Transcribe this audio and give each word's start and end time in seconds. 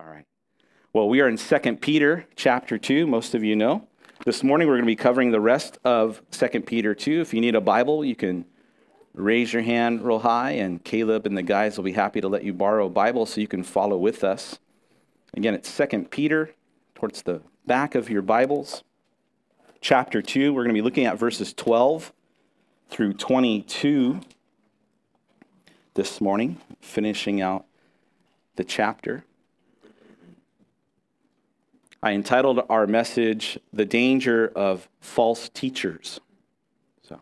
All 0.00 0.06
right. 0.06 0.26
Well, 0.92 1.08
we 1.08 1.20
are 1.20 1.28
in 1.28 1.36
2 1.36 1.76
Peter 1.76 2.24
chapter 2.36 2.78
2, 2.78 3.08
most 3.08 3.34
of 3.34 3.42
you 3.42 3.56
know. 3.56 3.88
This 4.24 4.44
morning 4.44 4.68
we're 4.68 4.74
going 4.74 4.84
to 4.84 4.92
be 4.92 4.94
covering 4.94 5.32
the 5.32 5.40
rest 5.40 5.76
of 5.84 6.22
2 6.30 6.60
Peter 6.60 6.94
2. 6.94 7.20
If 7.20 7.34
you 7.34 7.40
need 7.40 7.56
a 7.56 7.60
Bible, 7.60 8.04
you 8.04 8.14
can 8.14 8.44
raise 9.12 9.52
your 9.52 9.62
hand 9.62 10.02
real 10.02 10.20
high, 10.20 10.52
and 10.52 10.84
Caleb 10.84 11.26
and 11.26 11.36
the 11.36 11.42
guys 11.42 11.76
will 11.76 11.84
be 11.84 11.94
happy 11.94 12.20
to 12.20 12.28
let 12.28 12.44
you 12.44 12.54
borrow 12.54 12.86
a 12.86 12.90
Bible 12.90 13.26
so 13.26 13.40
you 13.40 13.48
can 13.48 13.64
follow 13.64 13.98
with 13.98 14.22
us. 14.22 14.60
Again, 15.34 15.54
it's 15.54 15.76
2 15.76 16.04
Peter, 16.10 16.54
towards 16.94 17.22
the 17.22 17.42
back 17.66 17.96
of 17.96 18.08
your 18.08 18.22
Bibles. 18.22 18.84
Chapter 19.80 20.22
2, 20.22 20.52
we're 20.52 20.62
going 20.62 20.76
to 20.76 20.80
be 20.80 20.84
looking 20.84 21.06
at 21.06 21.18
verses 21.18 21.52
12 21.52 22.12
through 22.88 23.14
22 23.14 24.20
this 25.94 26.20
morning, 26.20 26.58
finishing 26.80 27.40
out 27.42 27.64
the 28.54 28.62
chapter. 28.62 29.24
I 32.08 32.12
entitled 32.12 32.64
our 32.70 32.86
message, 32.86 33.58
The 33.74 33.84
Danger 33.84 34.50
of 34.56 34.88
False 34.98 35.50
Teachers. 35.50 36.18
So, 37.06 37.16
you 37.16 37.20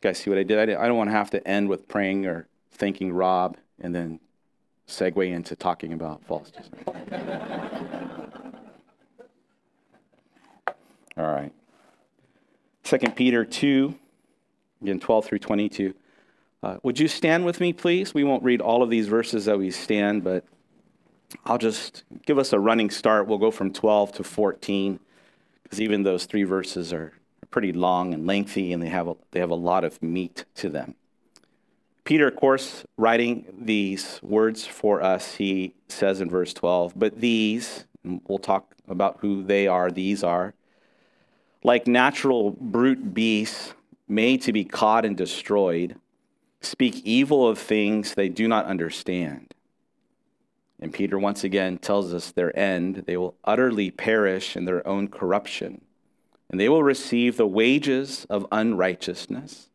guys 0.00 0.16
see 0.16 0.30
what 0.30 0.38
I 0.38 0.42
did? 0.42 0.70
I 0.70 0.88
don't 0.88 0.96
want 0.96 1.10
to 1.10 1.12
have 1.12 1.28
to 1.32 1.46
end 1.46 1.68
with 1.68 1.88
praying 1.88 2.24
or 2.24 2.48
thanking 2.72 3.12
Rob 3.12 3.58
and 3.82 3.94
then 3.94 4.18
segue 4.88 5.30
into 5.30 5.54
talking 5.54 5.92
about 5.92 6.24
false 6.24 6.50
teachers. 6.50 6.70
All 11.18 11.26
right. 11.26 11.52
2 12.84 12.98
Peter 13.10 13.44
2, 13.44 13.94
again, 14.80 15.00
12 15.00 15.24
through 15.26 15.40
22. 15.40 15.94
Uh, 16.62 16.78
would 16.82 16.98
you 16.98 17.08
stand 17.08 17.44
with 17.44 17.60
me, 17.60 17.74
please? 17.74 18.14
We 18.14 18.24
won't 18.24 18.42
read 18.42 18.62
all 18.62 18.82
of 18.82 18.88
these 18.88 19.06
verses 19.06 19.44
that 19.44 19.58
we 19.58 19.70
stand, 19.70 20.24
but 20.24 20.46
I'll 21.44 21.58
just 21.58 22.04
give 22.26 22.38
us 22.38 22.52
a 22.52 22.58
running 22.58 22.90
start. 22.90 23.26
We'll 23.26 23.38
go 23.38 23.50
from 23.50 23.72
12 23.72 24.12
to 24.12 24.24
14 24.24 25.00
because 25.62 25.80
even 25.80 26.02
those 26.02 26.26
three 26.26 26.42
verses 26.42 26.92
are 26.92 27.12
pretty 27.50 27.72
long 27.72 28.14
and 28.14 28.26
lengthy 28.26 28.72
and 28.72 28.82
they 28.82 28.88
have 28.88 29.08
a, 29.08 29.16
they 29.30 29.40
have 29.40 29.50
a 29.50 29.54
lot 29.54 29.84
of 29.84 30.02
meat 30.02 30.44
to 30.56 30.68
them. 30.68 30.94
Peter, 32.04 32.28
of 32.28 32.36
course, 32.36 32.84
writing 32.96 33.44
these 33.60 34.18
words 34.22 34.66
for 34.66 35.02
us, 35.02 35.34
he 35.34 35.74
says 35.88 36.20
in 36.20 36.28
verse 36.28 36.52
12, 36.54 36.94
but 36.96 37.20
these, 37.20 37.84
we'll 38.26 38.38
talk 38.38 38.74
about 38.88 39.18
who 39.20 39.42
they 39.44 39.66
are, 39.66 39.90
these 39.90 40.24
are, 40.24 40.54
like 41.62 41.86
natural 41.86 42.50
brute 42.52 43.14
beasts 43.14 43.74
made 44.08 44.42
to 44.42 44.52
be 44.52 44.64
caught 44.64 45.04
and 45.04 45.16
destroyed, 45.16 45.94
speak 46.60 46.96
evil 47.04 47.46
of 47.46 47.58
things 47.58 48.14
they 48.14 48.28
do 48.28 48.48
not 48.48 48.64
understand 48.64 49.54
and 50.80 50.92
Peter 50.92 51.18
once 51.18 51.44
again 51.44 51.78
tells 51.78 52.12
us 52.14 52.30
their 52.30 52.56
end 52.58 53.04
they 53.06 53.16
will 53.16 53.36
utterly 53.44 53.90
perish 53.90 54.56
in 54.56 54.64
their 54.64 54.86
own 54.86 55.08
corruption, 55.08 55.82
and 56.48 56.58
they 56.58 56.68
will 56.68 56.82
receive 56.82 57.36
the 57.36 57.46
wages 57.46 58.26
of 58.30 58.46
unrighteousness, 58.50 59.68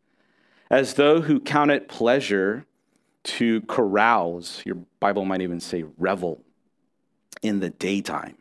as 0.69 0.95
though 0.95 1.21
who 1.21 1.39
count 1.39 1.71
it 1.71 1.87
pleasure 1.87 2.65
to 3.23 3.61
carouse, 3.61 4.61
your 4.65 4.77
Bible 4.99 5.25
might 5.25 5.41
even 5.41 5.59
say 5.59 5.83
revel, 5.97 6.41
in 7.41 7.59
the 7.59 7.69
daytime. 7.69 8.37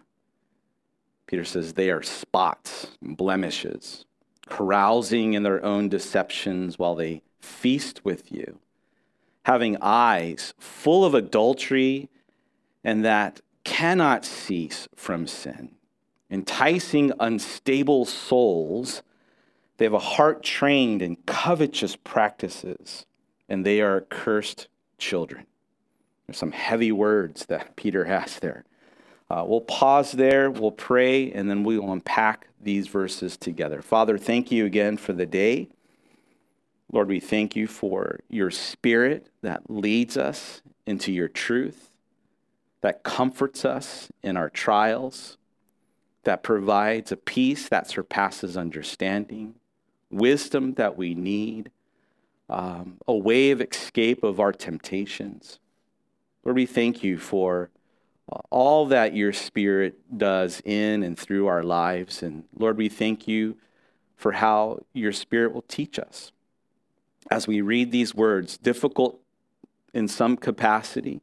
Peter 1.27 1.45
says 1.45 1.73
they 1.73 1.91
are 1.91 2.03
spots, 2.03 2.89
blemishes, 3.03 4.05
carousing 4.49 5.35
in 5.35 5.43
their 5.43 5.65
own 5.65 5.89
deceptions 5.89 6.79
while 6.79 6.95
they 6.95 7.23
feast 7.41 8.05
with 8.05 8.31
you, 8.31 8.59
having 9.45 9.77
eyes 9.81 10.55
full 10.59 11.05
of 11.05 11.15
adultery 11.15 12.09
and 12.85 13.05
that 13.05 13.41
cannot 13.65 14.25
cease 14.25 14.87
from 14.95 15.27
sin, 15.27 15.75
enticing 16.31 17.13
unstable 17.19 18.05
souls. 18.05 19.03
They 19.79 19.87
have 19.87 19.95
a 19.95 19.99
heart 19.99 20.43
trained 20.43 21.01
in 21.03 21.17
covetous 21.27 21.97
practices, 21.97 23.07
and 23.49 23.65
they 23.65 23.81
are 23.81 24.03
cursed 24.03 24.69
children. 24.99 25.47
There's 26.27 26.37
some 26.37 26.53
heavy 26.53 26.93
words 26.93 27.47
that 27.47 27.75
Peter 27.77 28.05
has 28.05 28.39
there. 28.39 28.65
Uh, 29.31 29.43
we'll 29.47 29.63
pause 29.63 30.13
there, 30.13 30.51
we'll 30.51 30.71
pray, 30.71 31.33
and 31.33 31.49
then 31.49 31.65
we 31.65 31.79
will 31.79 31.93
unpack 31.93 32.47
these 32.61 32.89
verses 32.89 33.39
together. 33.39 33.81
Father, 33.81 34.19
thank 34.19 34.53
you 34.53 34.67
again 34.67 34.99
for 34.99 35.15
the 35.15 35.27
day. 35.27 35.69
Lord, 36.93 37.09
we 37.09 37.21
thank 37.21 37.57
you 37.57 37.67
for 37.67 38.21
your 38.29 38.51
spirit 38.51 39.31
that 39.43 39.69
leads 39.71 40.17
us 40.17 40.63
into 40.87 41.11
your 41.11 41.29
truth 41.29 41.91
that 42.85 43.03
comforts 43.03 43.65
us 43.65 44.11
in 44.23 44.37
our 44.37 44.51
trials, 44.51 45.39
that 46.25 46.43
provides 46.43 47.11
a 47.11 47.17
peace 47.17 47.67
that 47.71 47.89
surpasses 47.89 48.59
understanding, 48.59 49.55
wisdom 50.11 50.75
that 50.75 50.95
we 50.95 51.15
need, 51.15 51.71
um, 52.51 52.99
a 53.09 53.17
way 53.17 53.53
of 53.53 53.63
escape 53.63 54.23
of 54.23 54.39
our 54.39 54.53
temptations. 54.53 55.61
Lord, 56.45 56.57
we 56.57 56.67
thank 56.67 57.03
you 57.03 57.17
for 57.17 57.71
all 58.51 58.85
that 58.89 59.17
your 59.17 59.33
Spirit 59.33 60.19
does 60.19 60.61
in 60.67 61.03
and 61.03 61.19
through 61.19 61.47
our 61.47 61.63
lives. 61.63 62.23
And 62.23 62.45
Lord, 62.55 62.77
we 62.77 62.91
thank 62.91 63.27
you 63.27 63.57
for 64.15 64.33
how 64.33 64.85
your 64.93 65.13
Spirit 65.13 65.55
will 65.55 65.65
teach 65.69 65.99
us 65.99 66.33
as 67.31 67.47
we 67.47 67.63
read 67.63 67.93
these 67.93 68.15
words, 68.15 68.59
difficult 68.59 69.19
in 69.95 70.07
some 70.07 70.37
capacity 70.37 71.23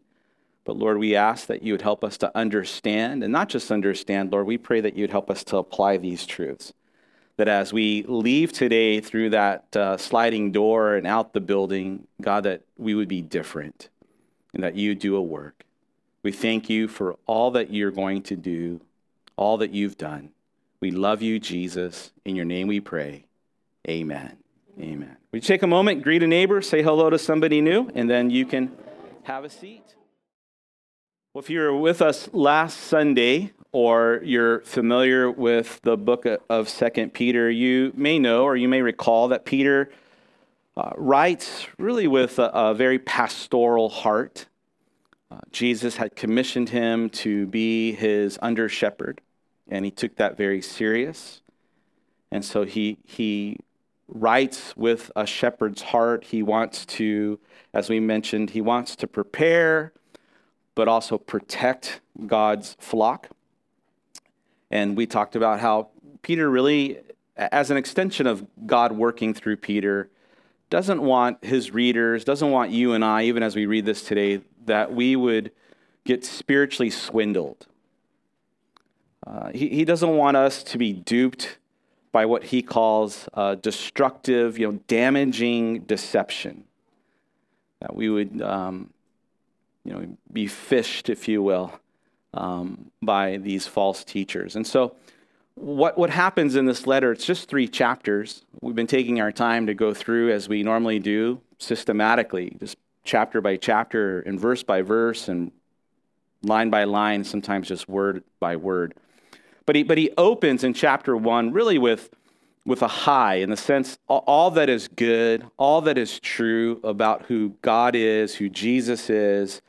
but 0.63 0.77
Lord, 0.77 0.97
we 0.97 1.15
ask 1.15 1.47
that 1.47 1.63
you 1.63 1.73
would 1.73 1.81
help 1.81 2.03
us 2.03 2.17
to 2.19 2.35
understand, 2.37 3.23
and 3.23 3.31
not 3.31 3.49
just 3.49 3.71
understand, 3.71 4.31
Lord, 4.31 4.45
we 4.45 4.57
pray 4.57 4.81
that 4.81 4.95
you'd 4.95 5.09
help 5.09 5.29
us 5.29 5.43
to 5.45 5.57
apply 5.57 5.97
these 5.97 6.25
truths. 6.25 6.73
That 7.37 7.47
as 7.47 7.73
we 7.73 8.03
leave 8.07 8.53
today 8.53 9.01
through 9.01 9.31
that 9.31 9.75
uh, 9.75 9.97
sliding 9.97 10.51
door 10.51 10.95
and 10.95 11.07
out 11.07 11.33
the 11.33 11.41
building, 11.41 12.07
God, 12.21 12.43
that 12.43 12.61
we 12.77 12.93
would 12.93 13.07
be 13.07 13.21
different 13.21 13.89
and 14.53 14.63
that 14.63 14.75
you 14.75 14.93
do 14.93 15.15
a 15.15 15.21
work. 15.21 15.63
We 16.23 16.31
thank 16.31 16.69
you 16.69 16.87
for 16.87 17.17
all 17.25 17.51
that 17.51 17.73
you're 17.73 17.89
going 17.89 18.21
to 18.23 18.35
do, 18.35 18.81
all 19.37 19.57
that 19.57 19.71
you've 19.71 19.97
done. 19.97 20.29
We 20.79 20.91
love 20.91 21.21
you, 21.21 21.39
Jesus. 21.39 22.11
In 22.25 22.35
your 22.35 22.45
name 22.45 22.67
we 22.67 22.79
pray. 22.79 23.25
Amen. 23.87 24.37
Amen. 24.79 25.17
We 25.31 25.39
take 25.39 25.63
a 25.63 25.67
moment, 25.67 26.03
greet 26.03 26.21
a 26.21 26.27
neighbor, 26.27 26.61
say 26.61 26.83
hello 26.83 27.09
to 27.09 27.17
somebody 27.17 27.61
new, 27.61 27.89
and 27.95 28.09
then 28.09 28.29
you 28.29 28.45
can 28.45 28.71
have 29.23 29.43
a 29.43 29.49
seat. 29.49 29.95
Well, 31.33 31.41
if 31.41 31.49
you 31.49 31.61
were 31.61 31.77
with 31.77 32.01
us 32.01 32.27
last 32.33 32.77
Sunday 32.77 33.53
or 33.71 34.19
you're 34.21 34.59
familiar 34.63 35.31
with 35.31 35.79
the 35.81 35.95
book 35.95 36.25
of 36.49 36.67
Second 36.67 37.13
Peter, 37.13 37.49
you 37.49 37.93
may 37.95 38.19
know 38.19 38.43
or 38.43 38.57
you 38.57 38.67
may 38.67 38.81
recall 38.81 39.29
that 39.29 39.45
Peter 39.45 39.93
uh, 40.75 40.91
writes 40.97 41.67
really 41.77 42.05
with 42.05 42.37
a, 42.37 42.47
a 42.47 42.73
very 42.73 42.99
pastoral 42.99 43.87
heart. 43.87 44.47
Uh, 45.31 45.37
Jesus 45.53 45.95
had 45.95 46.17
commissioned 46.17 46.67
him 46.67 47.09
to 47.11 47.47
be 47.47 47.93
his 47.93 48.37
under 48.41 48.67
shepherd, 48.67 49.21
and 49.69 49.85
he 49.85 49.91
took 49.91 50.17
that 50.17 50.35
very 50.35 50.61
serious. 50.61 51.41
And 52.29 52.43
so 52.43 52.65
he, 52.65 52.97
he 53.05 53.55
writes 54.09 54.75
with 54.75 55.09
a 55.15 55.25
shepherd's 55.25 55.81
heart. 55.81 56.25
He 56.25 56.43
wants 56.43 56.85
to, 56.87 57.39
as 57.73 57.89
we 57.89 58.01
mentioned, 58.01 58.49
he 58.49 58.59
wants 58.59 58.97
to 58.97 59.07
prepare 59.07 59.93
but 60.75 60.87
also 60.87 61.17
protect 61.17 62.01
God's 62.25 62.75
flock. 62.79 63.29
And 64.69 64.95
we 64.95 65.05
talked 65.05 65.35
about 65.35 65.59
how 65.59 65.89
Peter 66.21 66.49
really, 66.49 66.99
as 67.35 67.71
an 67.71 67.77
extension 67.77 68.27
of 68.27 68.45
God 68.65 68.93
working 68.93 69.33
through 69.33 69.57
Peter, 69.57 70.09
doesn't 70.69 71.01
want 71.01 71.43
his 71.43 71.71
readers, 71.71 72.23
doesn't 72.23 72.49
want 72.49 72.71
you 72.71 72.93
and 72.93 73.03
I, 73.03 73.23
even 73.23 73.43
as 73.43 73.55
we 73.55 73.65
read 73.65 73.85
this 73.85 74.03
today, 74.03 74.41
that 74.65 74.93
we 74.93 75.15
would 75.15 75.51
get 76.05 76.23
spiritually 76.23 76.89
swindled. 76.89 77.67
Uh, 79.27 79.51
he, 79.53 79.69
he 79.69 79.85
doesn't 79.85 80.15
want 80.15 80.37
us 80.37 80.63
to 80.63 80.77
be 80.77 80.93
duped 80.93 81.57
by 82.11 82.25
what 82.25 82.45
he 82.45 82.61
calls 82.61 83.27
uh, 83.33 83.55
destructive, 83.55 84.57
you 84.57 84.71
know, 84.71 84.79
damaging 84.87 85.81
deception. 85.81 86.63
That 87.81 87.95
we 87.95 88.09
would 88.09 88.41
um, 88.41 88.91
you 89.83 89.93
know, 89.93 90.17
be 90.31 90.47
fished, 90.47 91.09
if 91.09 91.27
you 91.27 91.41
will, 91.41 91.79
um, 92.33 92.91
by 93.01 93.37
these 93.37 93.67
false 93.67 94.03
teachers. 94.03 94.55
And 94.55 94.65
so, 94.65 94.95
what, 95.55 95.97
what 95.97 96.09
happens 96.09 96.55
in 96.55 96.65
this 96.65 96.87
letter, 96.87 97.11
it's 97.11 97.25
just 97.25 97.49
three 97.49 97.67
chapters. 97.67 98.45
We've 98.61 98.75
been 98.75 98.87
taking 98.87 99.19
our 99.19 99.31
time 99.31 99.67
to 99.67 99.73
go 99.73 99.93
through, 99.93 100.31
as 100.31 100.47
we 100.47 100.63
normally 100.63 100.99
do, 100.99 101.41
systematically, 101.57 102.55
just 102.59 102.77
chapter 103.03 103.41
by 103.41 103.57
chapter 103.57 104.21
and 104.21 104.39
verse 104.39 104.63
by 104.63 104.81
verse 104.81 105.27
and 105.27 105.51
line 106.43 106.69
by 106.69 106.85
line, 106.85 107.23
sometimes 107.23 107.67
just 107.67 107.89
word 107.89 108.23
by 108.39 108.55
word. 108.55 108.95
But 109.65 109.75
he, 109.75 109.83
but 109.83 109.97
he 109.97 110.11
opens 110.17 110.63
in 110.63 110.73
chapter 110.73 111.15
one 111.15 111.51
really 111.51 111.77
with 111.77 112.09
with 112.63 112.83
a 112.83 112.87
high 112.87 113.35
in 113.35 113.49
the 113.49 113.57
sense 113.57 113.97
all 114.07 114.51
that 114.51 114.69
is 114.69 114.87
good, 114.87 115.45
all 115.57 115.81
that 115.81 115.97
is 115.97 116.19
true 116.19 116.79
about 116.83 117.23
who 117.23 117.55
God 117.61 117.95
is, 117.95 118.35
who 118.35 118.49
Jesus 118.49 119.09
is, 119.09 119.61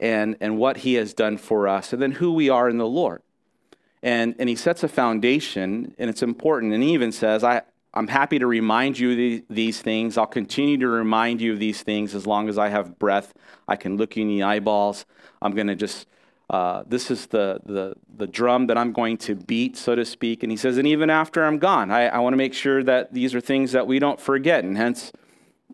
and, 0.00 0.36
and 0.40 0.58
what 0.58 0.78
he 0.78 0.94
has 0.94 1.14
done 1.14 1.36
for 1.36 1.66
us, 1.66 1.92
and 1.92 2.00
then 2.00 2.12
who 2.12 2.32
we 2.32 2.48
are 2.48 2.68
in 2.68 2.78
the 2.78 2.86
Lord. 2.86 3.22
And, 4.02 4.36
and 4.38 4.48
he 4.48 4.54
sets 4.54 4.84
a 4.84 4.88
foundation, 4.88 5.94
and 5.98 6.08
it's 6.08 6.22
important. 6.22 6.72
And 6.72 6.82
he 6.82 6.92
even 6.92 7.10
says, 7.10 7.42
I, 7.42 7.62
I'm 7.94 8.06
happy 8.06 8.38
to 8.38 8.46
remind 8.46 8.98
you 8.98 9.38
of 9.38 9.42
these 9.48 9.80
things. 9.80 10.16
I'll 10.16 10.26
continue 10.26 10.78
to 10.78 10.88
remind 10.88 11.40
you 11.40 11.52
of 11.52 11.58
these 11.58 11.82
things 11.82 12.14
as 12.14 12.26
long 12.26 12.48
as 12.48 12.58
I 12.58 12.68
have 12.68 12.98
breath. 12.98 13.34
I 13.66 13.74
can 13.76 13.96
look 13.96 14.16
you 14.16 14.22
in 14.22 14.28
the 14.28 14.42
eyeballs. 14.44 15.04
I'm 15.42 15.52
going 15.52 15.66
to 15.66 15.74
just, 15.74 16.06
uh, 16.48 16.84
this 16.86 17.10
is 17.10 17.26
the, 17.26 17.60
the, 17.64 17.94
the 18.16 18.26
drum 18.28 18.68
that 18.68 18.78
I'm 18.78 18.92
going 18.92 19.16
to 19.18 19.34
beat, 19.34 19.76
so 19.76 19.96
to 19.96 20.04
speak. 20.04 20.44
And 20.44 20.52
he 20.52 20.56
says, 20.56 20.78
and 20.78 20.86
even 20.86 21.10
after 21.10 21.44
I'm 21.44 21.58
gone, 21.58 21.90
I, 21.90 22.06
I 22.06 22.18
want 22.18 22.34
to 22.34 22.38
make 22.38 22.54
sure 22.54 22.84
that 22.84 23.12
these 23.12 23.34
are 23.34 23.40
things 23.40 23.72
that 23.72 23.86
we 23.88 23.98
don't 23.98 24.20
forget. 24.20 24.62
And 24.62 24.76
hence, 24.76 25.10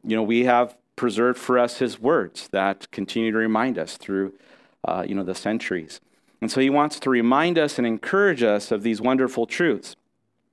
you 0.02 0.16
know, 0.16 0.22
we 0.22 0.44
have 0.44 0.76
preserved 0.96 1.38
for 1.38 1.58
us 1.58 1.78
his 1.78 2.00
words 2.00 2.48
that 2.52 2.90
continue 2.90 3.32
to 3.32 3.38
remind 3.38 3.78
us 3.78 3.96
through, 3.96 4.34
uh, 4.84 5.04
you 5.06 5.14
know, 5.14 5.24
the 5.24 5.34
centuries. 5.34 6.00
And 6.40 6.50
so 6.50 6.60
he 6.60 6.70
wants 6.70 7.00
to 7.00 7.10
remind 7.10 7.58
us 7.58 7.78
and 7.78 7.86
encourage 7.86 8.42
us 8.42 8.70
of 8.70 8.82
these 8.82 9.00
wonderful 9.00 9.46
truths. 9.46 9.96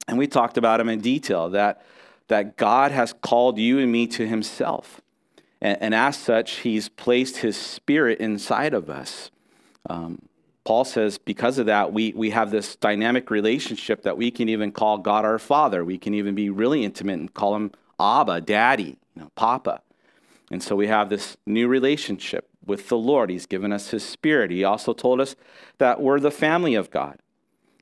And 0.07 0.17
we 0.17 0.27
talked 0.27 0.57
about 0.57 0.77
them 0.77 0.89
in 0.89 1.01
detail 1.01 1.49
that, 1.49 1.85
that 2.27 2.57
God 2.57 2.91
has 2.91 3.13
called 3.13 3.57
you 3.57 3.79
and 3.79 3.91
me 3.91 4.07
to 4.07 4.25
himself. 4.25 5.01
And, 5.61 5.77
and 5.81 5.95
as 5.95 6.17
such, 6.17 6.59
he's 6.59 6.89
placed 6.89 7.37
his 7.37 7.57
spirit 7.57 8.19
inside 8.19 8.73
of 8.73 8.89
us. 8.89 9.31
Um, 9.89 10.19
Paul 10.63 10.85
says, 10.85 11.17
because 11.17 11.57
of 11.57 11.65
that, 11.65 11.91
we, 11.91 12.13
we 12.15 12.29
have 12.29 12.51
this 12.51 12.75
dynamic 12.75 13.31
relationship 13.31 14.03
that 14.03 14.17
we 14.17 14.31
can 14.31 14.47
even 14.47 14.71
call 14.71 14.97
God 14.99 15.25
our 15.25 15.39
Father. 15.39 15.83
We 15.83 15.97
can 15.97 16.13
even 16.13 16.35
be 16.35 16.49
really 16.49 16.83
intimate 16.83 17.19
and 17.19 17.33
call 17.33 17.55
him 17.55 17.71
Abba, 17.99 18.41
Daddy, 18.41 18.97
you 19.15 19.21
know, 19.23 19.31
Papa. 19.35 19.81
And 20.51 20.62
so 20.62 20.75
we 20.75 20.88
have 20.88 21.09
this 21.09 21.38
new 21.45 21.69
relationship 21.69 22.50
with 22.65 22.89
the 22.89 22.98
Lord. 22.98 23.30
He's 23.30 23.45
given 23.45 23.71
us 23.71 23.89
His 23.89 24.03
Spirit. 24.03 24.51
He 24.51 24.65
also 24.65 24.94
told 24.94 25.21
us 25.21 25.36
that 25.77 26.01
we're 26.01 26.19
the 26.19 26.30
family 26.30 26.75
of 26.75 26.92
God. 26.92 27.19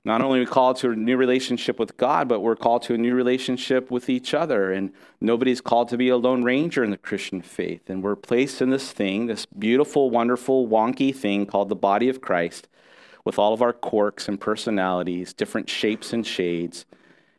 Not 0.05 0.21
only 0.21 0.39
are 0.39 0.43
we 0.43 0.45
called 0.45 0.77
to 0.77 0.91
a 0.91 0.95
new 0.95 1.17
relationship 1.17 1.77
with 1.77 1.97
God, 1.97 2.29
but 2.29 2.39
we're 2.39 2.55
called 2.55 2.83
to 2.83 2.93
a 2.93 2.97
new 2.97 3.13
relationship 3.15 3.91
with 3.91 4.09
each 4.09 4.33
other. 4.33 4.71
And 4.71 4.93
nobody's 5.19 5.61
called 5.61 5.89
to 5.89 5.97
be 5.97 6.09
a 6.09 6.15
lone 6.15 6.43
ranger 6.43 6.83
in 6.83 6.91
the 6.91 6.97
Christian 6.97 7.41
faith. 7.41 7.89
And 7.89 8.01
we're 8.01 8.15
placed 8.15 8.61
in 8.61 8.69
this 8.69 8.91
thing, 8.91 9.25
this 9.25 9.45
beautiful, 9.47 10.09
wonderful, 10.09 10.67
wonky 10.67 11.13
thing 11.13 11.47
called 11.47 11.69
the 11.69 11.75
body 11.75 12.07
of 12.07 12.21
Christ, 12.21 12.69
with 13.25 13.37
all 13.37 13.53
of 13.53 13.61
our 13.61 13.73
quirks 13.73 14.29
and 14.29 14.39
personalities, 14.39 15.33
different 15.33 15.69
shapes 15.69 16.13
and 16.13 16.25
shades, 16.25 16.85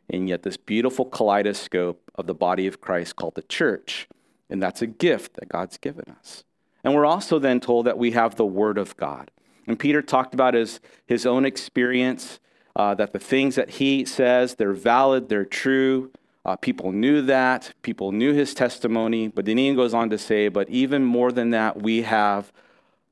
and 0.09 0.29
yet 0.29 0.43
this 0.43 0.57
beautiful 0.57 1.05
kaleidoscope 1.05 2.11
of 2.15 2.27
the 2.27 2.35
body 2.35 2.67
of 2.67 2.79
Christ 2.79 3.15
called 3.15 3.35
the 3.35 3.41
church. 3.41 4.07
And 4.51 4.61
that's 4.61 4.81
a 4.81 4.87
gift 4.87 5.35
that 5.35 5.49
God's 5.49 5.77
given 5.77 6.13
us. 6.19 6.43
And 6.83 6.93
we're 6.93 7.05
also 7.05 7.39
then 7.39 7.59
told 7.59 7.85
that 7.85 7.97
we 7.97 8.11
have 8.11 8.35
the 8.35 8.45
Word 8.45 8.77
of 8.77 8.97
God. 8.97 9.31
And 9.65 9.79
Peter 9.79 10.01
talked 10.01 10.33
about 10.33 10.53
his, 10.53 10.79
his 11.05 11.25
own 11.25 11.45
experience, 11.45 12.39
uh, 12.75 12.93
that 12.95 13.13
the 13.13 13.19
things 13.19 13.55
that 13.55 13.71
he 13.71 14.03
says, 14.05 14.55
they're 14.55 14.73
valid, 14.73 15.29
they're 15.29 15.45
true. 15.45 16.11
Uh, 16.43 16.55
people 16.55 16.91
knew 16.91 17.21
that. 17.21 17.73
People 17.81 18.11
knew 18.11 18.33
his 18.33 18.53
testimony. 18.53 19.27
But 19.27 19.45
then 19.45 19.57
he 19.57 19.73
goes 19.73 19.93
on 19.93 20.09
to 20.09 20.17
say, 20.17 20.47
but 20.49 20.69
even 20.69 21.03
more 21.03 21.31
than 21.31 21.51
that, 21.51 21.81
we 21.81 22.01
have 22.01 22.51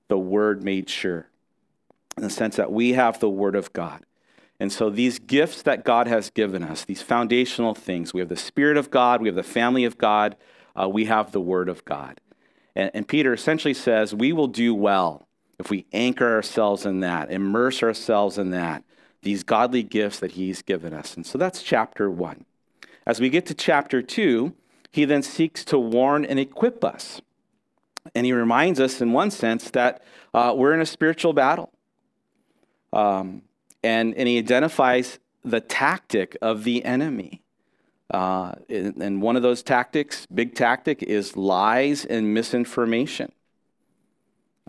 the 0.08 0.18
Word 0.18 0.64
made 0.64 0.90
sure, 0.90 1.28
in 2.18 2.24
the 2.24 2.30
sense 2.30 2.56
that 2.58 2.72
we 2.72 2.94
have 2.94 3.20
the 3.20 3.30
Word 3.30 3.56
of 3.56 3.72
God. 3.72 4.04
And 4.60 4.74
so, 4.74 4.90
these 4.90 5.20
gifts 5.20 5.62
that 5.62 5.86
God 5.86 6.08
has 6.08 6.30
given 6.32 6.64
us, 6.64 6.84
these 6.84 7.02
foundational 7.02 7.74
things, 7.74 8.14
we 8.14 8.20
have 8.20 8.28
the 8.28 8.36
Spirit 8.36 8.76
of 8.76 8.92
God, 8.92 9.22
we 9.22 9.30
have 9.30 9.36
the 9.36 9.44
family 9.44 9.86
of 9.86 9.98
God, 9.98 10.36
uh, 10.80 10.88
we 10.88 11.06
have 11.06 11.32
the 11.32 11.42
Word 11.42 11.70
of 11.70 11.84
God. 11.86 12.20
And, 12.76 12.92
and 12.94 13.08
Peter 13.08 13.34
essentially 13.34 13.74
says 13.74 14.14
we 14.14 14.32
will 14.32 14.48
do 14.48 14.74
well 14.74 15.28
if 15.60 15.70
we 15.70 15.86
anchor 15.92 16.34
ourselves 16.34 16.86
in 16.86 17.02
that, 17.02 17.32
immerse 17.32 17.84
ourselves 17.84 18.38
in 18.38 18.52
that, 18.52 18.84
these 19.22 19.44
godly 19.44 19.84
gifts 19.84 20.20
that 20.20 20.32
He's 20.32 20.62
given 20.62 20.94
us. 20.94 21.16
And 21.16 21.26
so 21.26 21.38
that's 21.38 21.62
chapter 21.62 22.10
one. 22.10 22.46
As 23.06 23.20
we 23.20 23.30
get 23.30 23.46
to 23.48 23.54
chapter 23.54 24.02
two, 24.02 24.54
he 24.92 25.06
then 25.06 25.22
seeks 25.22 25.64
to 25.66 25.78
warn 25.78 26.26
and 26.26 26.40
equip 26.40 26.84
us. 26.84 27.22
And 28.16 28.26
he 28.26 28.34
reminds 28.34 28.80
us, 28.80 29.02
in 29.02 29.14
one 29.14 29.32
sense, 29.32 29.70
that 29.72 30.02
uh, 30.34 30.54
we're 30.56 30.74
in 30.74 30.82
a 30.82 30.86
spiritual 30.86 31.34
battle. 31.34 31.72
Um, 32.92 33.44
and, 33.84 34.16
and 34.16 34.28
he 34.28 34.38
identifies 34.38 35.20
the 35.44 35.60
tactic 35.60 36.38
of 36.42 36.64
the 36.64 36.84
enemy. 36.86 37.42
Uh, 38.12 38.54
and 38.70 39.22
one 39.22 39.36
of 39.36 39.42
those 39.42 39.62
tactics, 39.62 40.26
big 40.34 40.56
tactic, 40.56 41.04
is 41.04 41.38
lies 41.38 42.06
and 42.06 42.34
misinformation. 42.34 43.32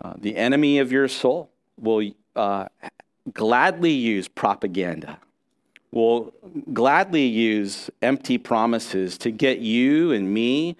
Uh, 0.03 0.13
the 0.17 0.35
enemy 0.35 0.79
of 0.79 0.91
your 0.91 1.07
soul 1.07 1.49
will 1.79 2.11
uh, 2.35 2.65
gladly 3.33 3.91
use 3.91 4.27
propaganda, 4.27 5.19
will 5.91 6.33
gladly 6.73 7.25
use 7.25 7.89
empty 8.01 8.37
promises 8.37 9.17
to 9.17 9.31
get 9.31 9.59
you 9.59 10.11
and 10.11 10.33
me 10.33 10.75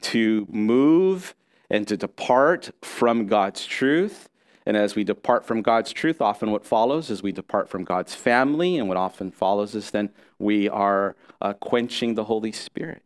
to 0.00 0.46
move 0.50 1.34
and 1.70 1.88
to 1.88 1.96
depart 1.96 2.70
from 2.82 3.26
God's 3.26 3.66
truth 3.66 4.28
and 4.66 4.76
as 4.76 4.94
we 4.94 5.04
depart 5.04 5.44
from 5.44 5.62
God's 5.62 5.92
truth, 5.92 6.22
often 6.22 6.50
what 6.50 6.64
follows 6.64 7.10
is 7.10 7.22
we 7.22 7.32
depart 7.32 7.68
from 7.68 7.84
God's 7.84 8.14
family, 8.14 8.78
and 8.78 8.88
what 8.88 8.96
often 8.96 9.30
follows 9.30 9.74
is 9.74 9.90
then 9.90 10.10
we 10.38 10.68
are 10.68 11.16
uh, 11.40 11.52
quenching 11.54 12.14
the 12.14 12.24
Holy 12.24 12.52
Spirit. 12.52 13.02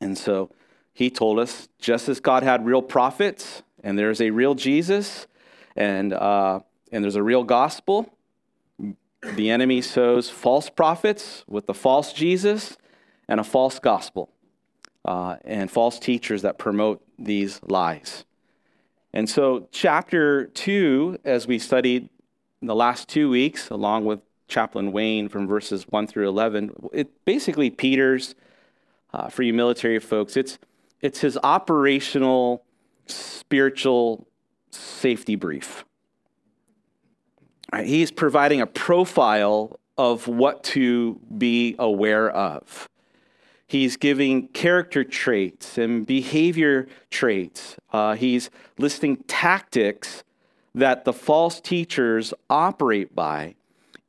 And 0.00 0.16
so 0.16 0.50
he 0.92 1.10
told 1.10 1.38
us 1.38 1.68
just 1.78 2.08
as 2.08 2.20
God 2.20 2.42
had 2.42 2.64
real 2.64 2.82
prophets, 2.82 3.62
and 3.82 3.98
there's 3.98 4.20
a 4.20 4.30
real 4.30 4.54
Jesus, 4.54 5.26
and, 5.76 6.12
uh, 6.12 6.60
and 6.92 7.04
there's 7.04 7.16
a 7.16 7.22
real 7.22 7.44
gospel, 7.44 8.12
the 9.34 9.50
enemy 9.50 9.82
sows 9.82 10.30
false 10.30 10.70
prophets 10.70 11.44
with 11.48 11.66
the 11.66 11.74
false 11.74 12.12
Jesus 12.12 12.76
and 13.28 13.40
a 13.40 13.44
false 13.44 13.78
gospel, 13.78 14.30
uh, 15.04 15.36
and 15.44 15.70
false 15.70 15.98
teachers 15.98 16.42
that 16.42 16.58
promote 16.58 17.02
these 17.18 17.60
lies. 17.64 18.24
And 19.12 19.28
so, 19.28 19.68
chapter 19.72 20.46
two, 20.46 21.18
as 21.24 21.46
we 21.46 21.58
studied 21.58 22.08
in 22.60 22.68
the 22.68 22.74
last 22.74 23.08
two 23.08 23.30
weeks, 23.30 23.70
along 23.70 24.04
with 24.04 24.20
Chaplain 24.48 24.92
Wayne 24.92 25.28
from 25.28 25.46
verses 25.46 25.84
1 25.88 26.06
through 26.06 26.28
11, 26.28 26.72
it 26.92 27.24
basically 27.24 27.70
Peter's, 27.70 28.34
uh, 29.12 29.28
for 29.28 29.42
you 29.42 29.52
military 29.52 29.98
folks, 29.98 30.36
it's, 30.36 30.58
it's 31.00 31.20
his 31.20 31.38
operational 31.42 32.64
spiritual 33.06 34.26
safety 34.70 35.36
brief. 35.36 35.84
Right, 37.72 37.86
he's 37.86 38.10
providing 38.10 38.60
a 38.60 38.66
profile 38.66 39.78
of 39.98 40.26
what 40.26 40.64
to 40.64 41.20
be 41.36 41.76
aware 41.78 42.30
of. 42.30 42.88
He's 43.66 43.98
giving 43.98 44.48
character 44.48 45.04
traits 45.04 45.76
and 45.76 46.06
behavior 46.06 46.88
traits. 47.10 47.76
Uh, 47.92 48.14
he's 48.14 48.48
listing 48.78 49.18
tactics 49.28 50.24
that 50.74 51.04
the 51.04 51.12
false 51.12 51.60
teachers 51.60 52.32
operate 52.48 53.14
by. 53.14 53.56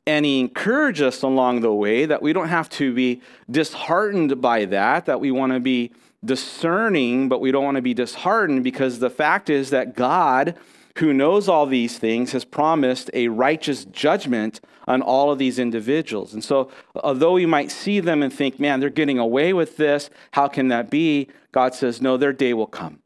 And 0.09 0.25
he 0.25 0.39
encourages 0.39 1.03
us 1.03 1.21
along 1.21 1.61
the 1.61 1.71
way 1.71 2.05
that 2.07 2.23
we 2.23 2.33
don't 2.33 2.47
have 2.47 2.67
to 2.71 2.91
be 2.91 3.21
disheartened 3.49 4.41
by 4.41 4.65
that, 4.65 5.05
that 5.05 5.19
we 5.19 5.29
want 5.29 5.53
to 5.53 5.59
be 5.59 5.91
discerning, 6.25 7.29
but 7.29 7.39
we 7.39 7.51
don't 7.51 7.63
want 7.63 7.75
to 7.75 7.83
be 7.83 7.93
disheartened 7.93 8.63
because 8.63 8.97
the 8.97 9.11
fact 9.11 9.51
is 9.51 9.69
that 9.69 9.95
God 9.95 10.57
who 10.97 11.13
knows 11.13 11.47
all 11.47 11.65
these 11.65 11.97
things, 11.97 12.33
has 12.33 12.43
promised 12.43 13.09
a 13.13 13.29
righteous 13.29 13.85
judgment 13.85 14.59
on 14.85 15.01
all 15.01 15.31
of 15.31 15.37
these 15.37 15.57
individuals. 15.57 16.33
And 16.33 16.43
so, 16.43 16.69
although 16.95 17.33
we 17.33 17.45
might 17.45 17.71
see 17.71 18.01
them 18.01 18.21
and 18.21 18.33
think, 18.33 18.59
man, 18.59 18.81
they're 18.81 18.89
getting 18.89 19.17
away 19.17 19.53
with 19.53 19.77
this, 19.77 20.09
how 20.31 20.49
can 20.49 20.67
that 20.69 20.89
be? 20.89 21.29
God 21.53 21.73
says, 21.73 22.01
no, 22.01 22.17
their 22.17 22.33
day 22.33 22.53
will 22.53 22.67
come. 22.67 22.99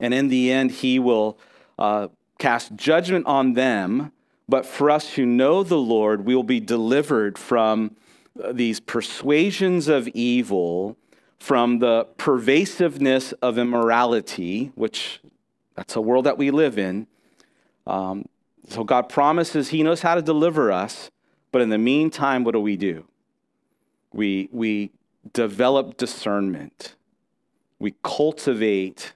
And 0.00 0.14
in 0.14 0.28
the 0.28 0.50
end, 0.50 0.70
He 0.70 0.98
will 0.98 1.38
uh, 1.78 2.08
cast 2.38 2.74
judgment 2.76 3.26
on 3.26 3.52
them. 3.52 4.12
But 4.48 4.64
for 4.64 4.90
us 4.90 5.14
who 5.14 5.26
know 5.26 5.62
the 5.62 5.78
Lord, 5.78 6.24
we 6.24 6.34
will 6.34 6.42
be 6.42 6.60
delivered 6.60 7.36
from 7.36 7.96
uh, 8.42 8.52
these 8.52 8.80
persuasions 8.80 9.88
of 9.88 10.08
evil, 10.08 10.96
from 11.38 11.80
the 11.80 12.06
pervasiveness 12.16 13.32
of 13.42 13.58
immorality, 13.58 14.72
which 14.74 15.20
that's 15.74 15.96
a 15.96 16.00
world 16.00 16.24
that 16.26 16.38
we 16.38 16.50
live 16.50 16.78
in. 16.78 17.06
Um, 17.86 18.26
so 18.68 18.84
God 18.84 19.08
promises 19.08 19.68
He 19.68 19.82
knows 19.82 20.00
how 20.00 20.14
to 20.14 20.22
deliver 20.22 20.72
us, 20.72 21.10
but 21.52 21.62
in 21.62 21.68
the 21.68 21.78
meantime, 21.78 22.42
what 22.42 22.52
do 22.52 22.60
we 22.60 22.76
do? 22.76 23.04
We, 24.12 24.48
we 24.50 24.90
develop 25.32 25.96
discernment, 25.96 26.94
we 27.78 27.94
cultivate 28.02 29.12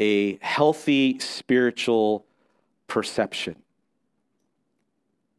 a 0.00 0.36
healthy 0.38 1.18
spiritual 1.20 2.24
perception. 2.88 3.56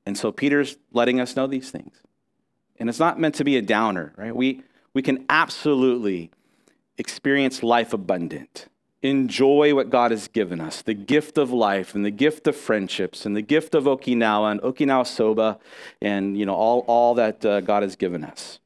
And 0.05 0.17
so 0.17 0.31
Peter's 0.31 0.77
letting 0.91 1.19
us 1.19 1.35
know 1.35 1.47
these 1.47 1.71
things. 1.71 2.01
And 2.77 2.89
it's 2.89 2.99
not 2.99 3.19
meant 3.19 3.35
to 3.35 3.43
be 3.43 3.57
a 3.57 3.61
downer, 3.61 4.13
right? 4.17 4.35
We, 4.35 4.61
we 4.93 5.01
can 5.01 5.25
absolutely 5.29 6.31
experience 6.97 7.63
life 7.63 7.93
abundant 7.93 8.67
enjoy 9.05 9.73
what 9.75 9.89
God 9.89 10.11
has 10.11 10.27
given 10.27 10.59
us 10.59 10.81
the 10.81 10.93
gift 10.93 11.37
of 11.37 11.51
life 11.51 11.95
and 11.95 12.03
the 12.03 12.11
gift 12.11 12.47
of 12.47 12.55
friendships 12.55 13.25
and 13.25 13.35
the 13.35 13.41
gift 13.41 13.75
of 13.75 13.85
Okinawa 13.85 14.51
and 14.51 14.61
Okinawa 14.61 15.05
soba 15.05 15.59
and 16.01 16.37
you 16.37 16.45
know 16.45 16.55
all, 16.55 16.79
all 16.87 17.13
that 17.15 17.45
uh, 17.45 17.61
God 17.61 17.83
has 17.83 17.95
given 17.95 18.23
us. 18.23 18.59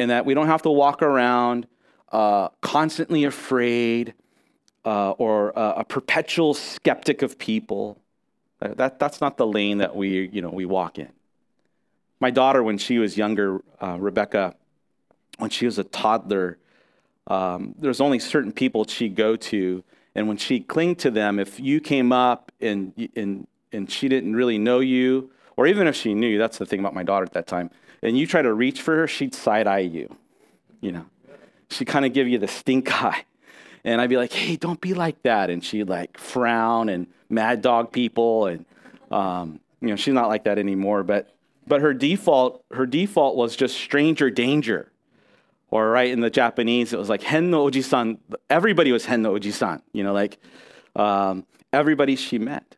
And 0.00 0.10
that 0.10 0.24
we 0.24 0.34
don't 0.34 0.46
have 0.46 0.62
to 0.62 0.70
walk 0.70 1.02
around 1.02 1.66
uh, 2.12 2.48
constantly 2.60 3.24
afraid 3.24 4.14
uh, 4.84 5.10
or 5.12 5.56
uh, 5.58 5.74
a 5.76 5.84
perpetual 5.84 6.54
skeptic 6.54 7.22
of 7.22 7.38
people. 7.38 8.00
That, 8.60 8.98
that's 8.98 9.20
not 9.20 9.36
the 9.36 9.46
lane 9.46 9.78
that 9.78 9.94
we, 9.94 10.28
you 10.28 10.42
know, 10.42 10.50
we 10.50 10.64
walk 10.64 10.98
in. 10.98 11.10
My 12.20 12.30
daughter, 12.30 12.62
when 12.62 12.78
she 12.78 12.98
was 12.98 13.16
younger, 13.16 13.60
uh, 13.80 13.96
Rebecca, 14.00 14.56
when 15.38 15.50
she 15.50 15.66
was 15.66 15.78
a 15.78 15.84
toddler, 15.84 16.58
um, 17.28 17.74
there's 17.78 18.00
only 18.00 18.18
certain 18.18 18.50
people 18.50 18.84
she'd 18.86 19.14
go 19.14 19.36
to, 19.36 19.84
and 20.14 20.26
when 20.26 20.36
she 20.36 20.60
clinged 20.60 20.98
to 21.00 21.10
them, 21.10 21.38
if 21.38 21.60
you 21.60 21.80
came 21.80 22.10
up 22.10 22.50
and, 22.60 22.92
and, 23.14 23.46
and 23.72 23.90
she 23.90 24.08
didn't 24.08 24.34
really 24.34 24.58
know 24.58 24.80
you, 24.80 25.30
or 25.56 25.66
even 25.68 25.86
if 25.86 25.94
she 25.94 26.14
knew 26.14 26.26
you, 26.26 26.38
that's 26.38 26.58
the 26.58 26.66
thing 26.66 26.80
about 26.80 26.94
my 26.94 27.04
daughter 27.04 27.24
at 27.24 27.32
that 27.34 27.46
time, 27.46 27.70
and 28.02 28.18
you 28.18 28.26
try 28.26 28.42
to 28.42 28.52
reach 28.52 28.80
for 28.82 28.96
her, 28.96 29.06
she'd 29.06 29.34
side 29.34 29.66
eye 29.68 29.78
you. 29.78 30.16
You 30.80 30.92
know, 30.92 31.06
she'd 31.70 31.86
kind 31.86 32.04
of 32.04 32.12
give 32.12 32.26
you 32.26 32.38
the 32.38 32.48
stink 32.48 33.02
eye. 33.04 33.24
And 33.84 34.00
I'd 34.00 34.10
be 34.10 34.16
like, 34.16 34.32
hey, 34.32 34.56
don't 34.56 34.80
be 34.80 34.94
like 34.94 35.22
that. 35.22 35.50
And 35.50 35.64
she'd 35.64 35.88
like 35.88 36.18
frown 36.18 36.88
and 36.88 37.06
mad 37.28 37.62
dog 37.62 37.92
people. 37.92 38.46
And, 38.46 38.64
um, 39.10 39.60
you 39.80 39.88
know, 39.88 39.96
she's 39.96 40.14
not 40.14 40.28
like 40.28 40.44
that 40.44 40.58
anymore. 40.58 41.02
But, 41.02 41.34
but 41.66 41.80
her 41.80 41.94
default, 41.94 42.64
her 42.72 42.86
default 42.86 43.36
was 43.36 43.56
just 43.56 43.76
stranger 43.76 44.30
danger. 44.30 44.90
Or 45.70 45.90
right 45.90 46.10
in 46.10 46.20
the 46.20 46.30
Japanese, 46.30 46.92
it 46.92 46.98
was 46.98 47.10
like 47.10 47.22
hen 47.22 47.50
no 47.50 47.66
oji-san. 47.66 48.18
Everybody 48.48 48.90
was 48.90 49.04
hen 49.04 49.22
no 49.22 49.34
oji-san. 49.34 49.82
You 49.92 50.02
know, 50.02 50.14
like 50.14 50.38
um, 50.96 51.44
everybody 51.72 52.16
she 52.16 52.38
met. 52.38 52.76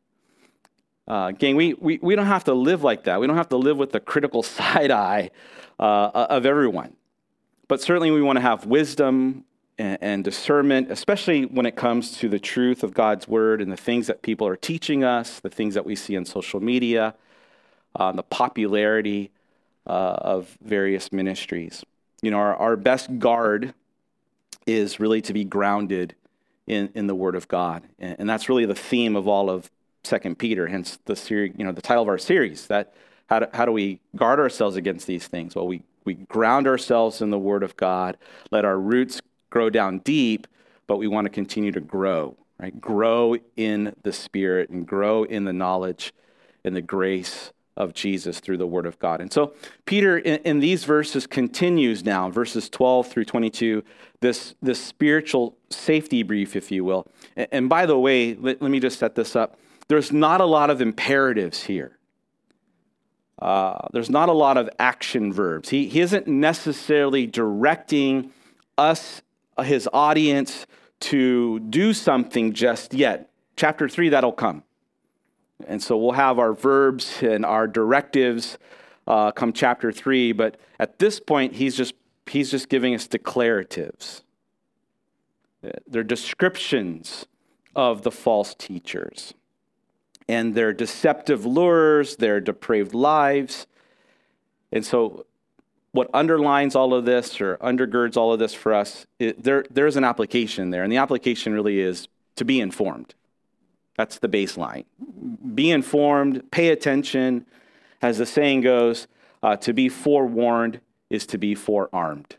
Uh, 1.07 1.33
gang, 1.33 1.57
we, 1.57 1.75
we, 1.75 1.99
we 2.02 2.14
don't 2.14 2.26
have 2.26 2.45
to 2.45 2.54
live 2.54 2.85
like 2.85 3.04
that. 3.04 3.21
We 3.21 3.26
don't 3.26 3.37
have 3.37 3.49
to 3.49 3.57
live 3.57 3.76
with 3.76 3.90
the 3.90 4.00
critical 4.00 4.42
side 4.45 4.90
eye 4.90 5.30
uh, 5.78 6.11
of 6.14 6.47
everyone. 6.47 6.95
But 7.69 7.80
certainly 7.80 8.11
we 8.11 8.23
want 8.23 8.37
to 8.37 8.40
have 8.40 8.66
wisdom 8.66 9.45
and, 9.80 10.22
discernment, 10.22 10.90
especially 10.90 11.46
when 11.46 11.64
it 11.64 11.75
comes 11.75 12.18
to 12.18 12.28
the 12.28 12.38
truth 12.38 12.82
of 12.82 12.92
God's 12.92 13.26
word 13.26 13.62
and 13.62 13.72
the 13.72 13.76
things 13.76 14.06
that 14.08 14.20
people 14.22 14.46
are 14.46 14.56
teaching 14.56 15.04
us, 15.04 15.40
the 15.40 15.49
things 15.49 15.75
that 15.75 15.87
we 15.87 15.96
see 15.96 16.16
on 16.16 16.25
social 16.25 16.60
media, 16.60 17.14
uh, 17.96 18.12
the 18.12 18.22
popularity 18.22 19.30
uh, 19.87 19.90
of 19.90 20.58
various 20.62 21.12
ministries. 21.12 21.82
You 22.20 22.30
know, 22.30 22.37
our, 22.37 22.54
our 22.56 22.76
best 22.76 23.18
guard 23.18 23.72
is 24.66 25.00
really 25.00 25.22
to 25.22 25.32
be 25.32 25.44
grounded 25.44 26.14
in, 26.66 26.90
in 26.94 27.06
the 27.06 27.14
Word 27.14 27.34
of 27.34 27.49
God. 27.49 27.82
And, 27.99 28.16
and 28.20 28.30
that's 28.30 28.49
really 28.49 28.66
the 28.66 28.75
theme 28.75 29.16
of 29.16 29.26
all 29.26 29.49
of 29.49 29.70
Second 30.04 30.38
Peter, 30.38 30.66
hence 30.66 30.99
the 31.06 31.16
series, 31.16 31.54
you 31.56 31.64
know, 31.64 31.72
the 31.72 31.82
title 31.82 32.02
of 32.02 32.08
our 32.08 32.18
series. 32.18 32.66
That 32.66 32.92
how 33.28 33.40
do, 33.40 33.46
how 33.54 33.64
do 33.64 33.72
we 33.72 34.00
guard 34.14 34.38
ourselves 34.38 34.76
against 34.76 35.06
these 35.06 35.26
things? 35.26 35.54
Well, 35.54 35.66
we, 35.66 35.82
we 36.04 36.14
ground 36.14 36.66
ourselves 36.66 37.22
in 37.22 37.30
the 37.30 37.38
Word 37.38 37.62
of 37.62 37.76
God, 37.76 38.18
let 38.50 38.64
our 38.64 38.78
roots 38.78 39.20
grow 39.50 39.71
down 39.71 39.99
deep, 39.99 40.47
but 40.87 40.97
we 40.97 41.07
want 41.07 41.26
to 41.26 41.30
continue 41.30 41.73
to 41.73 41.80
grow, 41.80 42.37
right? 42.59 42.80
Grow 42.80 43.37
in 43.57 43.95
the 44.02 44.12
Spirit 44.12 44.71
and 44.71 44.87
grow 44.87 45.25
in 45.25 45.45
the 45.45 45.52
knowledge 45.52 46.12
and 46.64 46.75
the 46.75 46.83
grace 46.83 47.52
of 47.76 47.95
Jesus 47.95 48.40
through 48.40 48.59
the 48.59 48.66
Word 48.66 48.87
of 48.87 48.99
God. 48.99 49.21
And 49.21 49.33
so 49.33 49.54
Peter, 49.87 50.19
in, 50.19 50.40
in, 50.42 50.61
these 50.61 50.85
verses, 50.85 51.26
continues 51.26 52.04
now, 52.04 52.28
verses 52.28 52.69
12 52.69 53.09
through 53.09 53.25
22, 53.25 53.83
this, 54.21 54.54
this 54.61 54.83
spiritual 54.83 55.57
safety 55.71 56.23
brief, 56.23 56.57
if 56.57 56.71
you 56.71 56.85
will. 56.85 57.07
And, 57.37 57.49
and 57.52 57.69
by 57.69 57.87
the 57.87 57.99
way, 57.99 58.35
let, 58.35 58.61
let, 58.61 58.71
me 58.71 58.80
just 58.80 58.99
set 58.99 59.14
this 59.14 59.35
up. 59.35 59.59
There's 59.88 60.12
not 60.12 60.40
a 60.40 60.45
lot 60.45 60.71
of 60.71 60.80
imperatives 60.80 61.64
here. 61.64 61.97
Uh, 63.40 63.78
there's 63.92 64.11
not 64.11 64.28
a 64.28 64.35
lot 64.35 64.59
of 64.59 64.69
action 64.78 65.33
verbs. 65.33 65.71
He, 65.71 65.88
he 65.88 66.00
isn't 66.00 66.26
necessarily 66.26 67.26
directing 67.26 68.33
us 68.76 69.23
his 69.62 69.88
audience 69.93 70.67
to 71.00 71.61
do 71.61 71.93
something 71.93 72.52
just 72.52 72.95
yet. 72.95 73.31
Chapter 73.57 73.88
3, 73.88 74.11
that'll 74.11 74.33
come. 74.33 74.62
And 75.67 75.83
so 75.83 75.97
we'll 75.97 76.12
have 76.12 76.38
our 76.38 76.52
verbs 76.52 77.23
and 77.23 77.45
our 77.45 77.67
directives 77.67 78.59
uh, 79.07 79.33
come 79.33 79.52
chapter 79.52 79.93
3, 79.93 80.33
but 80.33 80.59
at 80.79 80.99
this 80.99 81.21
point, 81.21 81.55
he's 81.55 81.76
just, 81.76 81.95
he's 82.26 82.50
just 82.50 82.69
giving 82.69 82.95
us 82.95 83.09
declaratives. 83.09 84.23
They're 85.87 86.02
descriptions 86.02 87.26
of 87.75 88.02
the 88.02 88.11
false 88.11 88.55
teachers 88.55 89.35
and 90.29 90.55
their 90.55 90.73
deceptive 90.73 91.45
lures, 91.45 92.17
their 92.17 92.40
depraved 92.40 92.95
lives. 92.95 93.67
And 94.71 94.87
so 94.87 95.26
what 95.92 96.09
underlines 96.14 96.75
all 96.75 96.94
of 96.94 97.04
this 97.04 97.40
or 97.40 97.56
undergirds 97.59 98.16
all 98.16 98.32
of 98.32 98.38
this 98.38 98.54
for 98.54 98.73
us, 98.73 99.06
it, 99.18 99.42
there, 99.42 99.64
there's 99.70 99.97
an 99.97 100.04
application 100.04 100.70
there. 100.70 100.82
And 100.82 100.92
the 100.92 100.99
application 100.99 101.52
really 101.52 101.80
is 101.80 102.09
to 102.37 102.44
be 102.44 102.61
informed. 102.61 103.14
That's 103.97 104.18
the 104.18 104.28
baseline. 104.28 104.85
Be 105.54 105.70
informed, 105.70 106.50
pay 106.50 106.68
attention. 106.68 107.44
As 108.00 108.18
the 108.18 108.26
saying 108.26 108.62
goes, 108.62 109.09
uh, 109.42 109.56
to 109.56 109.73
be 109.73 109.88
forewarned 109.88 110.80
is 111.11 111.26
to 111.26 111.38
be 111.38 111.54
forearmed. 111.54 112.37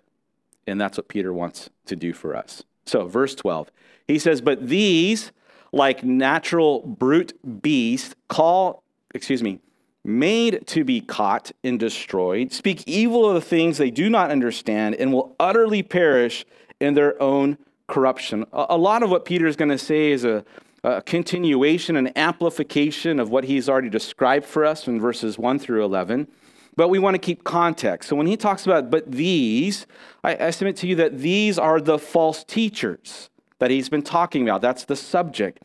And 0.65 0.79
that's 0.79 0.97
what 0.97 1.07
Peter 1.07 1.33
wants 1.33 1.69
to 1.85 1.95
do 1.95 2.13
for 2.13 2.35
us. 2.35 2.63
So, 2.85 3.05
verse 3.05 3.35
12, 3.35 3.69
he 4.07 4.17
says, 4.17 4.41
But 4.41 4.69
these, 4.69 5.31
like 5.71 6.03
natural 6.03 6.81
brute 6.81 7.61
beasts, 7.61 8.15
call, 8.27 8.83
excuse 9.13 9.43
me, 9.43 9.59
made 10.03 10.65
to 10.67 10.83
be 10.83 11.01
caught 11.01 11.51
and 11.63 11.79
destroyed, 11.79 12.51
speak 12.51 12.83
evil 12.87 13.27
of 13.27 13.35
the 13.35 13.41
things 13.41 13.77
they 13.77 13.91
do 13.91 14.09
not 14.09 14.31
understand, 14.31 14.95
and 14.95 15.13
will 15.13 15.35
utterly 15.39 15.83
perish 15.83 16.45
in 16.79 16.93
their 16.95 17.21
own 17.21 17.57
corruption. 17.87 18.45
A, 18.53 18.77
lot 18.77 19.03
of 19.03 19.09
what 19.09 19.25
Peter 19.25 19.45
is 19.45 19.55
going 19.55 19.69
to 19.69 19.77
say 19.77 20.11
is 20.11 20.25
a, 20.25 20.43
a 20.83 21.01
continuation, 21.01 21.95
an 21.95 22.11
amplification 22.15 23.19
of 23.19 23.29
what 23.29 23.43
he's 23.43 23.69
already 23.69 23.89
described 23.89 24.45
for 24.45 24.65
us 24.65 24.87
in 24.87 24.99
verses 24.99 25.37
1 25.37 25.59
through 25.59 25.83
11. 25.83 26.27
But 26.75 26.87
we 26.87 26.99
want 26.99 27.15
to 27.15 27.19
keep 27.19 27.43
context. 27.43 28.09
So 28.09 28.15
when 28.15 28.27
he 28.27 28.37
talks 28.37 28.65
about, 28.65 28.89
but 28.89 29.11
these, 29.11 29.85
I, 30.23 30.33
estimate 30.33 30.77
to 30.77 30.87
you 30.87 30.95
that 30.95 31.19
these 31.19 31.59
are 31.59 31.81
the 31.81 31.99
false 31.99 32.43
teachers 32.43 33.29
that 33.59 33.69
he's 33.69 33.89
been 33.89 34.01
talking 34.01 34.41
about. 34.47 34.61
That's 34.61 34.85
the 34.85 34.95
subject. 34.95 35.61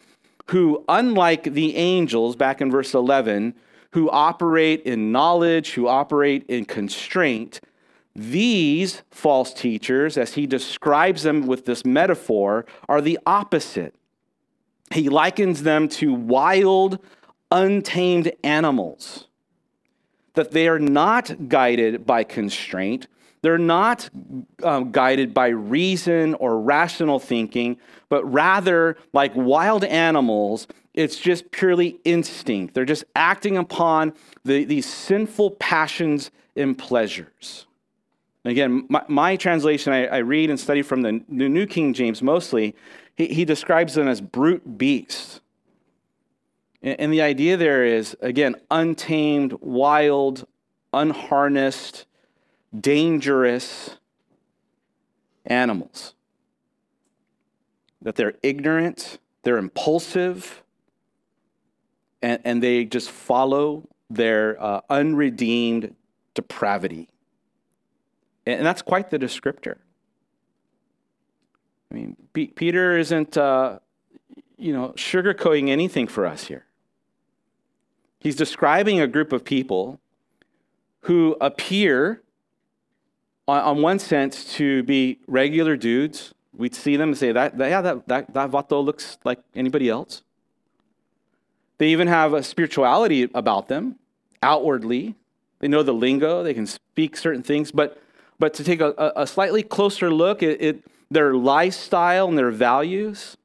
Who, 0.51 0.85
unlike 0.89 1.45
the 1.45 1.77
angels 1.77 2.37
back 2.37 2.61
in 2.61 2.71
verse 2.71 2.93
11, 2.93 3.55
who 3.97 4.11
operate 4.11 4.83
in 4.83 5.11
knowledge, 5.11 5.73
who 5.73 5.89
operate 5.89 6.45
in 6.49 6.67
constraint, 6.67 7.63
these 8.15 9.01
false 9.11 9.55
teachers, 9.55 10.19
as 10.19 10.35
he 10.35 10.47
describes 10.47 11.23
them 11.23 11.47
with 11.47 11.65
this 11.65 11.83
metaphor, 11.83 12.67
are 12.91 13.01
the 13.01 13.19
opposite. 13.25 13.95
He 14.93 15.09
likens 15.09 15.63
them 15.63 15.89
to 15.89 16.13
wild, 16.13 16.99
untamed 17.51 18.33
animals, 18.45 19.29
that 20.35 20.51
they 20.51 20.69
are 20.69 20.79
not 20.79 21.49
guided 21.49 22.05
by 22.05 22.23
constraint. 22.23 23.07
They're 23.41 23.57
not 23.57 24.11
um, 24.63 24.93
guided 24.93 25.33
by 25.33 25.49
reason 25.49 26.35
or 26.35 26.61
rational 26.61 27.19
thinking, 27.19 27.79
but 28.11 28.31
rather, 28.31 28.99
like 29.15 29.33
wild 29.35 29.85
animals, 29.85 30.67
it's 30.97 31.19
just 31.19 31.51
purely 31.51 32.01
instinct. 32.05 32.75
They're 32.75 32.87
just 32.87 33.05
acting 33.15 33.59
upon 33.59 34.15
the, 34.45 34.65
these 34.65 34.87
sinful 34.87 35.53
passions 35.53 36.31
and 36.57 36.77
pleasures. 36.77 37.67
again, 38.47 38.87
my, 38.89 39.05
my 39.07 39.37
translation, 39.37 39.93
I, 39.93 40.07
I, 40.07 40.17
read 40.19 40.49
and 40.49 40.59
study 40.59 40.81
from 40.81 41.03
the 41.03 41.23
New 41.29 41.67
King 41.67 41.93
James 41.93 42.23
mostly, 42.23 42.75
he, 43.15 43.27
he 43.27 43.45
describes 43.45 43.95
them 43.95 44.09
as 44.09 44.23
brute 44.23 44.79
beasts. 44.79 45.41
And, 46.81 46.99
and 46.99 47.13
the 47.13 47.21
idea 47.21 47.59
there 47.59 47.85
is, 47.85 48.17
again, 48.21 48.57
untamed, 48.71 49.53
wild, 49.61 50.47
unharnessed, 50.95 52.07
dangerous 52.79 53.99
animals. 55.45 56.15
That 58.01 58.17
they're 58.17 58.35
ignorant, 58.43 59.19
they're 59.43 59.59
impulsive, 59.59 60.63
and, 62.23 62.41
and 62.45 62.63
they 62.63 62.85
just 62.85 63.11
follow 63.11 63.89
their 64.09 64.63
uh, 64.63 64.81
unredeemed 64.89 65.95
depravity. 66.35 67.09
And 68.47 68.65
that's 68.65 68.83
quite 68.83 69.11
the 69.11 69.19
descriptor. 69.19 69.77
I 71.91 71.95
mean, 71.95 72.17
P- 72.33 72.49
Peter 72.49 72.97
isn't, 72.97 73.37
uh, 73.37 73.81
you 74.57 74.73
know, 74.73 74.93
sugarcoating 74.97 75.69
anything 75.69 76.07
for 76.07 76.27
us 76.27 76.45
here. 76.45 76.67
He's 78.21 78.37
describing 78.37 79.01
a 79.01 79.07
group 79.07 79.33
of 79.33 79.45
people 79.45 80.01
who 81.03 81.37
appear, 81.41 82.23
on, 83.47 83.61
on 83.63 83.83
one 83.83 83.99
sense, 83.99 84.55
to 84.55 84.83
be 84.85 85.21
regular 85.27 85.77
dudes, 85.77 86.35
We'd 86.57 86.75
see 86.75 86.97
them 86.97 87.11
and 87.11 87.19
say, 87.19 87.33
that, 87.33 87.59
that 87.59 87.69
yeah, 87.69 87.81
that, 87.83 88.09
that, 88.09 88.35
that 88.35 88.51
vato 88.51 88.83
looks 88.83 89.19
like 89.25 89.41
anybody 89.55 89.91
else. 89.91 90.23
They 91.79 91.89
even 91.89 92.09
have 92.09 92.33
a 92.33 92.43
spirituality 92.43 93.29
about 93.35 93.69
them 93.69 93.97
outwardly. 94.43 95.15
They 95.59 95.69
know 95.69 95.83
the 95.83 95.93
lingo, 95.93 96.43
they 96.43 96.55
can 96.55 96.67
speak 96.67 97.17
certain 97.17 97.43
things, 97.43 97.71
but, 97.71 98.01
but 98.39 98.55
to 98.55 98.65
take 98.65 98.81
a, 98.81 99.13
a 99.17 99.27
slightly 99.27 99.63
closer 99.63 100.11
look, 100.11 100.43
it, 100.43 100.61
it, 100.61 100.85
their 101.11 101.35
lifestyle 101.35 102.29
and 102.29 102.37
their 102.37 102.51
values 102.51 103.37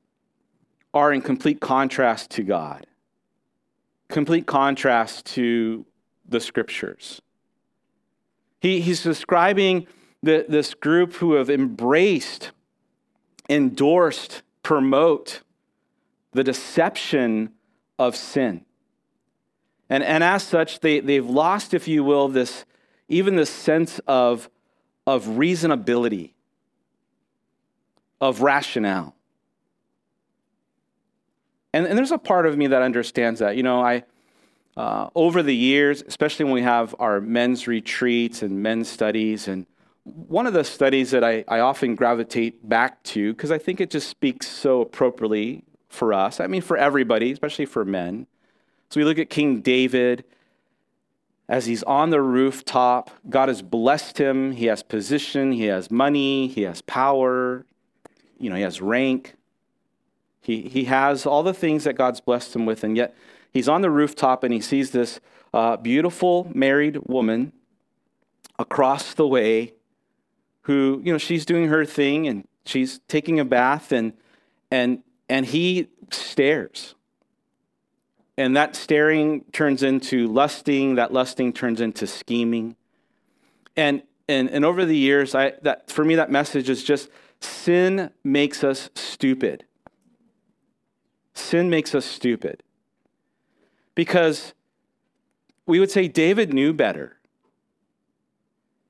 are 0.93 1.13
in 1.13 1.21
complete 1.21 1.61
contrast 1.61 2.29
to 2.31 2.43
God, 2.43 2.85
complete 4.09 4.45
contrast 4.45 5.25
to 5.27 5.85
the 6.27 6.39
scriptures. 6.39 7.21
He, 8.59 8.81
he's 8.81 9.03
describing 9.03 9.87
the, 10.21 10.45
this 10.47 10.73
group 10.73 11.13
who 11.15 11.33
have 11.33 11.49
embraced, 11.49 12.51
endorsed, 13.49 14.43
promote 14.63 15.41
the 16.33 16.43
deception 16.43 17.51
of 18.01 18.15
sin. 18.15 18.65
And, 19.87 20.03
and 20.03 20.23
as 20.23 20.41
such, 20.41 20.79
they, 20.79 21.01
they've 21.01 21.29
lost, 21.29 21.75
if 21.75 21.87
you 21.87 22.03
will, 22.03 22.29
this 22.29 22.65
even 23.07 23.35
the 23.35 23.45
sense 23.45 23.99
of, 24.07 24.49
of 25.05 25.25
reasonability, 25.25 26.31
of 28.19 28.41
rationale. 28.41 29.15
And, 31.73 31.85
and 31.85 31.95
there's 31.95 32.11
a 32.11 32.17
part 32.17 32.47
of 32.47 32.57
me 32.57 32.67
that 32.67 32.81
understands 32.81 33.39
that. 33.39 33.55
You 33.55 33.63
know, 33.63 33.81
I, 33.81 34.03
uh, 34.75 35.09
over 35.13 35.43
the 35.43 35.55
years, 35.55 36.01
especially 36.07 36.45
when 36.45 36.55
we 36.55 36.63
have 36.63 36.95
our 36.97 37.21
men's 37.21 37.67
retreats 37.67 38.41
and 38.41 38.63
men's 38.63 38.89
studies, 38.89 39.47
and 39.47 39.67
one 40.03 40.47
of 40.47 40.53
the 40.53 40.63
studies 40.63 41.11
that 41.11 41.23
I, 41.23 41.43
I 41.47 41.59
often 41.59 41.93
gravitate 41.93 42.67
back 42.67 43.03
to, 43.03 43.33
because 43.33 43.51
I 43.51 43.59
think 43.59 43.79
it 43.79 43.91
just 43.91 44.09
speaks 44.09 44.47
so 44.47 44.81
appropriately 44.81 45.65
for 45.91 46.13
us, 46.13 46.39
I 46.39 46.47
mean, 46.47 46.61
for 46.61 46.77
everybody, 46.77 47.31
especially 47.31 47.65
for 47.65 47.83
men. 47.85 48.27
So 48.89 48.99
we 48.99 49.05
look 49.05 49.19
at 49.19 49.29
King 49.29 49.61
David 49.61 50.23
as 51.47 51.65
he's 51.65 51.83
on 51.83 52.09
the 52.09 52.21
rooftop. 52.21 53.11
God 53.29 53.49
has 53.49 53.61
blessed 53.61 54.17
him. 54.17 54.53
He 54.53 54.67
has 54.67 54.83
position, 54.83 55.51
he 55.51 55.65
has 55.65 55.91
money, 55.91 56.47
he 56.47 56.61
has 56.63 56.81
power, 56.81 57.65
you 58.39 58.49
know, 58.49 58.55
he 58.55 58.61
has 58.61 58.81
rank. 58.81 59.35
He, 60.39 60.61
he 60.61 60.85
has 60.85 61.25
all 61.25 61.43
the 61.43 61.53
things 61.53 61.83
that 61.83 61.93
God's 61.93 62.19
blessed 62.19 62.55
him 62.55 62.65
with, 62.65 62.83
and 62.83 62.97
yet 62.97 63.15
he's 63.53 63.69
on 63.69 63.81
the 63.81 63.91
rooftop 63.91 64.43
and 64.43 64.53
he 64.53 64.59
sees 64.61 64.91
this 64.91 65.19
uh, 65.53 65.77
beautiful 65.77 66.49
married 66.55 66.97
woman 67.07 67.51
across 68.57 69.13
the 69.13 69.27
way 69.27 69.73
who, 70.63 71.01
you 71.03 71.11
know, 71.11 71.17
she's 71.17 71.45
doing 71.45 71.67
her 71.67 71.85
thing 71.85 72.27
and 72.27 72.47
she's 72.65 72.99
taking 73.07 73.39
a 73.39 73.45
bath 73.45 73.91
and 73.91 74.13
and 74.71 75.03
and 75.31 75.45
he 75.45 75.87
stares. 76.11 76.93
And 78.37 78.55
that 78.57 78.75
staring 78.75 79.45
turns 79.53 79.81
into 79.81 80.27
lusting, 80.27 80.95
that 80.95 81.13
lusting 81.13 81.53
turns 81.53 81.79
into 81.79 82.05
scheming. 82.05 82.75
And 83.77 84.03
and 84.27 84.49
and 84.49 84.65
over 84.65 84.83
the 84.83 84.97
years, 84.97 85.33
I 85.33 85.53
that 85.61 85.89
for 85.89 86.03
me 86.03 86.15
that 86.15 86.29
message 86.29 86.69
is 86.69 86.83
just 86.83 87.09
sin 87.39 88.11
makes 88.25 88.61
us 88.61 88.89
stupid. 88.93 89.63
Sin 91.33 91.69
makes 91.69 91.95
us 91.95 92.05
stupid. 92.05 92.61
Because 93.95 94.53
we 95.65 95.79
would 95.79 95.91
say 95.91 96.09
David 96.09 96.53
knew 96.53 96.73
better. 96.73 97.17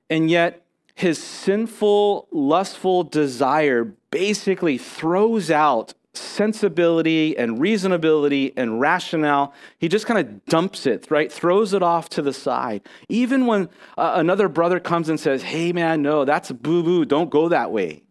And 0.09 0.29
yet 0.29 0.65
his 0.95 1.21
sinful, 1.21 2.27
lustful 2.31 3.03
desire 3.03 3.93
basically 4.09 4.79
throws 4.79 5.51
out 5.51 5.93
sensibility 6.13 7.37
and 7.37 7.59
reasonability 7.59 8.53
and 8.57 8.81
rationale. 8.81 9.53
He 9.77 9.87
just 9.87 10.05
kind 10.05 10.19
of 10.19 10.45
dumps 10.45 10.85
it, 10.85 11.09
right? 11.09 11.31
Throws 11.31 11.73
it 11.73 11.81
off 11.81 12.09
to 12.09 12.21
the 12.21 12.33
side. 12.33 12.81
Even 13.07 13.45
when 13.45 13.69
uh, 13.97 14.13
another 14.15 14.49
brother 14.49 14.79
comes 14.79 15.07
and 15.09 15.19
says, 15.19 15.43
hey, 15.43 15.71
man, 15.71 16.01
no, 16.01 16.25
that's 16.25 16.51
boo 16.51 16.83
boo. 16.83 17.05
Don't 17.05 17.29
go 17.29 17.49
that 17.49 17.71
way. 17.71 18.03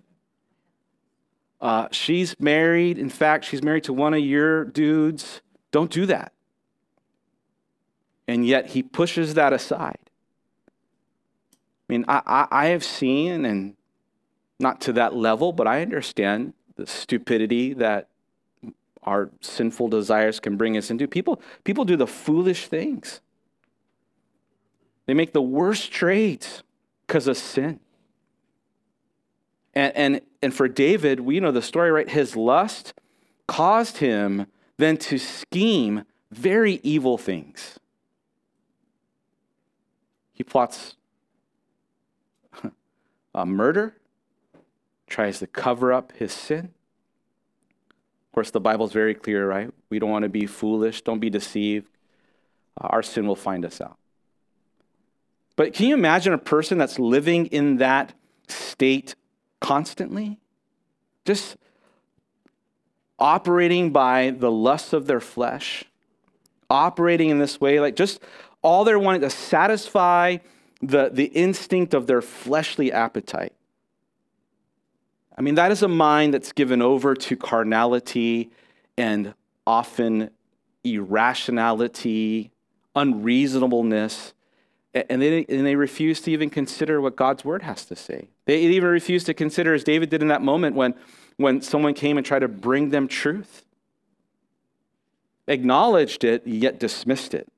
Uh, 1.60 1.88
she's 1.90 2.38
married. 2.40 2.98
In 2.98 3.10
fact, 3.10 3.44
she's 3.44 3.62
married 3.62 3.84
to 3.84 3.92
one 3.92 4.14
of 4.14 4.20
your 4.20 4.64
dudes. 4.64 5.42
Don't 5.70 5.90
do 5.90 6.06
that. 6.06 6.32
And 8.26 8.46
yet 8.46 8.68
he 8.68 8.82
pushes 8.82 9.34
that 9.34 9.52
aside. 9.52 9.98
I 11.88 11.92
mean, 11.92 12.04
I, 12.08 12.22
I, 12.24 12.48
I 12.50 12.66
have 12.68 12.84
seen, 12.84 13.44
and 13.44 13.74
not 14.58 14.80
to 14.82 14.92
that 14.94 15.14
level, 15.14 15.52
but 15.52 15.66
I 15.66 15.82
understand 15.82 16.54
the 16.76 16.86
stupidity 16.86 17.72
that 17.74 18.08
our 19.02 19.30
sinful 19.40 19.88
desires 19.88 20.40
can 20.40 20.56
bring 20.56 20.76
us 20.76 20.90
into. 20.90 21.08
People, 21.08 21.40
people 21.64 21.84
do 21.84 21.96
the 21.96 22.06
foolish 22.06 22.66
things. 22.66 23.20
They 25.06 25.14
make 25.14 25.32
the 25.32 25.42
worst 25.42 25.90
trades 25.90 26.62
because 27.06 27.26
of 27.26 27.36
sin. 27.36 27.80
And, 29.74 29.96
and, 29.96 30.20
and 30.42 30.54
for 30.54 30.68
David, 30.68 31.20
we 31.20 31.40
know 31.40 31.52
the 31.52 31.62
story, 31.62 31.90
right? 31.90 32.08
His 32.08 32.36
lust 32.36 32.92
caused 33.46 33.98
him 33.98 34.46
then 34.76 34.96
to 34.96 35.18
scheme 35.18 36.04
very 36.30 36.80
evil 36.82 37.18
things. 37.18 37.78
He 40.32 40.44
plots 40.44 40.96
a 43.34 43.46
murder, 43.46 43.96
tries 45.10 45.40
to 45.40 45.46
cover 45.46 45.92
up 45.92 46.12
his 46.12 46.32
sin. 46.32 46.70
Of 48.30 48.34
course, 48.34 48.50
the 48.50 48.60
Bible's 48.60 48.92
very 48.92 49.14
clear, 49.14 49.46
right? 49.46 49.70
We 49.90 49.98
don't 49.98 50.10
want 50.10 50.22
to 50.22 50.28
be 50.28 50.46
foolish, 50.46 51.02
don't 51.02 51.18
be 51.18 51.30
deceived. 51.30 51.88
Uh, 52.80 52.86
our 52.86 53.02
sin 53.02 53.26
will 53.26 53.36
find 53.36 53.64
us 53.64 53.80
out. 53.80 53.98
But 55.56 55.74
can 55.74 55.88
you 55.88 55.94
imagine 55.94 56.32
a 56.32 56.38
person 56.38 56.78
that's 56.78 56.98
living 56.98 57.46
in 57.46 57.78
that 57.78 58.14
state 58.48 59.16
constantly? 59.60 60.38
Just 61.26 61.56
operating 63.18 63.90
by 63.90 64.30
the 64.30 64.50
lusts 64.50 64.92
of 64.92 65.06
their 65.06 65.20
flesh, 65.20 65.84
operating 66.70 67.28
in 67.28 67.38
this 67.40 67.60
way, 67.60 67.80
like 67.80 67.96
just 67.96 68.20
all 68.62 68.84
they're 68.84 68.98
wanting 68.98 69.20
to 69.22 69.28
satisfy 69.28 70.38
the, 70.80 71.10
the 71.12 71.26
instinct 71.26 71.92
of 71.94 72.06
their 72.06 72.22
fleshly 72.22 72.92
appetite. 72.92 73.52
I 75.40 75.42
mean, 75.42 75.54
that 75.54 75.72
is 75.72 75.82
a 75.82 75.88
mind 75.88 76.34
that's 76.34 76.52
given 76.52 76.82
over 76.82 77.14
to 77.14 77.34
carnality 77.34 78.50
and 78.98 79.32
often 79.66 80.28
irrationality, 80.84 82.50
unreasonableness, 82.94 84.34
and 84.92 85.22
they, 85.22 85.46
and 85.48 85.64
they 85.64 85.76
refuse 85.76 86.20
to 86.20 86.30
even 86.30 86.50
consider 86.50 87.00
what 87.00 87.16
God's 87.16 87.42
word 87.42 87.62
has 87.62 87.86
to 87.86 87.96
say. 87.96 88.28
They 88.44 88.60
even 88.60 88.90
refuse 88.90 89.24
to 89.24 89.32
consider, 89.32 89.72
as 89.72 89.82
David 89.82 90.10
did 90.10 90.20
in 90.20 90.28
that 90.28 90.42
moment 90.42 90.76
when, 90.76 90.94
when 91.38 91.62
someone 91.62 91.94
came 91.94 92.18
and 92.18 92.26
tried 92.26 92.40
to 92.40 92.48
bring 92.48 92.90
them 92.90 93.08
truth. 93.08 93.64
Acknowledged 95.48 96.22
it, 96.22 96.46
yet 96.46 96.78
dismissed 96.78 97.32
it. 97.32 97.48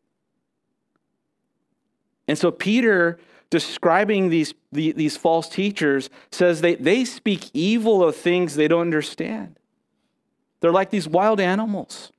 And 2.28 2.38
so 2.38 2.52
Peter, 2.52 3.18
describing 3.52 4.30
these, 4.30 4.54
the, 4.72 4.92
these 4.92 5.18
false 5.18 5.46
teachers, 5.46 6.08
says 6.30 6.62
they, 6.62 6.74
they 6.74 7.04
speak 7.04 7.50
evil 7.52 8.02
of 8.02 8.16
things 8.16 8.54
they 8.54 8.66
don't 8.66 8.80
understand. 8.80 9.58
They're 10.60 10.72
like 10.72 10.88
these 10.88 11.06
wild 11.06 11.38
animals, 11.38 12.12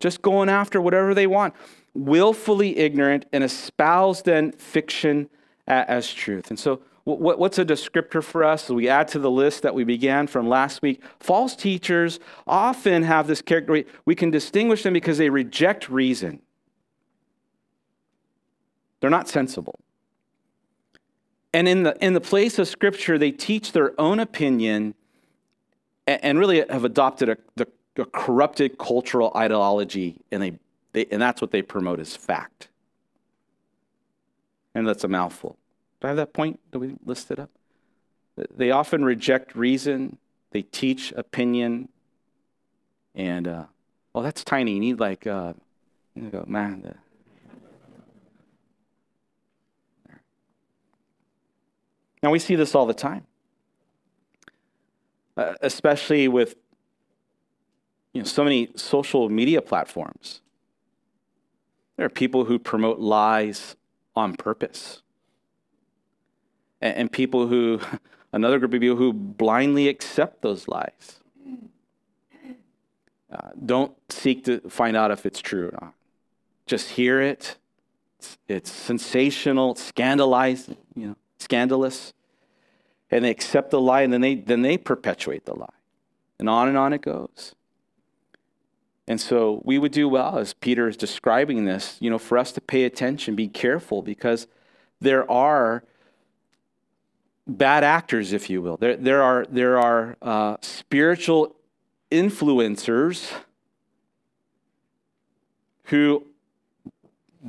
just 0.00 0.22
going 0.22 0.48
after 0.48 0.80
whatever 0.80 1.12
they 1.12 1.26
want, 1.26 1.52
willfully 1.92 2.78
ignorant 2.78 3.26
and 3.30 3.44
espouse 3.44 4.22
then 4.22 4.52
fiction 4.52 5.28
as 5.66 6.10
truth. 6.10 6.48
And 6.48 6.58
so, 6.58 6.80
what's 7.04 7.58
a 7.58 7.64
descriptor 7.66 8.24
for 8.24 8.42
us? 8.42 8.70
we 8.70 8.88
add 8.88 9.08
to 9.08 9.18
the 9.18 9.30
list 9.30 9.60
that 9.64 9.74
we 9.74 9.84
began 9.84 10.26
from 10.26 10.48
last 10.48 10.80
week. 10.80 11.02
False 11.20 11.54
teachers 11.54 12.18
often 12.46 13.02
have 13.02 13.26
this 13.26 13.42
character. 13.42 13.84
We 14.06 14.14
can 14.14 14.30
distinguish 14.30 14.82
them 14.82 14.94
because 14.94 15.18
they 15.18 15.28
reject 15.28 15.90
reason. 15.90 16.40
They're 19.00 19.10
not 19.10 19.28
sensible. 19.28 19.78
And 21.54 21.68
in 21.68 21.84
the, 21.84 21.96
in 22.04 22.14
the 22.14 22.20
place 22.20 22.58
of 22.58 22.66
Scripture, 22.66 23.16
they 23.16 23.30
teach 23.30 23.70
their 23.70 23.98
own 23.98 24.18
opinion 24.18 24.94
and, 26.06 26.24
and 26.24 26.38
really 26.38 26.64
have 26.68 26.84
adopted 26.84 27.28
a, 27.28 27.36
the, 27.54 27.68
a 27.96 28.04
corrupted 28.04 28.76
cultural 28.76 29.32
ideology, 29.36 30.16
and, 30.32 30.42
they, 30.42 30.58
they, 30.92 31.06
and 31.12 31.22
that's 31.22 31.40
what 31.40 31.52
they 31.52 31.62
promote 31.62 32.00
as 32.00 32.16
fact. 32.16 32.68
And 34.74 34.86
that's 34.86 35.04
a 35.04 35.08
mouthful. 35.08 35.56
Do 36.00 36.08
I 36.08 36.08
have 36.08 36.16
that 36.16 36.32
point? 36.32 36.58
Do 36.72 36.80
we 36.80 36.96
list 37.06 37.30
it 37.30 37.38
up? 37.38 37.50
They 38.56 38.72
often 38.72 39.04
reject 39.04 39.54
reason, 39.54 40.18
they 40.50 40.62
teach 40.62 41.12
opinion, 41.12 41.88
and, 43.14 43.46
uh, 43.46 43.64
well, 44.12 44.24
that's 44.24 44.42
tiny. 44.42 44.72
You 44.74 44.80
need 44.80 44.98
like, 44.98 45.24
uh, 45.24 45.52
you 46.16 46.44
man, 46.48 46.96
Now, 52.24 52.30
we 52.30 52.38
see 52.38 52.56
this 52.56 52.74
all 52.74 52.86
the 52.86 52.94
time. 52.94 53.26
uh, 55.36 55.52
especially 55.60 56.26
with 56.26 56.54
you 58.14 58.22
know, 58.22 58.24
so 58.26 58.42
many 58.42 58.70
social 58.76 59.28
media 59.28 59.60
platforms. 59.60 60.40
There 61.98 62.06
are 62.06 62.10
people 62.10 62.46
who 62.46 62.58
promote 62.58 62.98
lies 62.98 63.76
on 64.16 64.36
purpose. 64.36 65.02
And, 66.80 66.96
and 66.96 67.12
people 67.12 67.46
who, 67.46 67.78
another 68.32 68.58
group 68.58 68.72
of 68.72 68.80
people 68.80 68.96
who 68.96 69.12
blindly 69.12 69.88
accept 69.88 70.40
those 70.40 70.66
lies. 70.66 71.20
Uh, 73.30 73.50
don't 73.66 73.92
seek 74.08 74.44
to 74.44 74.60
find 74.70 74.96
out 74.96 75.10
if 75.10 75.26
it's 75.26 75.42
true 75.42 75.68
or 75.68 75.78
not. 75.78 75.92
Just 76.64 76.88
hear 76.90 77.20
it. 77.20 77.58
It's, 78.18 78.38
it's 78.48 78.72
sensational, 78.72 79.74
scandalizing, 79.74 80.78
you 80.94 81.08
know, 81.08 81.16
scandalous. 81.44 82.12
And 83.10 83.24
they 83.24 83.30
accept 83.30 83.70
the 83.70 83.80
lie 83.80 84.02
and 84.02 84.12
then 84.12 84.20
they, 84.20 84.34
then 84.34 84.62
they 84.62 84.76
perpetuate 84.76 85.44
the 85.44 85.54
lie. 85.54 85.68
And 86.38 86.48
on 86.48 86.68
and 86.68 86.76
on 86.76 86.92
it 86.92 87.02
goes. 87.02 87.54
And 89.06 89.20
so 89.20 89.60
we 89.64 89.78
would 89.78 89.92
do 89.92 90.08
well, 90.08 90.38
as 90.38 90.54
Peter 90.54 90.88
is 90.88 90.96
describing 90.96 91.66
this, 91.66 91.96
you 92.00 92.10
know, 92.10 92.18
for 92.18 92.38
us 92.38 92.52
to 92.52 92.60
pay 92.60 92.84
attention, 92.84 93.36
be 93.36 93.48
careful, 93.48 94.02
because 94.02 94.46
there 95.00 95.30
are 95.30 95.84
bad 97.46 97.84
actors, 97.84 98.32
if 98.32 98.48
you 98.48 98.62
will. 98.62 98.78
There, 98.78 98.96
there 98.96 99.22
are, 99.22 99.46
there 99.50 99.78
are 99.78 100.16
uh, 100.22 100.56
spiritual 100.62 101.54
influencers 102.10 103.30
who 105.84 106.24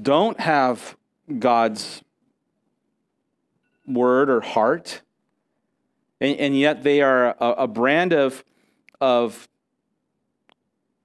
don't 0.01 0.39
have 0.41 0.97
God's 1.39 2.03
word 3.88 4.30
or 4.30 4.41
heart, 4.41 5.02
and, 6.21 6.38
and 6.38 6.58
yet 6.58 6.84
they 6.84 7.02
are 7.02 7.36
a, 7.39 7.63
a 7.63 7.67
brand 7.67 8.13
of, 8.13 8.43
of 9.02 9.48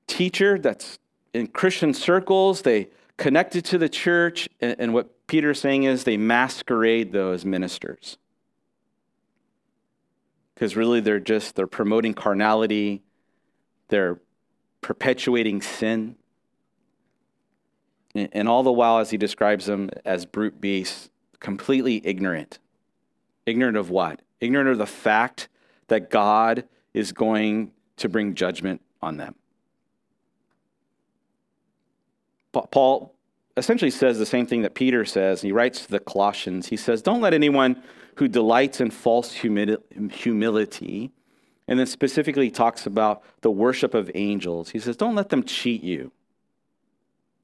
teacher 0.06 0.58
that's 0.58 0.98
in 1.32 1.46
Christian 1.46 1.94
circles. 1.94 2.62
They 2.62 2.88
connected 3.16 3.64
to 3.66 3.78
the 3.78 3.88
church. 3.88 4.48
And, 4.60 4.76
and 4.78 4.94
what 4.94 5.26
Peter's 5.26 5.60
saying 5.60 5.84
is 5.84 6.04
they 6.04 6.16
masquerade 6.16 7.12
those 7.12 7.44
ministers. 7.44 8.18
Because 10.54 10.76
really 10.76 11.00
they're 11.00 11.20
just, 11.20 11.54
they're 11.56 11.66
promoting 11.66 12.14
carnality. 12.14 13.02
They're 13.88 14.20
perpetuating 14.80 15.62
sin. 15.62 16.16
And, 18.14 18.28
and 18.32 18.48
all 18.48 18.62
the 18.62 18.72
while, 18.72 18.98
as 18.98 19.10
he 19.10 19.16
describes 19.16 19.66
them 19.66 19.90
as 20.04 20.26
brute 20.26 20.60
beasts, 20.60 21.10
completely 21.38 22.00
ignorant. 22.04 22.58
Ignorant 23.50 23.76
of 23.76 23.90
what? 23.90 24.22
Ignorant 24.40 24.68
of 24.70 24.78
the 24.78 24.86
fact 24.86 25.48
that 25.88 26.08
God 26.08 26.64
is 26.94 27.12
going 27.12 27.72
to 27.96 28.08
bring 28.08 28.36
judgment 28.36 28.80
on 29.02 29.16
them. 29.16 29.34
Paul 32.52 33.14
essentially 33.56 33.90
says 33.90 34.18
the 34.18 34.26
same 34.26 34.46
thing 34.46 34.62
that 34.62 34.74
Peter 34.74 35.04
says. 35.04 35.42
He 35.42 35.50
writes 35.50 35.84
to 35.84 35.90
the 35.90 35.98
Colossians. 35.98 36.68
He 36.68 36.76
says, 36.76 37.02
Don't 37.02 37.20
let 37.20 37.34
anyone 37.34 37.82
who 38.16 38.28
delights 38.28 38.80
in 38.80 38.90
false 38.90 39.32
humility, 39.32 41.10
and 41.66 41.78
then 41.78 41.86
specifically 41.86 42.52
talks 42.52 42.86
about 42.86 43.22
the 43.40 43.50
worship 43.50 43.94
of 43.94 44.10
angels, 44.14 44.70
he 44.70 44.78
says, 44.78 44.96
Don't 44.96 45.16
let 45.16 45.30
them 45.30 45.42
cheat 45.42 45.82
you, 45.82 46.12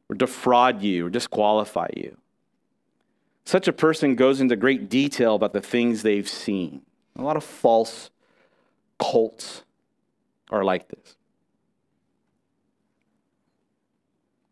or 0.08 0.14
defraud 0.14 0.82
you, 0.82 1.06
or 1.06 1.10
disqualify 1.10 1.88
you. 1.96 2.16
Such 3.46 3.68
a 3.68 3.72
person 3.72 4.16
goes 4.16 4.40
into 4.40 4.56
great 4.56 4.88
detail 4.88 5.36
about 5.36 5.52
the 5.52 5.60
things 5.60 6.02
they've 6.02 6.28
seen. 6.28 6.82
A 7.14 7.22
lot 7.22 7.36
of 7.36 7.44
false 7.44 8.10
cults 8.98 9.62
are 10.50 10.64
like 10.64 10.88
this. 10.88 11.16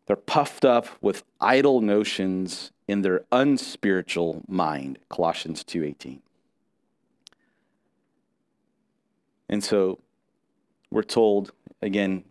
They're 0.05 0.15
puffed 0.15 0.63
up 0.63 0.87
with 1.01 1.23
idle 1.41 1.81
notions 1.81 2.71
in 2.87 3.01
their 3.01 3.25
unspiritual 3.33 4.43
mind. 4.47 4.99
Colossians 5.09 5.63
2:18. 5.65 6.21
And 9.49 9.61
so 9.61 9.99
we're 10.89 11.03
told 11.03 11.51
again 11.81 12.23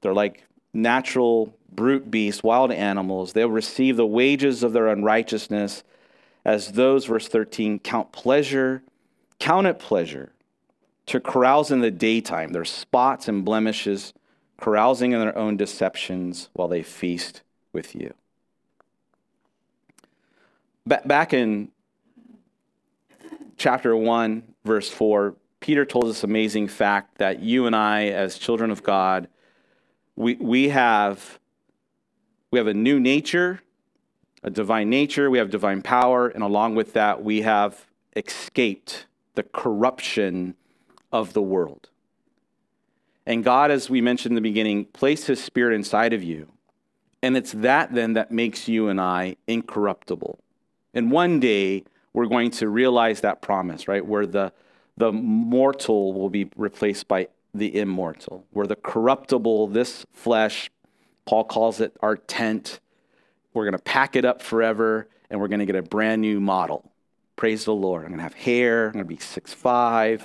they're 0.00 0.14
like 0.14 0.44
natural 0.72 1.54
brute 1.74 2.10
beasts, 2.10 2.42
wild 2.42 2.72
animals. 2.72 3.32
They'll 3.32 3.48
receive 3.50 3.96
the 3.96 4.06
wages 4.06 4.62
of 4.62 4.72
their 4.72 4.88
unrighteousness 4.88 5.84
as 6.44 6.72
those 6.72 7.06
verse 7.06 7.28
13 7.28 7.78
count 7.78 8.12
pleasure, 8.12 8.82
count 9.38 9.66
it 9.66 9.78
pleasure 9.78 10.32
to 11.06 11.20
carouse 11.20 11.70
in 11.70 11.80
the 11.80 11.90
daytime, 11.90 12.52
their 12.52 12.64
spots 12.64 13.28
and 13.28 13.44
blemishes 13.44 14.12
carousing 14.60 15.12
in 15.12 15.20
their 15.20 15.36
own 15.36 15.56
deceptions 15.56 16.48
while 16.52 16.68
they 16.68 16.82
feast 16.82 17.42
with 17.72 17.94
you. 17.94 18.14
Back 20.86 21.32
in 21.32 21.70
chapter 23.56 23.96
1, 23.96 24.42
verse 24.64 24.88
4, 24.88 25.34
Peter 25.60 25.84
told 25.84 26.06
us 26.06 26.24
amazing 26.24 26.68
fact 26.68 27.18
that 27.18 27.40
you 27.40 27.66
and 27.66 27.74
I, 27.74 28.06
as 28.06 28.38
children 28.38 28.70
of 28.70 28.82
God, 28.82 29.28
we, 30.16 30.34
we, 30.34 30.68
have, 30.68 31.38
we 32.52 32.58
have 32.58 32.68
a 32.68 32.74
new 32.74 33.00
nature, 33.00 33.62
a 34.44 34.50
divine 34.50 34.90
nature, 34.90 35.30
we 35.30 35.38
have 35.38 35.50
divine 35.50 35.82
power, 35.82 36.28
and 36.28 36.44
along 36.44 36.74
with 36.74 36.92
that, 36.92 37.24
we 37.24 37.40
have 37.40 37.86
escaped 38.14 39.06
the 39.34 39.42
corruption 39.42 40.54
of 41.10 41.32
the 41.32 41.42
world. 41.42 41.88
And 43.24 43.42
God, 43.42 43.70
as 43.70 43.88
we 43.88 44.00
mentioned 44.02 44.32
in 44.32 44.34
the 44.34 44.42
beginning, 44.42 44.84
placed 44.84 45.28
his 45.28 45.42
spirit 45.42 45.74
inside 45.74 46.12
of 46.12 46.22
you. 46.22 46.48
And 47.22 47.36
it's 47.36 47.52
that 47.52 47.94
then 47.94 48.12
that 48.14 48.30
makes 48.30 48.68
you 48.68 48.88
and 48.88 49.00
I 49.00 49.36
incorruptible. 49.46 50.38
And 50.92 51.10
one 51.10 51.40
day 51.40 51.84
we're 52.12 52.26
going 52.26 52.50
to 52.50 52.68
realize 52.68 53.22
that 53.22 53.40
promise, 53.40 53.88
right? 53.88 54.04
Where 54.04 54.26
the, 54.26 54.52
the 54.98 55.12
mortal 55.12 56.12
will 56.12 56.28
be 56.28 56.50
replaced 56.56 57.08
by 57.08 57.28
the 57.54 57.78
immortal, 57.78 58.44
where 58.52 58.66
the 58.66 58.76
corruptible, 58.76 59.68
this 59.68 60.04
flesh, 60.12 60.70
Paul 61.24 61.44
calls 61.44 61.80
it 61.80 61.96
our 62.00 62.16
tent, 62.16 62.80
we're 63.54 63.64
going 63.64 63.76
to 63.76 63.82
pack 63.82 64.16
it 64.16 64.24
up 64.24 64.42
forever 64.42 65.08
and 65.30 65.40
we're 65.40 65.48
going 65.48 65.60
to 65.60 65.66
get 65.66 65.76
a 65.76 65.82
brand 65.82 66.22
new 66.22 66.40
model. 66.40 66.90
Praise 67.36 67.64
the 67.64 67.74
Lord. 67.74 68.02
I'm 68.02 68.08
going 68.08 68.18
to 68.18 68.24
have 68.24 68.34
hair, 68.34 68.86
I'm 68.86 68.92
going 68.92 69.04
to 69.04 69.08
be 69.08 69.18
six 69.18 69.52
five. 69.52 70.24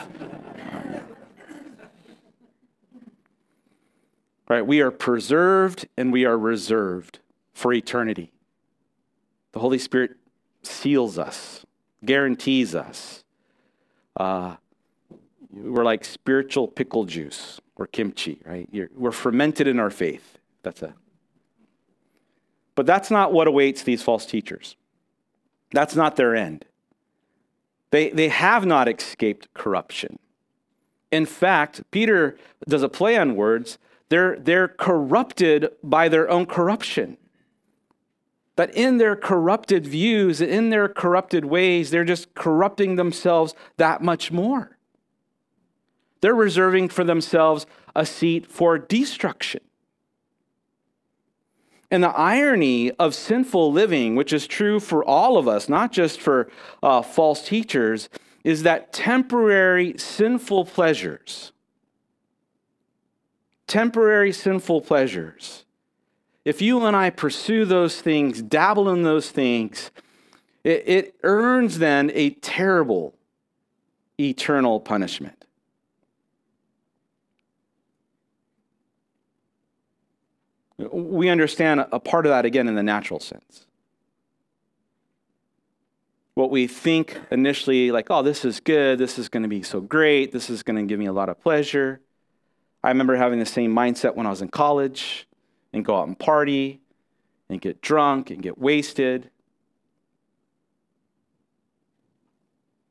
Right? 4.50 4.66
We 4.66 4.80
are 4.82 4.92
preserved 4.92 5.88
and 5.98 6.14
we 6.14 6.26
are 6.26 6.38
reserved 6.38 7.20
for 7.54 7.74
eternity. 7.74 8.32
The 9.52 9.60
Holy 9.60 9.78
Spirit 9.78 10.12
seals 10.64 11.18
us, 11.18 11.66
guarantees 12.06 12.74
us. 12.74 13.24
Uh, 14.16 14.56
we're 15.52 15.84
like 15.84 16.06
spiritual 16.06 16.68
pickle 16.68 17.06
juice 17.06 17.60
or 17.76 17.88
kimchi, 17.88 18.42
right? 18.46 18.70
You're, 18.72 18.90
we're 18.96 19.12
fermented 19.12 19.68
in 19.68 19.80
our 19.80 19.90
faith. 19.90 20.38
That's 20.64 20.82
a. 20.82 20.94
But 22.76 22.86
that's 22.86 23.10
not 23.10 23.34
what 23.34 23.48
awaits 23.48 23.84
these 23.84 24.04
false 24.04 24.26
teachers. 24.26 24.76
That's 25.72 25.96
not 25.96 26.16
their 26.16 26.36
end. 26.36 26.66
They, 27.92 28.10
they 28.10 28.30
have 28.30 28.66
not 28.66 28.88
escaped 28.88 29.54
corruption. 29.54 30.20
In 31.12 31.26
fact, 31.26 31.82
Peter 31.92 32.38
does 32.68 32.84
a 32.84 32.90
play 32.90 33.18
on 33.18 33.36
words 33.36 33.78
they're, 34.10 34.38
they're 34.40 34.70
corrupted 34.70 35.70
by 35.84 36.08
their 36.08 36.30
own 36.30 36.46
corruption. 36.46 37.18
That 38.56 38.74
in 38.74 38.98
their 38.98 39.16
corrupted 39.16 39.86
views, 39.86 40.42
in 40.42 40.70
their 40.70 40.88
corrupted 40.88 41.46
ways, 41.46 41.92
they're 41.92 42.06
just 42.06 42.34
corrupting 42.34 42.96
themselves 42.96 43.54
that 43.78 44.02
much 44.02 44.32
more. 44.32 44.78
They're 46.22 46.34
reserving 46.34 46.90
for 46.90 47.04
themselves 47.04 47.66
a 47.96 48.06
seat 48.06 48.48
for 48.48 48.80
destruction. 48.80 49.62
And 51.90 52.04
the 52.04 52.10
irony 52.10 52.92
of 52.92 53.16
sinful 53.16 53.72
living, 53.72 54.16
which 54.16 54.34
is 54.34 54.46
true 54.46 54.80
for 54.80 55.06
all 55.06 55.38
of 55.38 55.48
us, 55.48 55.70
not 55.70 55.92
just 55.92 56.20
for 56.20 56.50
uh, 56.84 57.02
false 57.02 57.46
teachers, 57.46 58.10
is 58.44 58.64
that 58.64 58.92
temporary 58.92 59.98
sinful 59.98 60.66
pleasures 60.66 61.54
temporary 63.68 64.32
sinful 64.32 64.82
pleasures, 64.82 65.66
if 66.46 66.62
you 66.62 66.84
and 66.86 66.96
I 66.96 67.10
pursue 67.10 67.66
those 67.66 68.02
things, 68.02 68.42
dabble 68.42 68.90
in 68.90 69.04
those 69.04 69.30
things, 69.30 69.92
it, 70.64 70.84
it 70.88 71.16
earns 71.24 71.78
then 71.78 72.10
a 72.14 72.32
terrible 72.32 73.14
eternal 74.20 74.80
punishment. 74.80 75.37
We 80.78 81.30
understand 81.30 81.86
a 81.92 82.00
part 82.00 82.26
of 82.26 82.32
that 82.32 82.46
again 82.46 82.68
in 82.68 82.76
the 82.76 82.84
natural 82.84 83.20
sense. 83.20 83.68
what 86.38 86.52
we 86.52 86.68
think 86.68 87.20
initially, 87.32 87.90
like, 87.90 88.12
oh, 88.12 88.22
this 88.22 88.46
is 88.46 88.60
good, 88.60 89.00
this 89.00 89.18
is 89.18 89.28
going 89.28 89.42
to 89.42 89.50
be 89.50 89.64
so 89.64 89.82
great, 89.82 90.32
this 90.32 90.52
is 90.52 90.62
going 90.62 90.76
to 90.76 90.84
give 90.84 91.00
me 91.00 91.08
a 91.08 91.12
lot 91.12 91.30
of 91.30 91.42
pleasure. 91.42 92.00
I 92.84 92.90
remember 92.90 93.16
having 93.16 93.40
the 93.40 93.46
same 93.46 93.74
mindset 93.74 94.16
when 94.16 94.28
I 94.28 94.30
was 94.30 94.44
in 94.44 94.50
college 94.50 95.28
and 95.74 95.84
go 95.84 95.98
out 95.98 96.08
and 96.08 96.18
party 96.18 96.80
and 97.50 97.60
get 97.60 97.82
drunk 97.82 98.30
and 98.30 98.40
get 98.44 98.60
wasted. 98.60 99.32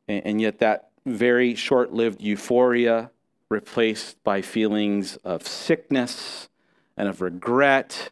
And, 0.08 0.26
and 0.26 0.40
yet, 0.40 0.58
that 0.58 0.90
very 1.06 1.54
short 1.54 1.92
lived 1.92 2.20
euphoria 2.20 3.12
replaced 3.48 4.22
by 4.24 4.42
feelings 4.42 5.18
of 5.18 5.46
sickness 5.46 6.48
and 6.96 7.08
of 7.08 7.20
regret. 7.20 8.10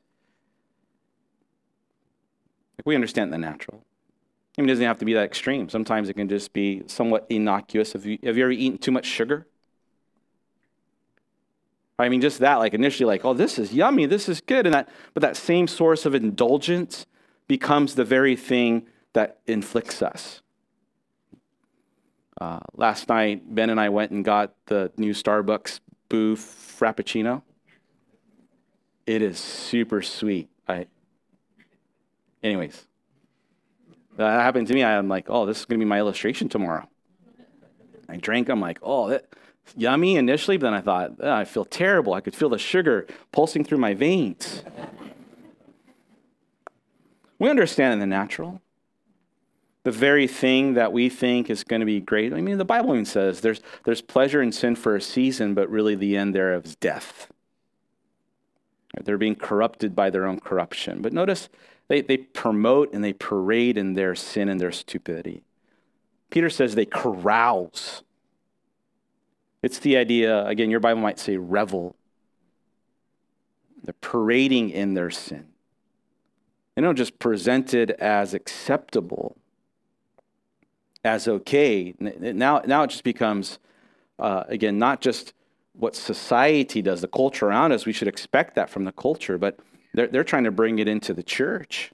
Like 2.79 2.87
we 2.87 2.95
understand 2.95 3.33
the 3.33 3.39
natural. 3.39 3.85
I 4.57 4.61
mean, 4.61 4.69
it 4.69 4.73
doesn't 4.73 4.87
have 4.87 4.99
to 4.99 5.05
be 5.05 5.15
that 5.15 5.25
extreme. 5.25 5.69
Sometimes 5.69 6.09
it 6.09 6.15
can 6.15 6.29
just 6.29 6.53
be 6.53 6.83
somewhat 6.87 7.27
innocuous. 7.29 7.93
Have 7.95 8.07
you, 8.07 8.19
have 8.23 8.37
you 8.37 8.45
ever 8.45 8.53
eaten 8.53 8.79
too 8.79 8.93
much 8.93 9.07
sugar? 9.07 9.47
I 11.99 12.09
mean, 12.09 12.21
just 12.21 12.41
that, 12.41 12.57
like 12.57 12.75
initially, 12.75 13.07
like, 13.07 13.25
oh, 13.25 13.35
this 13.35 13.59
is 13.59 13.73
yummy, 13.73 14.07
this 14.07 14.29
is 14.29 14.41
good. 14.41 14.67
And 14.67 14.75
that, 14.75 14.89
but 15.13 15.23
that 15.23 15.37
same 15.37 15.67
source 15.67 16.07
of 16.07 16.15
indulgence 16.15 17.07
becomes 17.47 17.95
the 17.95 18.05
very 18.05 18.37
thing 18.37 18.87
that 19.13 19.39
inflicts 19.47 20.03
us. 20.03 20.43
Uh, 22.41 22.59
last 22.75 23.09
night, 23.09 23.55
Ben 23.55 23.71
and 23.71 23.81
I 23.81 23.89
went 23.91 24.11
and 24.11 24.25
got 24.25 24.55
the 24.67 24.91
new 24.97 25.13
Starbucks 25.13 25.81
Boo 26.09 26.37
Frappuccino. 26.37 27.43
It 29.07 29.23
is 29.23 29.39
super 29.39 30.01
sweet. 30.01 30.49
I, 30.67 30.87
anyways, 32.43 32.87
that 34.17 34.41
happened 34.41 34.67
to 34.69 34.75
me. 34.75 34.83
I'm 34.83 35.09
like, 35.09 35.27
oh, 35.29 35.45
this 35.45 35.61
is 35.61 35.65
going 35.67 35.79
to 35.79 35.85
be 35.85 35.89
my 35.89 35.99
illustration 35.99 36.49
tomorrow. 36.49 36.89
I 38.09 38.17
drank. 38.17 38.49
I'm 38.49 38.61
like, 38.61 38.79
oh, 38.83 39.09
that 39.09 39.27
yummy 39.77 40.17
initially, 40.17 40.57
but 40.57 40.67
then 40.67 40.75
I 40.75 40.81
thought, 40.81 41.13
oh, 41.21 41.33
I 41.33 41.45
feel 41.45 41.65
terrible. 41.65 42.15
I 42.15 42.21
could 42.21 42.35
feel 42.35 42.49
the 42.49 42.59
sugar 42.59 43.07
pulsing 43.33 43.65
through 43.65 43.79
my 43.79 43.95
veins. 43.95 44.63
We 47.39 47.51
understand 47.51 47.93
in 47.95 47.99
the 47.99 48.07
natural. 48.07 48.63
The 49.83 49.91
very 49.91 50.27
thing 50.27 50.75
that 50.75 50.95
we 50.95 51.11
think 51.11 51.51
is 51.51 51.63
going 51.63 51.81
to 51.81 51.87
be 51.87 52.01
great. 52.01 52.33
I 52.33 52.41
mean, 52.41 52.57
the 52.57 52.65
Bible 52.65 52.95
even 52.95 53.05
says 53.05 53.43
there's, 53.43 53.61
there's 53.85 54.01
pleasure 54.01 54.41
in 54.41 54.51
sin 54.51 54.77
for 54.77 54.97
a 54.97 55.01
season, 55.01 55.53
but 55.53 55.69
really 55.69 55.95
the 55.95 56.17
end 56.17 56.35
thereof 56.35 56.65
is 56.65 56.77
death. 56.77 57.31
They're 59.03 59.19
being 59.19 59.37
corrupted 59.37 59.95
by 59.97 60.11
their 60.11 60.27
own 60.27 60.41
corruption. 60.41 61.03
But 61.03 61.13
notice 61.13 61.49
they, 61.89 62.01
they 62.01 62.17
promote 62.17 62.93
and 62.93 63.03
they 63.03 63.13
parade 63.13 63.77
in 63.77 63.95
their 63.95 64.15
sin 64.15 64.49
and 64.49 64.61
their 64.61 64.73
stupidity. 64.73 65.43
Peter 66.31 66.51
says 66.51 66.75
they 66.75 66.87
carouse 66.87 68.03
it's 69.65 69.79
the 69.79 69.97
idea, 69.97 70.45
again, 70.45 70.69
your 70.69 70.79
Bible 70.79 71.01
might 71.01 71.19
say 71.19 71.39
revel. 71.39 71.97
They're 73.83 73.95
parading 73.95 74.69
in 74.69 74.93
their 74.93 75.11
sin. 75.11 75.47
They 76.75 76.83
don't 76.83 76.97
just 76.97 77.19
present 77.19 77.73
it 77.73 77.89
as 77.93 78.35
acceptable, 78.35 79.39
as 81.03 81.27
okay. 81.27 81.95
Now, 81.99 82.61
now 82.67 82.83
it 82.83 82.91
just 82.91 83.05
becomes, 83.05 83.59
uh, 84.19 84.45
again, 84.49 84.79
not 84.79 85.01
just 85.01 85.33
what 85.77 85.97
society 85.97 86.83
does, 86.83 87.01
the 87.01 87.09
culture 87.09 87.47
around 87.47 87.73
us. 87.73 87.87
We 87.87 87.93
should 87.93 88.09
expect 88.09 88.55
that 88.55 88.71
from 88.71 88.85
the 88.85 88.93
culture, 88.93 89.39
but 89.39 89.59
they're, 89.93 90.07
they're 90.07 90.25
trying 90.25 90.45
to 90.45 90.51
bring 90.51 90.79
it 90.79 90.89
into 90.89 91.13
the 91.13 91.23
church. 91.23 91.93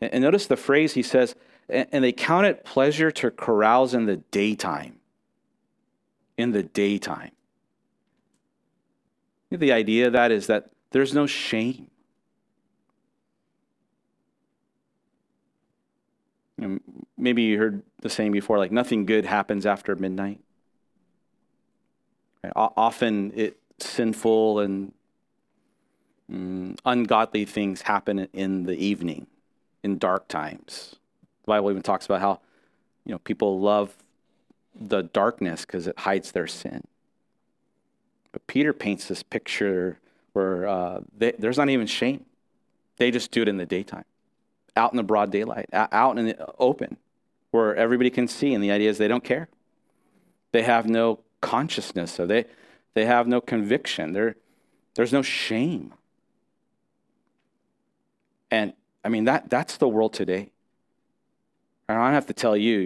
And, 0.00 0.14
and 0.14 0.22
notice 0.22 0.46
the 0.46 0.56
phrase 0.56 0.94
he 0.94 1.02
says, 1.02 1.34
and 1.68 2.02
they 2.02 2.12
count 2.12 2.46
it 2.46 2.64
pleasure 2.64 3.10
to 3.10 3.30
carouse 3.30 3.92
in 3.92 4.06
the 4.06 4.16
daytime 4.16 4.98
in 6.38 6.52
the 6.52 6.62
daytime. 6.62 7.32
The 9.50 9.72
idea 9.72 10.06
of 10.06 10.12
that 10.12 10.30
is 10.30 10.46
that 10.46 10.70
there's 10.92 11.12
no 11.12 11.26
shame. 11.26 11.90
Maybe 17.16 17.42
you 17.42 17.58
heard 17.58 17.82
the 18.00 18.08
saying 18.08 18.32
before, 18.32 18.58
like 18.58 18.72
nothing 18.72 19.04
good 19.04 19.24
happens 19.24 19.66
after 19.66 19.94
midnight. 19.96 20.40
Often, 22.54 23.32
it 23.34 23.58
sinful 23.78 24.60
and 24.60 24.92
mm, 26.30 26.78
ungodly 26.84 27.44
things 27.44 27.82
happen 27.82 28.28
in 28.32 28.64
the 28.64 28.76
evening, 28.76 29.26
in 29.82 29.98
dark 29.98 30.28
times. 30.28 30.96
The 31.42 31.48
Bible 31.48 31.70
even 31.70 31.82
talks 31.82 32.06
about 32.06 32.20
how, 32.20 32.40
you 33.04 33.12
know, 33.12 33.18
people 33.18 33.60
love 33.60 33.96
the 34.78 35.02
darkness 35.02 35.62
because 35.64 35.86
it 35.86 35.98
hides 35.98 36.32
their 36.32 36.46
sin. 36.46 36.84
But 38.32 38.46
Peter 38.46 38.72
paints 38.72 39.08
this 39.08 39.22
picture 39.22 39.98
where 40.32 40.68
uh, 40.68 41.00
they, 41.16 41.32
there's 41.38 41.58
not 41.58 41.68
even 41.70 41.86
shame. 41.86 42.24
They 42.96 43.10
just 43.10 43.30
do 43.30 43.42
it 43.42 43.48
in 43.48 43.56
the 43.56 43.66
daytime, 43.66 44.04
out 44.76 44.92
in 44.92 44.96
the 44.96 45.02
broad 45.02 45.30
daylight, 45.30 45.68
out 45.72 46.18
in 46.18 46.26
the 46.26 46.54
open, 46.58 46.96
where 47.50 47.74
everybody 47.74 48.10
can 48.10 48.28
see. 48.28 48.54
And 48.54 48.62
the 48.62 48.70
idea 48.70 48.90
is 48.90 48.98
they 48.98 49.08
don't 49.08 49.24
care. 49.24 49.48
They 50.52 50.62
have 50.62 50.88
no 50.88 51.20
consciousness, 51.40 52.12
so 52.12 52.26
they, 52.26 52.44
they 52.94 53.04
have 53.04 53.26
no 53.26 53.40
conviction. 53.40 54.12
There, 54.12 54.36
there's 54.94 55.12
no 55.12 55.22
shame. 55.22 55.94
And 58.50 58.72
I 59.04 59.08
mean, 59.08 59.24
that, 59.24 59.50
that's 59.50 59.76
the 59.76 59.88
world 59.88 60.12
today. 60.12 60.50
I 61.88 61.94
don't 61.94 62.12
have 62.12 62.26
to 62.26 62.34
tell 62.34 62.56
you, 62.56 62.78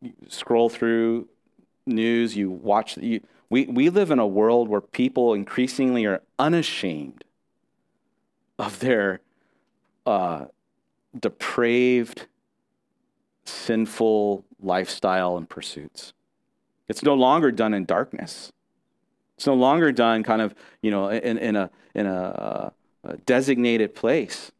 you 0.00 0.12
scroll 0.28 0.68
through 0.68 1.28
news, 1.86 2.36
you 2.36 2.50
watch, 2.50 2.96
you, 2.98 3.20
we, 3.48 3.64
we 3.66 3.88
live 3.90 4.10
in 4.10 4.18
a 4.18 4.26
world 4.26 4.68
where 4.68 4.80
people 4.80 5.34
increasingly 5.34 6.04
are 6.06 6.22
unashamed 6.38 7.24
of 8.58 8.80
their 8.80 9.20
uh, 10.06 10.46
depraved, 11.18 12.26
sinful 13.44 14.44
lifestyle 14.60 15.36
and 15.36 15.48
pursuits. 15.48 16.12
It's 16.90 17.02
no 17.02 17.14
longer 17.14 17.50
done 17.50 17.72
in 17.72 17.84
darkness. 17.86 18.52
It's 19.36 19.46
no 19.46 19.54
longer 19.54 19.90
done 19.92 20.22
kind 20.22 20.42
of, 20.42 20.54
you 20.82 20.90
know, 20.90 21.08
in, 21.08 21.38
in 21.38 21.56
a, 21.56 21.70
in 21.94 22.06
a, 22.06 22.72
a 23.04 23.16
designated 23.24 23.94
place. 23.94 24.52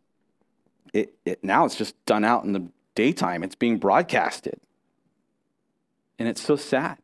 It, 0.94 1.12
it, 1.24 1.44
now 1.44 1.66
it's 1.66 1.76
just 1.76 2.02
done 2.06 2.24
out 2.24 2.44
in 2.44 2.52
the 2.52 2.66
daytime. 2.94 3.42
It's 3.42 3.54
being 3.54 3.78
broadcasted. 3.78 4.58
And 6.18 6.26
it's 6.28 6.40
so 6.40 6.56
sad 6.56 6.98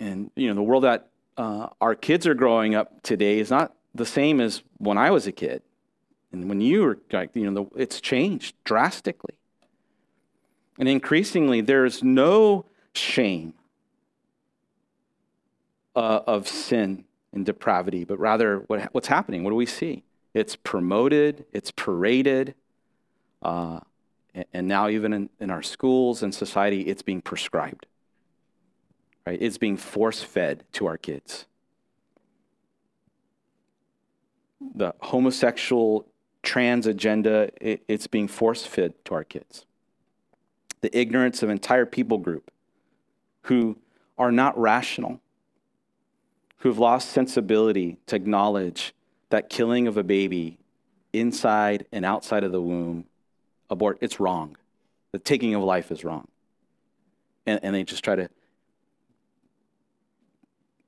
and 0.00 0.30
you 0.36 0.48
know 0.48 0.54
the 0.54 0.62
world 0.62 0.84
that 0.84 1.08
uh, 1.36 1.68
our 1.80 1.94
kids 1.94 2.26
are 2.26 2.34
growing 2.34 2.74
up 2.74 3.02
today 3.02 3.38
is 3.38 3.50
not 3.50 3.74
the 3.94 4.06
same 4.06 4.40
as 4.40 4.62
when 4.78 4.98
I 4.98 5.10
was 5.10 5.26
a 5.26 5.32
kid, 5.32 5.62
and 6.32 6.48
when 6.48 6.60
you 6.60 6.82
were 6.82 6.98
like 7.12 7.30
you 7.34 7.50
know 7.50 7.64
the, 7.64 7.80
it's 7.80 8.00
changed 8.00 8.54
drastically, 8.64 9.34
and 10.78 10.88
increasingly 10.88 11.60
there's 11.60 12.02
no 12.02 12.64
shame 12.94 13.54
uh, 15.96 16.20
of 16.26 16.48
sin 16.48 17.04
and 17.32 17.44
depravity, 17.44 18.04
but 18.04 18.18
rather 18.18 18.58
what, 18.66 18.88
what's 18.92 19.08
happening? 19.08 19.44
What 19.44 19.50
do 19.50 19.56
we 19.56 19.66
see? 19.66 20.04
It's 20.32 20.56
promoted, 20.56 21.44
it's 21.52 21.70
paraded, 21.70 22.54
uh, 23.42 23.80
and 24.52 24.66
now 24.66 24.88
even 24.88 25.12
in, 25.12 25.30
in 25.38 25.50
our 25.50 25.62
schools 25.62 26.22
and 26.22 26.34
society, 26.34 26.82
it's 26.82 27.02
being 27.02 27.20
prescribed 27.20 27.86
right? 29.26 29.38
It's 29.40 29.58
being 29.58 29.76
force 29.76 30.22
fed 30.22 30.64
to 30.72 30.86
our 30.86 30.98
kids. 30.98 31.46
The 34.74 34.94
homosexual 35.00 36.06
trans 36.42 36.86
agenda, 36.86 37.50
it, 37.60 37.82
it's 37.88 38.06
being 38.06 38.28
force 38.28 38.66
fed 38.66 38.94
to 39.06 39.14
our 39.14 39.24
kids. 39.24 39.66
The 40.80 40.96
ignorance 40.96 41.42
of 41.42 41.48
entire 41.48 41.86
people 41.86 42.18
group 42.18 42.50
who 43.44 43.76
are 44.16 44.32
not 44.32 44.58
rational, 44.58 45.20
who've 46.58 46.78
lost 46.78 47.10
sensibility 47.10 47.98
to 48.06 48.16
acknowledge 48.16 48.94
that 49.30 49.50
killing 49.50 49.86
of 49.86 49.96
a 49.96 50.02
baby 50.02 50.58
inside 51.12 51.86
and 51.92 52.04
outside 52.04 52.44
of 52.44 52.52
the 52.52 52.60
womb, 52.60 53.04
abort, 53.70 53.98
it's 54.00 54.18
wrong. 54.18 54.56
The 55.12 55.18
taking 55.18 55.54
of 55.54 55.62
life 55.62 55.90
is 55.90 56.04
wrong. 56.04 56.26
And, 57.46 57.60
and 57.62 57.74
they 57.74 57.84
just 57.84 58.02
try 58.02 58.16
to 58.16 58.28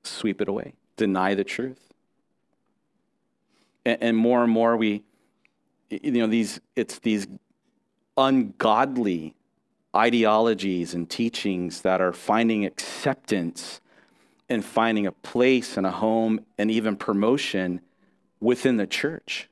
sweep 0.02 0.40
it 0.40 0.48
away, 0.48 0.74
deny 0.96 1.34
the 1.34 1.44
truth. 1.44 1.92
And, 3.84 3.98
and 4.02 4.16
more 4.16 4.42
and 4.42 4.52
more, 4.52 4.76
we, 4.76 5.02
you 5.90 6.12
know, 6.12 6.26
these, 6.26 6.58
it's 6.74 6.98
these 7.00 7.26
ungodly 8.16 9.34
ideologies 9.96 10.94
and 10.94 11.08
teachings 11.08 11.80
that 11.82 12.00
are 12.00 12.12
finding 12.12 12.64
acceptance 12.64 13.80
and 14.48 14.64
finding 14.64 15.06
a 15.06 15.12
place 15.12 15.76
and 15.76 15.86
a 15.86 15.90
home 15.90 16.40
and 16.58 16.70
even 16.70 16.96
promotion 16.96 17.80
within 18.40 18.76
the 18.76 18.86
church. 18.86 19.48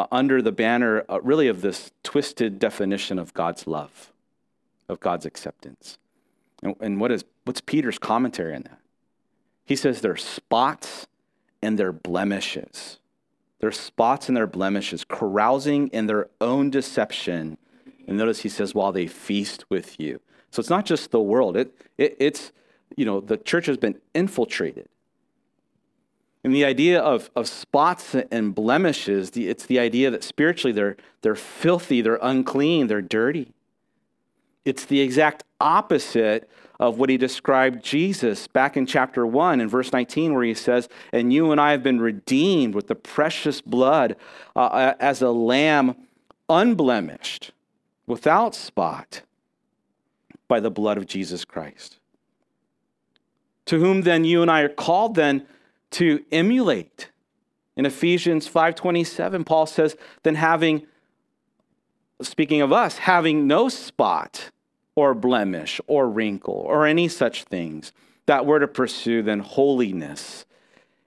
uh, 0.00 0.06
under 0.10 0.40
the 0.40 0.52
banner, 0.52 1.04
uh, 1.10 1.20
really, 1.22 1.48
of 1.48 1.60
this 1.60 1.92
twisted 2.02 2.58
definition 2.58 3.18
of 3.18 3.34
God's 3.34 3.66
love, 3.66 4.12
of 4.88 4.98
God's 4.98 5.26
acceptance. 5.26 5.98
And, 6.62 6.74
and 6.80 7.00
what 7.00 7.12
is 7.12 7.24
what's 7.44 7.60
Peter's 7.60 7.98
commentary 7.98 8.54
on 8.54 8.62
that? 8.62 8.78
He 9.64 9.76
says 9.76 10.00
they're 10.00 10.16
spots 10.16 11.06
and 11.60 11.78
they're 11.78 11.92
blemishes. 11.92 12.98
They're 13.60 13.72
spots 13.72 14.28
and 14.28 14.36
their 14.36 14.46
blemishes, 14.46 15.04
carousing 15.04 15.88
in 15.88 16.06
their 16.06 16.28
own 16.40 16.70
deception. 16.70 17.58
And 18.08 18.18
notice 18.18 18.40
he 18.40 18.48
says, 18.48 18.74
while 18.74 18.90
they 18.90 19.06
feast 19.06 19.64
with 19.70 20.00
you. 20.00 20.20
So 20.50 20.60
it's 20.60 20.70
not 20.70 20.86
just 20.86 21.10
the 21.10 21.20
world. 21.20 21.56
It, 21.56 21.74
it, 21.96 22.16
it's, 22.18 22.52
you 22.96 23.04
know, 23.04 23.20
the 23.20 23.36
church 23.36 23.66
has 23.66 23.76
been 23.76 24.00
infiltrated. 24.14 24.88
And 26.42 26.54
the 26.54 26.64
idea 26.64 27.00
of, 27.00 27.30
of 27.36 27.46
spots 27.46 28.14
and 28.14 28.54
blemishes, 28.54 29.32
the, 29.32 29.48
it's 29.48 29.66
the 29.66 29.78
idea 29.78 30.10
that 30.10 30.24
spiritually 30.24 30.72
they're, 30.72 30.96
they're 31.20 31.34
filthy, 31.34 32.00
they're 32.00 32.18
unclean, 32.22 32.86
they're 32.86 33.02
dirty. 33.02 33.52
It's 34.64 34.86
the 34.86 35.00
exact 35.00 35.44
opposite 35.60 36.50
of 36.80 36.98
what 36.98 37.10
he 37.10 37.18
described 37.18 37.84
Jesus 37.84 38.46
back 38.46 38.74
in 38.74 38.86
chapter 38.86 39.26
1 39.26 39.60
in 39.60 39.68
verse 39.68 39.92
19, 39.92 40.32
where 40.32 40.42
he 40.42 40.54
says, 40.54 40.88
And 41.12 41.30
you 41.30 41.52
and 41.52 41.60
I 41.60 41.72
have 41.72 41.82
been 41.82 42.00
redeemed 42.00 42.74
with 42.74 42.88
the 42.88 42.94
precious 42.94 43.60
blood 43.60 44.16
uh, 44.56 44.94
as 44.98 45.20
a 45.20 45.28
lamb 45.28 45.94
unblemished, 46.48 47.52
without 48.06 48.54
spot, 48.54 49.22
by 50.48 50.58
the 50.58 50.70
blood 50.70 50.96
of 50.96 51.06
Jesus 51.06 51.44
Christ. 51.44 51.98
To 53.66 53.78
whom 53.78 54.00
then 54.00 54.24
you 54.24 54.40
and 54.40 54.50
I 54.50 54.62
are 54.62 54.68
called 54.70 55.14
then 55.14 55.46
to 55.92 56.24
emulate. 56.32 57.10
In 57.76 57.84
Ephesians 57.84 58.48
5:27, 58.48 59.44
Paul 59.44 59.66
says, 59.66 59.96
then 60.22 60.34
having 60.34 60.86
speaking 62.22 62.62
of 62.62 62.72
us, 62.72 62.98
having 62.98 63.46
no 63.46 63.68
spot 63.68 64.50
or 65.00 65.14
blemish 65.14 65.80
or 65.86 66.08
wrinkle 66.08 66.54
or 66.54 66.86
any 66.86 67.08
such 67.08 67.44
things, 67.44 67.92
that 68.26 68.46
we're 68.46 68.58
to 68.58 68.68
pursue 68.68 69.22
then 69.22 69.40
holiness 69.40 70.44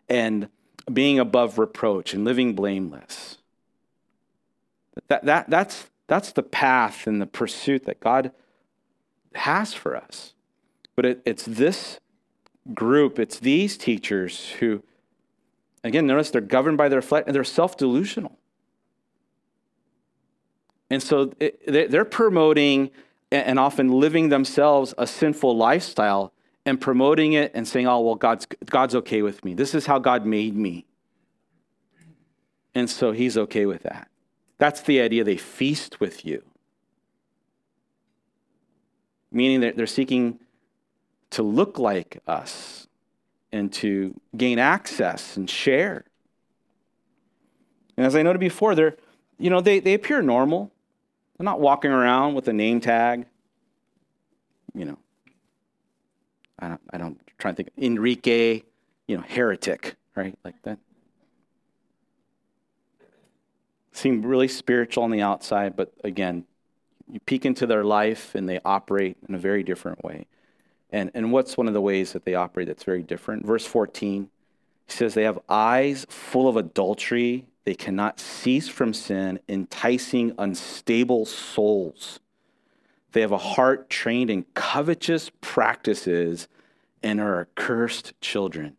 and 0.10 0.49
being 0.91 1.19
above 1.19 1.58
reproach 1.58 2.13
and 2.13 2.25
living 2.25 2.53
blameless. 2.53 3.38
That, 5.08 5.25
that, 5.25 5.49
that's, 5.49 5.89
that's 6.08 6.32
the 6.32 6.43
path 6.43 7.08
and 7.08 7.21
the 7.21 7.25
pursuit 7.25 7.86
that 7.86 7.99
God 7.99 8.32
has 9.36 9.73
for 9.73 9.95
us. 9.95 10.34
But 10.95 11.06
it, 11.06 11.21
it's 11.25 11.45
this 11.45 11.99
group, 12.73 13.19
it's 13.19 13.39
these 13.39 13.77
teachers 13.77 14.51
who, 14.60 14.84
again, 15.84 16.06
notice 16.06 16.29
they're 16.29 16.41
governed 16.41 16.77
by 16.77 16.89
their 16.89 17.01
flesh 17.01 17.23
and 17.25 17.36
they're 17.36 17.43
self 17.43 17.77
delusional. 17.77 18.38
And 20.89 21.01
so 21.01 21.34
it, 21.39 21.89
they're 21.89 22.06
promoting 22.06 22.91
and 23.34 23.60
often 23.60 23.91
living 23.91 24.30
themselves 24.30 24.93
a 24.98 25.08
sinful 25.08 25.58
lifestyle 25.58 26.32
and 26.65 26.80
promoting 26.80 27.34
it 27.34 27.52
and 27.54 27.67
saying, 27.67 27.88
oh, 27.88 28.00
well, 28.00 28.15
God's, 28.15 28.46
God's 28.65 28.96
okay 28.96 29.22
with 29.22 29.43
me. 29.43 29.54
This 29.54 29.74
is 29.74 29.86
how 29.86 30.00
God 30.00 30.26
made 30.26 30.56
me. 30.56 30.86
And 32.76 32.89
so 32.89 33.12
he's 33.12 33.38
okay 33.38 33.65
with 33.65 33.84
that. 33.84 34.10
That's 34.58 34.82
the 34.82 35.02
idea. 35.02 35.24
They 35.24 35.38
feast 35.38 36.00
with 36.00 36.26
you, 36.26 36.43
meaning 39.32 39.62
that 39.62 39.76
they're 39.76 39.88
seeking 39.88 40.39
to 41.32 41.43
look 41.43 41.80
like 41.80 42.22
us 42.28 42.88
and 43.52 43.74
to 43.74 44.19
gain 44.38 44.60
access 44.60 45.38
and 45.38 45.50
share. 45.50 46.06
And 47.98 48.06
as 48.06 48.15
I 48.15 48.22
noted 48.22 48.39
before, 48.39 48.74
they're, 48.74 48.96
you 49.38 49.50
know, 49.50 49.60
they, 49.60 49.80
they 49.80 49.93
appear 49.93 50.22
normal. 50.22 50.72
They're 51.38 51.46
not 51.46 51.60
walking 51.60 51.91
around 51.91 52.36
with 52.36 52.48
a 52.48 52.54
name 52.54 52.80
tag. 52.80 53.26
You 54.76 54.86
know, 54.86 54.98
I 56.60 56.69
don't, 56.69 56.82
I 56.91 56.98
don't 56.98 57.19
try 57.38 57.52
to 57.52 57.56
think, 57.56 57.69
Enrique, 57.78 58.63
you 59.08 59.17
know, 59.17 59.24
heretic, 59.28 59.96
right? 60.15 60.38
Like 60.43 60.62
that. 60.63 60.80
Seem 63.91 64.24
really 64.24 64.48
spiritual 64.48 65.04
on 65.04 65.12
the 65.12 65.22
outside, 65.22 65.76
but 65.76 65.93
again, 66.04 66.46
you 67.12 67.19
peek 67.19 67.46
into 67.46 67.67
their 67.67 67.84
life 67.84 68.34
and 68.34 68.48
they 68.50 68.60
operate 68.65 69.17
in 69.28 69.36
a 69.36 69.38
very 69.38 69.62
different 69.62 70.04
way. 70.04 70.26
And, 70.89 71.12
and 71.13 71.32
what's 71.32 71.58
one 71.58 71.67
of 71.67 71.74
the 71.74 71.82
ways 71.82 72.13
that 72.13 72.26
they 72.26 72.36
operate 72.36 72.67
that's 72.67 72.84
very 72.84 73.04
different? 73.04 73.46
Verse 73.46 73.65
14, 73.65 74.30
he 74.86 74.91
says, 74.91 75.13
They 75.13 75.24
have 75.24 75.39
eyes 75.50 76.06
full 76.10 76.48
of 76.48 76.56
adultery 76.56 77.48
they 77.65 77.76
cannot 77.76 78.19
cease 78.19 78.67
from 78.67 78.93
sin, 78.93 79.39
enticing 79.47 80.34
unstable 80.38 81.26
souls. 81.26 82.19
They 83.13 83.21
have 83.21 83.32
a 83.32 83.38
heart 83.38 83.89
trained 83.89 84.30
in 84.30 84.45
covetous 84.54 85.32
practices 85.39 86.47
and 87.02 87.21
are 87.21 87.41
accursed 87.41 88.13
children. 88.21 88.76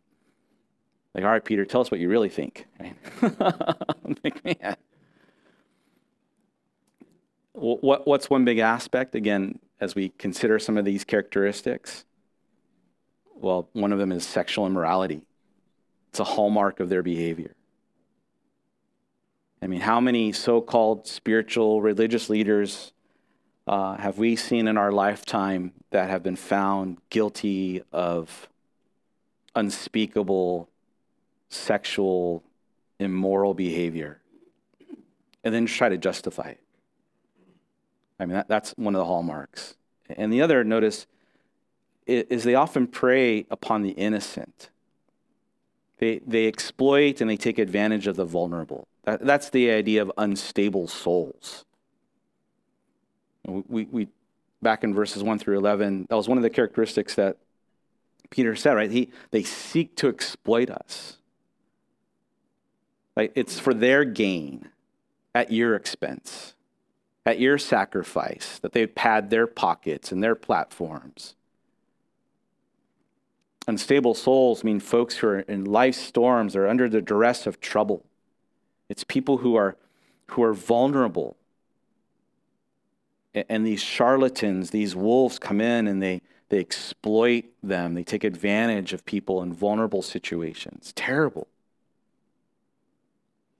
Like, 1.13 1.23
all 1.23 1.31
right, 1.31 1.43
Peter, 1.43 1.65
tell 1.65 1.81
us 1.81 1.89
what 1.89 1.99
you 1.99 2.09
really 2.09 2.29
think. 2.29 2.67
Right? 2.79 2.95
I'm 3.21 4.17
like, 4.23 4.43
man. 4.43 4.75
What, 7.53 8.05
what's 8.05 8.29
one 8.29 8.43
big 8.43 8.59
aspect, 8.59 9.15
again, 9.15 9.59
as 9.79 9.95
we 9.95 10.09
consider 10.09 10.59
some 10.59 10.77
of 10.77 10.83
these 10.83 11.05
characteristics? 11.05 12.03
Well, 13.33 13.69
one 13.71 13.93
of 13.93 13.99
them 13.99 14.11
is 14.11 14.25
sexual 14.25 14.67
immorality. 14.67 15.21
It's 16.09 16.19
a 16.19 16.25
hallmark 16.25 16.81
of 16.81 16.89
their 16.89 17.01
behavior. 17.01 17.55
I 19.65 19.67
mean, 19.67 19.81
how 19.81 19.99
many 19.99 20.31
so 20.31 20.61
called 20.61 21.07
spiritual 21.07 21.81
religious 21.81 22.29
leaders 22.29 22.91
uh, 23.65 23.97
have 23.97 24.19
we 24.19 24.35
seen 24.35 24.67
in 24.67 24.77
our 24.77 24.91
lifetime 24.91 25.73
that 25.89 26.07
have 26.07 26.21
been 26.21 26.35
found 26.35 26.99
guilty 27.09 27.81
of 27.91 28.47
unspeakable 29.55 30.69
sexual 31.49 32.43
immoral 32.99 33.55
behavior 33.55 34.21
and 35.43 35.51
then 35.51 35.65
try 35.65 35.89
to 35.89 35.97
justify 35.97 36.49
it? 36.49 36.61
I 38.19 38.27
mean, 38.27 38.35
that, 38.35 38.47
that's 38.47 38.69
one 38.77 38.93
of 38.93 38.99
the 38.99 39.05
hallmarks. 39.05 39.77
And 40.09 40.31
the 40.31 40.43
other, 40.43 40.63
notice, 40.63 41.07
is 42.05 42.43
they 42.43 42.53
often 42.53 42.85
prey 42.85 43.47
upon 43.49 43.81
the 43.81 43.93
innocent. 43.93 44.69
They, 45.97 46.19
they 46.19 46.45
exploit 46.45 47.19
and 47.19 47.27
they 47.27 47.37
take 47.37 47.57
advantage 47.57 48.05
of 48.05 48.15
the 48.15 48.25
vulnerable. 48.25 48.87
That, 49.05 49.23
that's 49.23 49.49
the 49.49 49.69
idea 49.69 50.01
of 50.01 50.11
unstable 50.17 50.87
souls. 50.87 51.63
We, 53.47 53.85
we, 53.85 54.07
back 54.61 54.83
in 54.83 54.93
verses 54.93 55.23
1 55.23 55.39
through 55.39 55.57
11, 55.59 56.07
that 56.09 56.15
was 56.15 56.27
one 56.27 56.37
of 56.37 56.43
the 56.43 56.49
characteristics 56.49 57.13
that 57.15 57.37
Peter 58.31 58.55
said, 58.55 58.73
right? 58.73 58.89
He, 58.89 59.11
they 59.29 59.43
seek 59.43 59.95
to 59.97 60.09
exploit 60.09 60.71
us. 60.71 61.17
Like 63.15 63.31
it's 63.35 63.59
for 63.59 63.73
their 63.73 64.03
gain 64.03 64.69
at 65.35 65.51
your 65.51 65.75
expense, 65.75 66.55
at 67.25 67.39
your 67.39 67.59
sacrifice, 67.59 68.59
that 68.59 68.73
they 68.73 68.87
pad 68.87 69.29
their 69.29 69.47
pockets 69.47 70.11
and 70.11 70.23
their 70.23 70.35
platforms. 70.35 71.35
Unstable 73.67 74.15
souls 74.15 74.63
mean 74.63 74.79
folks 74.79 75.17
who 75.17 75.27
are 75.27 75.39
in 75.39 75.65
life 75.65 75.95
storms 75.95 76.55
or 76.55 76.67
under 76.67 76.89
the 76.89 77.01
duress 77.01 77.47
of 77.47 77.61
trouble. 77.61 78.03
It's 78.89 79.03
people 79.03 79.37
who 79.37 79.55
are, 79.55 79.75
who 80.27 80.43
are 80.43 80.53
vulnerable. 80.53 81.37
And 83.33 83.65
these 83.65 83.81
charlatans, 83.81 84.69
these 84.69 84.95
wolves 84.95 85.39
come 85.39 85.59
in 85.59 85.87
and 85.87 86.01
they, 86.01 86.21
they 86.49 86.59
exploit 86.59 87.45
them. 87.61 87.93
They 87.93 88.03
take 88.03 88.23
advantage 88.23 88.93
of 88.93 89.05
people 89.05 89.41
in 89.41 89.51
vulnerable 89.51 90.01
situations. 90.01 90.93
Terrible. 90.95 91.47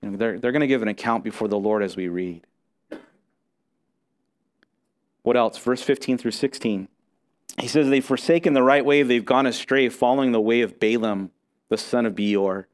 You 0.02 0.12
know, 0.12 0.18
they're 0.18 0.40
they're 0.40 0.52
going 0.52 0.62
to 0.62 0.68
give 0.68 0.82
an 0.84 0.88
account 0.88 1.24
before 1.24 1.48
the 1.48 1.58
Lord 1.58 1.82
as 1.82 1.96
we 1.96 2.08
read. 2.08 2.46
What 5.24 5.36
else? 5.36 5.58
Verse 5.58 5.82
15 5.82 6.20
through 6.20 6.32
16. 6.32 6.88
He 7.60 7.68
says, 7.68 7.90
They've 7.90 8.06
forsaken 8.06 8.54
the 8.54 8.62
right 8.62 8.86
way, 8.86 9.02
they've 9.02 9.26
gone 9.26 9.48
astray, 9.48 9.90
following 9.90 10.32
the 10.32 10.42
way 10.42 10.62
of 10.62 10.80
Balaam, 10.80 11.32
the 11.70 11.78
son 11.78 12.06
of 12.06 12.16
Beor 12.16 12.68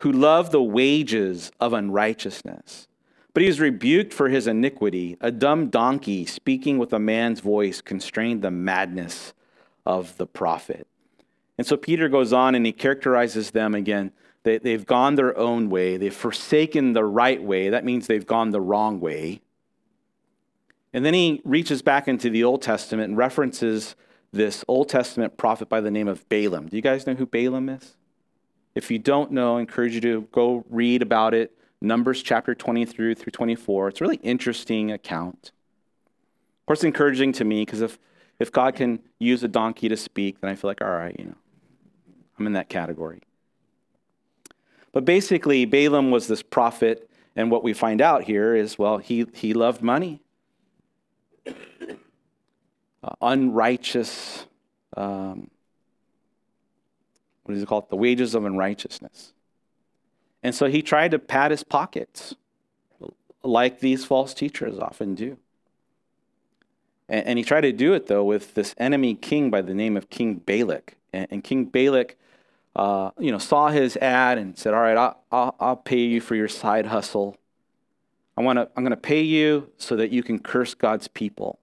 who 0.00 0.12
loved 0.12 0.52
the 0.52 0.62
wages 0.62 1.52
of 1.60 1.72
unrighteousness. 1.72 2.88
But 3.32 3.42
he 3.42 3.48
was 3.48 3.60
rebuked 3.60 4.12
for 4.12 4.28
his 4.28 4.46
iniquity. 4.46 5.16
A 5.20 5.30
dumb 5.30 5.68
donkey 5.68 6.26
speaking 6.26 6.78
with 6.78 6.92
a 6.92 6.98
man's 6.98 7.40
voice 7.40 7.80
constrained 7.80 8.42
the 8.42 8.50
madness 8.50 9.34
of 9.86 10.16
the 10.16 10.26
prophet. 10.26 10.86
And 11.58 11.66
so 11.66 11.76
Peter 11.76 12.08
goes 12.08 12.32
on 12.32 12.54
and 12.54 12.64
he 12.64 12.72
characterizes 12.72 13.50
them 13.50 13.74
again. 13.74 14.12
They, 14.42 14.58
they've 14.58 14.86
gone 14.86 15.16
their 15.16 15.36
own 15.36 15.68
way, 15.68 15.98
they've 15.98 16.14
forsaken 16.14 16.94
the 16.94 17.04
right 17.04 17.42
way. 17.42 17.68
That 17.68 17.84
means 17.84 18.06
they've 18.06 18.26
gone 18.26 18.50
the 18.50 18.60
wrong 18.60 19.00
way. 19.00 19.42
And 20.92 21.04
then 21.04 21.14
he 21.14 21.40
reaches 21.44 21.82
back 21.82 22.08
into 22.08 22.30
the 22.30 22.42
Old 22.42 22.62
Testament 22.62 23.10
and 23.10 23.18
references 23.18 23.94
this 24.32 24.64
Old 24.66 24.88
Testament 24.88 25.36
prophet 25.36 25.68
by 25.68 25.80
the 25.80 25.90
name 25.90 26.08
of 26.08 26.28
Balaam. 26.28 26.68
Do 26.68 26.76
you 26.76 26.82
guys 26.82 27.06
know 27.06 27.14
who 27.14 27.26
Balaam 27.26 27.68
is? 27.68 27.96
If 28.74 28.90
you 28.90 28.98
don't 28.98 29.32
know, 29.32 29.56
I 29.56 29.60
encourage 29.60 29.94
you 29.94 30.00
to 30.02 30.28
go 30.32 30.64
read 30.70 31.02
about 31.02 31.34
it. 31.34 31.56
Numbers 31.80 32.22
chapter 32.22 32.54
20 32.54 32.84
through, 32.84 33.14
through 33.14 33.32
24. 33.32 33.88
It's 33.88 34.00
a 34.00 34.04
really 34.04 34.20
interesting 34.22 34.92
account. 34.92 35.52
Of 36.60 36.66
course, 36.66 36.84
encouraging 36.84 37.32
to 37.32 37.44
me 37.44 37.64
because 37.64 37.80
if, 37.80 37.98
if 38.38 38.52
God 38.52 38.76
can 38.76 39.00
use 39.18 39.42
a 39.42 39.48
donkey 39.48 39.88
to 39.88 39.96
speak, 39.96 40.40
then 40.40 40.50
I 40.50 40.54
feel 40.54 40.70
like, 40.70 40.82
all 40.82 40.90
right, 40.90 41.16
you 41.18 41.26
know, 41.26 41.34
I'm 42.38 42.46
in 42.46 42.52
that 42.52 42.68
category. 42.68 43.22
But 44.92 45.04
basically, 45.04 45.64
Balaam 45.64 46.10
was 46.10 46.26
this 46.26 46.42
prophet, 46.42 47.08
and 47.36 47.50
what 47.50 47.62
we 47.62 47.72
find 47.72 48.00
out 48.00 48.24
here 48.24 48.54
is, 48.54 48.78
well, 48.78 48.98
he, 48.98 49.26
he 49.34 49.54
loved 49.54 49.82
money. 49.82 50.20
Uh, 53.02 53.14
unrighteous, 53.22 54.44
um, 54.94 55.48
what 57.50 57.54
does 57.54 57.62
he 57.62 57.66
call 57.66 57.80
it? 57.80 57.90
The 57.90 57.96
wages 57.96 58.34
of 58.34 58.44
unrighteousness. 58.44 59.32
And 60.42 60.54
so 60.54 60.66
he 60.66 60.82
tried 60.82 61.10
to 61.10 61.18
pad 61.18 61.50
his 61.50 61.64
pockets, 61.64 62.34
like 63.42 63.80
these 63.80 64.04
false 64.04 64.32
teachers 64.32 64.78
often 64.78 65.14
do. 65.14 65.36
And, 67.08 67.26
and 67.26 67.38
he 67.38 67.44
tried 67.44 67.62
to 67.62 67.72
do 67.72 67.92
it, 67.92 68.06
though, 68.06 68.24
with 68.24 68.54
this 68.54 68.74
enemy 68.78 69.14
king 69.14 69.50
by 69.50 69.60
the 69.60 69.74
name 69.74 69.96
of 69.96 70.08
King 70.08 70.34
Balak. 70.36 70.96
And, 71.12 71.26
and 71.30 71.44
King 71.44 71.66
Balak, 71.66 72.16
uh, 72.76 73.10
you 73.18 73.30
know, 73.32 73.38
saw 73.38 73.68
his 73.68 73.96
ad 73.96 74.38
and 74.38 74.56
said, 74.56 74.72
"All 74.72 74.80
right, 74.80 74.96
I'll, 74.96 75.22
I'll, 75.30 75.56
I'll 75.60 75.76
pay 75.76 75.98
you 75.98 76.20
for 76.20 76.36
your 76.36 76.48
side 76.48 76.86
hustle. 76.86 77.36
I 78.36 78.42
want 78.42 78.58
to. 78.58 78.68
I'm 78.76 78.84
going 78.84 78.92
to 78.92 78.96
pay 78.96 79.22
you 79.22 79.70
so 79.76 79.96
that 79.96 80.10
you 80.10 80.22
can 80.22 80.38
curse 80.38 80.72
God's 80.74 81.08
people." 81.08 81.58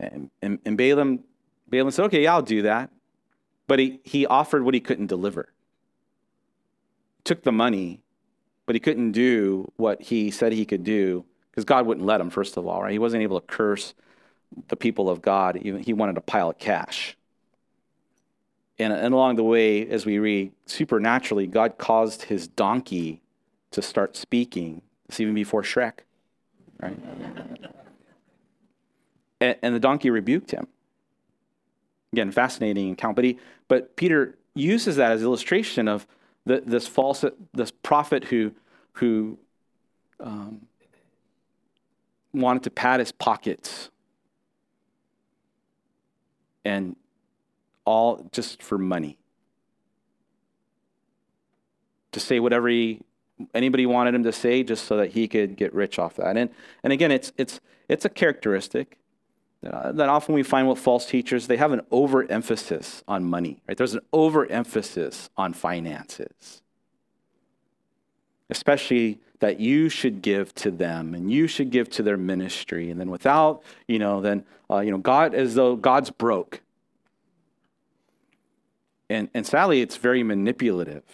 And, 0.00 0.30
and, 0.40 0.58
and 0.64 0.78
Balaam, 0.78 1.20
Balaam 1.68 1.90
said, 1.90 2.06
"Okay, 2.06 2.22
yeah, 2.22 2.32
I'll 2.32 2.42
do 2.42 2.62
that," 2.62 2.90
but 3.70 3.78
he 3.78 4.00
he 4.02 4.26
offered 4.26 4.64
what 4.64 4.74
he 4.74 4.80
couldn't 4.80 5.06
deliver 5.06 5.52
took 7.22 7.44
the 7.44 7.52
money, 7.52 8.00
but 8.66 8.74
he 8.74 8.80
couldn't 8.80 9.12
do 9.12 9.70
what 9.76 10.02
he 10.02 10.32
said 10.32 10.52
he 10.52 10.64
could 10.64 10.82
do 10.82 11.24
because 11.50 11.64
God 11.64 11.86
wouldn't 11.86 12.04
let 12.04 12.20
him, 12.20 12.30
first 12.30 12.56
of 12.56 12.66
all, 12.66 12.82
right? 12.82 12.90
He 12.90 12.98
wasn't 12.98 13.22
able 13.22 13.40
to 13.40 13.46
curse 13.46 13.94
the 14.66 14.74
people 14.74 15.08
of 15.08 15.22
God. 15.22 15.54
He 15.54 15.92
wanted 15.92 16.16
to 16.16 16.20
pile 16.20 16.50
of 16.50 16.58
cash. 16.58 17.16
And, 18.80 18.92
and 18.92 19.14
along 19.14 19.36
the 19.36 19.44
way, 19.44 19.86
as 19.88 20.04
we 20.04 20.18
read, 20.18 20.50
supernaturally, 20.66 21.46
God 21.46 21.78
caused 21.78 22.22
his 22.22 22.48
donkey 22.48 23.22
to 23.70 23.82
start 23.82 24.16
speaking. 24.16 24.82
This 25.06 25.20
even 25.20 25.34
before 25.34 25.62
Shrek, 25.62 26.00
right? 26.82 26.98
and, 29.40 29.56
and 29.62 29.76
the 29.76 29.80
donkey 29.80 30.10
rebuked 30.10 30.50
him. 30.50 30.66
Again, 32.12 32.32
fascinating 32.32 32.92
account. 32.92 33.14
But, 33.16 33.24
he, 33.24 33.38
but 33.68 33.96
Peter 33.96 34.36
uses 34.54 34.96
that 34.96 35.12
as 35.12 35.22
illustration 35.22 35.86
of 35.86 36.06
the, 36.44 36.62
this 36.64 36.88
false, 36.88 37.24
this 37.52 37.70
prophet 37.70 38.24
who, 38.24 38.52
who 38.94 39.38
um, 40.18 40.66
wanted 42.32 42.64
to 42.64 42.70
pad 42.70 43.00
his 43.00 43.12
pockets 43.12 43.90
and 46.64 46.96
all 47.84 48.28
just 48.32 48.62
for 48.62 48.76
money. 48.76 49.16
To 52.12 52.20
say 52.20 52.40
whatever 52.40 52.68
he, 52.68 53.02
anybody 53.54 53.86
wanted 53.86 54.14
him 54.14 54.24
to 54.24 54.32
say 54.32 54.64
just 54.64 54.84
so 54.84 54.96
that 54.96 55.12
he 55.12 55.28
could 55.28 55.56
get 55.56 55.72
rich 55.72 55.98
off 55.98 56.16
that. 56.16 56.36
And, 56.36 56.50
and 56.82 56.92
again, 56.92 57.12
it's, 57.12 57.32
it's, 57.38 57.60
it's 57.88 58.04
a 58.04 58.08
characteristic 58.08 58.98
that 59.62 60.08
often 60.08 60.34
we 60.34 60.42
find 60.42 60.68
with 60.68 60.78
false 60.78 61.06
teachers, 61.06 61.46
they 61.46 61.58
have 61.58 61.72
an 61.72 61.82
overemphasis 61.90 63.04
on 63.06 63.24
money, 63.24 63.62
right? 63.68 63.76
There's 63.76 63.94
an 63.94 64.00
overemphasis 64.12 65.28
on 65.36 65.52
finances, 65.52 66.62
especially 68.48 69.20
that 69.40 69.60
you 69.60 69.88
should 69.88 70.22
give 70.22 70.54
to 70.54 70.70
them 70.70 71.14
and 71.14 71.30
you 71.30 71.46
should 71.46 71.70
give 71.70 71.90
to 71.90 72.02
their 72.02 72.16
ministry. 72.16 72.90
And 72.90 73.00
then 73.00 73.10
without, 73.10 73.62
you 73.88 73.98
know, 73.98 74.20
then, 74.20 74.44
uh, 74.70 74.80
you 74.80 74.90
know, 74.90 74.98
God, 74.98 75.34
as 75.34 75.54
though 75.54 75.76
God's 75.76 76.10
broke. 76.10 76.60
And, 79.08 79.28
and 79.34 79.46
sadly, 79.46 79.80
it's 79.80 79.96
very 79.96 80.22
manipulative. 80.22 81.04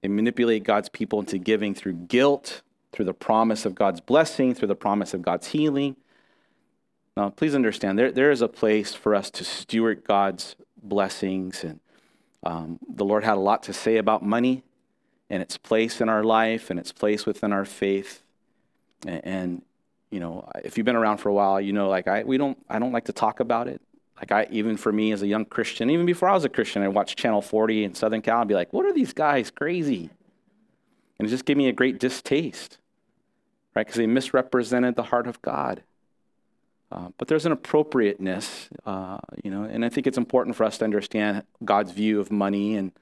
They 0.00 0.08
manipulate 0.08 0.64
God's 0.64 0.88
people 0.88 1.20
into 1.20 1.38
giving 1.38 1.74
through 1.74 1.92
guilt, 1.92 2.62
through 2.92 3.04
the 3.04 3.14
promise 3.14 3.64
of 3.64 3.74
God's 3.74 4.00
blessing, 4.00 4.54
through 4.54 4.68
the 4.68 4.74
promise 4.74 5.14
of 5.14 5.22
God's 5.22 5.48
healing. 5.48 5.96
Now, 7.16 7.30
please 7.30 7.54
understand, 7.54 7.98
there, 7.98 8.10
there 8.10 8.30
is 8.30 8.40
a 8.40 8.48
place 8.48 8.94
for 8.94 9.14
us 9.14 9.30
to 9.32 9.44
steward 9.44 10.04
God's 10.04 10.56
blessings. 10.82 11.62
And 11.62 11.80
um, 12.42 12.78
the 12.88 13.04
Lord 13.04 13.24
had 13.24 13.34
a 13.34 13.40
lot 13.40 13.62
to 13.64 13.72
say 13.72 13.98
about 13.98 14.24
money 14.24 14.62
and 15.28 15.42
its 15.42 15.56
place 15.58 16.00
in 16.00 16.08
our 16.08 16.24
life 16.24 16.70
and 16.70 16.78
its 16.80 16.92
place 16.92 17.26
within 17.26 17.52
our 17.52 17.64
faith. 17.64 18.22
And, 19.06 19.20
and, 19.24 19.62
you 20.10 20.20
know, 20.20 20.48
if 20.64 20.76
you've 20.76 20.86
been 20.86 20.96
around 20.96 21.18
for 21.18 21.28
a 21.28 21.34
while, 21.34 21.60
you 21.60 21.72
know, 21.72 21.88
like 21.88 22.08
I, 22.08 22.22
we 22.22 22.38
don't, 22.38 22.58
I 22.68 22.78
don't 22.78 22.92
like 22.92 23.06
to 23.06 23.12
talk 23.12 23.40
about 23.40 23.68
it. 23.68 23.80
Like 24.16 24.32
I, 24.32 24.46
even 24.50 24.76
for 24.76 24.92
me 24.92 25.12
as 25.12 25.22
a 25.22 25.26
young 25.26 25.44
Christian, 25.44 25.90
even 25.90 26.06
before 26.06 26.28
I 26.28 26.34
was 26.34 26.44
a 26.44 26.48
Christian, 26.48 26.82
I 26.82 26.88
watched 26.88 27.18
Channel 27.18 27.42
40 27.42 27.84
in 27.84 27.94
Southern 27.94 28.22
Cal 28.22 28.40
and 28.40 28.48
be 28.48 28.54
like, 28.54 28.72
what 28.72 28.86
are 28.86 28.92
these 28.92 29.12
guys 29.12 29.50
crazy? 29.50 30.10
And 31.18 31.28
it 31.28 31.30
just 31.30 31.44
gave 31.44 31.56
me 31.56 31.68
a 31.68 31.72
great 31.72 31.98
distaste, 31.98 32.78
right? 33.74 33.84
Because 33.86 33.98
they 33.98 34.06
misrepresented 34.06 34.96
the 34.96 35.02
heart 35.04 35.26
of 35.26 35.42
God. 35.42 35.82
Uh, 36.92 37.08
but 37.16 37.26
there's 37.26 37.46
an 37.46 37.52
appropriateness, 37.52 38.68
uh, 38.84 39.16
you 39.42 39.50
know, 39.50 39.62
and 39.62 39.82
I 39.82 39.88
think 39.88 40.06
it's 40.06 40.18
important 40.18 40.56
for 40.56 40.64
us 40.64 40.76
to 40.78 40.84
understand 40.84 41.42
God's 41.64 41.90
view 41.90 42.20
of 42.20 42.30
money 42.30 42.76
and 42.76 42.92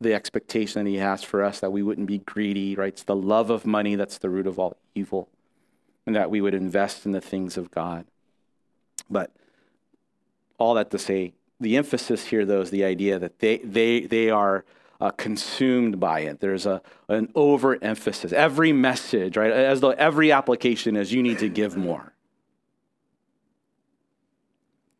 the 0.00 0.14
expectation 0.14 0.84
that 0.84 0.88
He 0.88 0.98
has 0.98 1.24
for 1.24 1.42
us 1.42 1.58
that 1.58 1.72
we 1.72 1.82
wouldn't 1.82 2.06
be 2.06 2.18
greedy, 2.18 2.76
right? 2.76 2.92
It's 2.92 3.02
the 3.02 3.16
love 3.16 3.50
of 3.50 3.66
money 3.66 3.96
that's 3.96 4.18
the 4.18 4.30
root 4.30 4.46
of 4.46 4.60
all 4.60 4.76
evil, 4.94 5.28
and 6.06 6.14
that 6.14 6.30
we 6.30 6.40
would 6.40 6.54
invest 6.54 7.04
in 7.04 7.10
the 7.10 7.20
things 7.20 7.56
of 7.56 7.72
God. 7.72 8.04
But 9.10 9.32
all 10.58 10.74
that 10.74 10.92
to 10.92 10.98
say, 10.98 11.32
the 11.58 11.76
emphasis 11.76 12.26
here, 12.26 12.44
though, 12.44 12.60
is 12.60 12.70
the 12.70 12.84
idea 12.84 13.18
that 13.18 13.40
they, 13.40 13.56
they, 13.58 14.02
they 14.02 14.30
are 14.30 14.64
uh, 15.00 15.10
consumed 15.10 15.98
by 15.98 16.20
it. 16.20 16.38
There's 16.38 16.64
a, 16.64 16.80
an 17.08 17.32
overemphasis. 17.34 18.32
Every 18.32 18.72
message, 18.72 19.36
right, 19.36 19.50
as 19.50 19.80
though 19.80 19.90
every 19.90 20.30
application 20.30 20.94
is 20.94 21.12
you 21.12 21.24
need 21.24 21.40
to 21.40 21.48
give 21.48 21.76
more. 21.76 22.12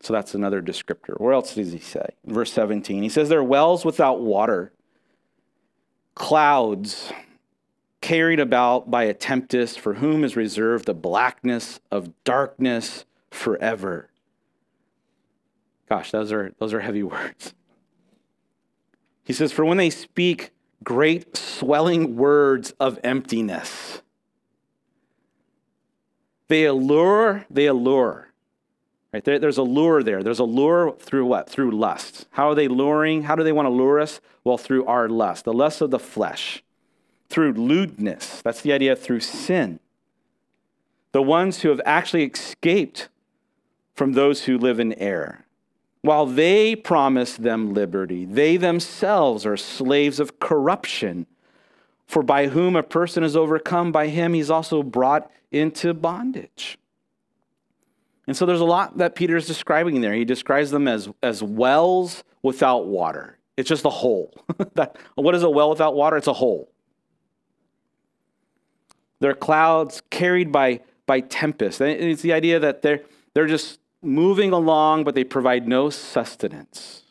So 0.07 0.13
that's 0.13 0.37
another 0.37 0.63
descriptor. 0.63 1.21
Where 1.21 1.33
else 1.33 1.57
does 1.57 1.73
he 1.73 1.81
say? 1.81 2.07
Verse 2.25 2.53
17. 2.53 3.03
He 3.03 3.09
says, 3.09 3.29
There 3.29 3.41
are 3.41 3.45
wells 3.45 3.85
without 3.85 4.21
water, 4.21 4.71
clouds 6.15 7.13
carried 8.01 8.39
about 8.39 8.89
by 8.89 9.03
a 9.03 9.13
tempest, 9.13 9.81
for 9.81 9.95
whom 9.95 10.23
is 10.23 10.37
reserved 10.37 10.87
the 10.87 10.95
blackness 10.95 11.81
of 11.91 12.13
darkness 12.23 13.05
forever. 13.33 14.09
Gosh, 15.89 16.13
those 16.13 16.31
are, 16.31 16.53
those 16.61 16.73
are 16.73 16.79
heavy 16.79 17.03
words. 17.03 17.53
He 19.25 19.33
says, 19.33 19.51
For 19.51 19.65
when 19.65 19.77
they 19.77 19.91
speak 19.91 20.53
great 20.85 21.37
swelling 21.37 22.15
words 22.15 22.73
of 22.79 23.01
emptiness, 23.03 24.03
they 26.47 26.65
allure, 26.65 27.45
they 27.51 27.67
allure. 27.67 28.29
Right? 29.13 29.25
There, 29.25 29.39
there's 29.39 29.59
a 29.59 29.63
lure 29.63 30.03
there. 30.03 30.23
There's 30.23 30.39
a 30.39 30.45
lure 30.45 30.97
through 30.99 31.27
what? 31.27 31.49
Through 31.49 31.73
lust. 31.73 32.27
How 32.33 32.51
are 32.51 32.55
they 32.55 32.69
luring? 32.69 33.23
How 33.23 33.35
do 33.35 33.45
they 33.45 33.53
want 33.53 33.67
to 33.67 33.71
lure 33.71 34.01
us? 34.01 34.21
Well, 34.45 34.59
through 34.59 34.85
our 34.87 35.09
lust, 35.09 35.45
the 35.45 35.53
lust 35.53 35.81
of 35.81 35.91
the 35.91 35.99
flesh, 35.99 36.63
through 37.29 37.55
lewdness. 37.55 38.43
That's 38.43 38.61
the 38.61 38.73
idea 38.73 38.95
through 38.95 39.21
sin. 39.21 39.81
The 41.13 41.23
ones 41.23 41.63
who 41.63 41.71
have 41.71 41.81
actually 41.85 42.25
escaped 42.25 43.09
from 43.95 44.13
those 44.13 44.45
who 44.45 44.59
live 44.59 44.79
in 44.79 44.93
error. 44.95 45.47
While 46.03 46.27
they 46.27 46.77
promise 46.77 47.37
them 47.37 47.75
liberty, 47.75 48.25
they 48.25 48.57
themselves 48.57 49.45
are 49.45 49.57
slaves 49.57 50.21
of 50.21 50.39
corruption. 50.39 51.27
For 52.07 52.23
by 52.23 52.49
whom 52.49 52.77
a 52.77 52.83
person 52.85 53.25
is 53.25 53.35
overcome, 53.35 53.91
by 53.91 54.09
him 54.09 54.35
he's 54.35 54.51
also 54.51 54.83
brought 54.85 55.29
into 55.51 55.95
bondage. 55.95 56.79
And 58.27 58.37
so 58.37 58.45
there's 58.45 58.61
a 58.61 58.65
lot 58.65 58.99
that 58.99 59.15
Peter 59.15 59.37
is 59.37 59.47
describing 59.47 60.01
there. 60.01 60.13
He 60.13 60.25
describes 60.25 60.71
them 60.71 60.89
as, 60.89 61.09
as 61.23 61.43
wells 61.43 62.25
without 62.43 62.87
water. 62.87 63.39
It's 63.57 63.69
just 63.69 63.85
a 63.85 63.91
hole. 63.91 64.35
that, 64.75 64.97
what 65.15 65.35
is 65.35 65.43
a 65.43 65.51
well 65.51 65.71
without 65.71 65.95
water? 65.95 66.17
It's 66.17 66.27
a 66.27 66.33
hole. 66.33 66.71
They're 69.21 69.35
clouds 69.35 70.03
carried 70.11 70.53
by, 70.53 70.81
by 71.07 71.21
tempest. 71.21 71.81
And 71.81 71.91
it's 71.91 72.23
the 72.23 72.33
idea 72.33 72.59
that 72.59 72.83
they're, 72.83 73.03
they're 73.33 73.47
just 73.47 73.81
moving 74.03 74.53
along, 74.53 75.05
but 75.05 75.15
they 75.15 75.25
provide 75.25 75.67
no 75.67 75.89
sustenance. 75.89 77.03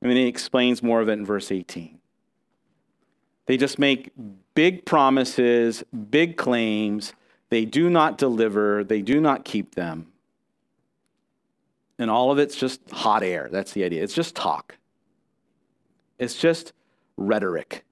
And 0.00 0.10
then 0.10 0.16
he 0.16 0.26
explains 0.26 0.82
more 0.82 1.00
of 1.00 1.08
it 1.08 1.12
in 1.12 1.26
verse 1.26 1.50
18. 1.50 1.98
They 3.46 3.56
just 3.56 3.78
make 3.78 4.12
big 4.54 4.84
promises, 4.84 5.84
big 6.10 6.36
claims, 6.36 7.12
they 7.48 7.64
do 7.64 7.88
not 7.88 8.18
deliver, 8.18 8.84
they 8.84 9.02
do 9.02 9.20
not 9.20 9.44
keep 9.44 9.74
them. 9.74 10.08
And 11.98 12.10
all 12.10 12.30
of 12.30 12.38
it's 12.38 12.56
just 12.56 12.90
hot 12.90 13.22
air. 13.22 13.48
That's 13.50 13.72
the 13.72 13.84
idea. 13.84 14.02
It's 14.02 14.14
just 14.14 14.34
talk. 14.34 14.76
It's 16.18 16.34
just 16.34 16.72
rhetoric, 17.16 17.84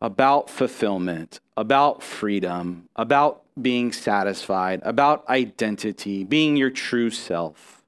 about 0.00 0.50
fulfillment, 0.50 1.40
about 1.56 2.02
freedom, 2.02 2.88
about 2.96 3.42
being 3.60 3.92
satisfied, 3.92 4.80
about 4.84 5.28
identity, 5.28 6.24
being 6.24 6.56
your 6.56 6.70
true 6.70 7.10
self. 7.10 7.82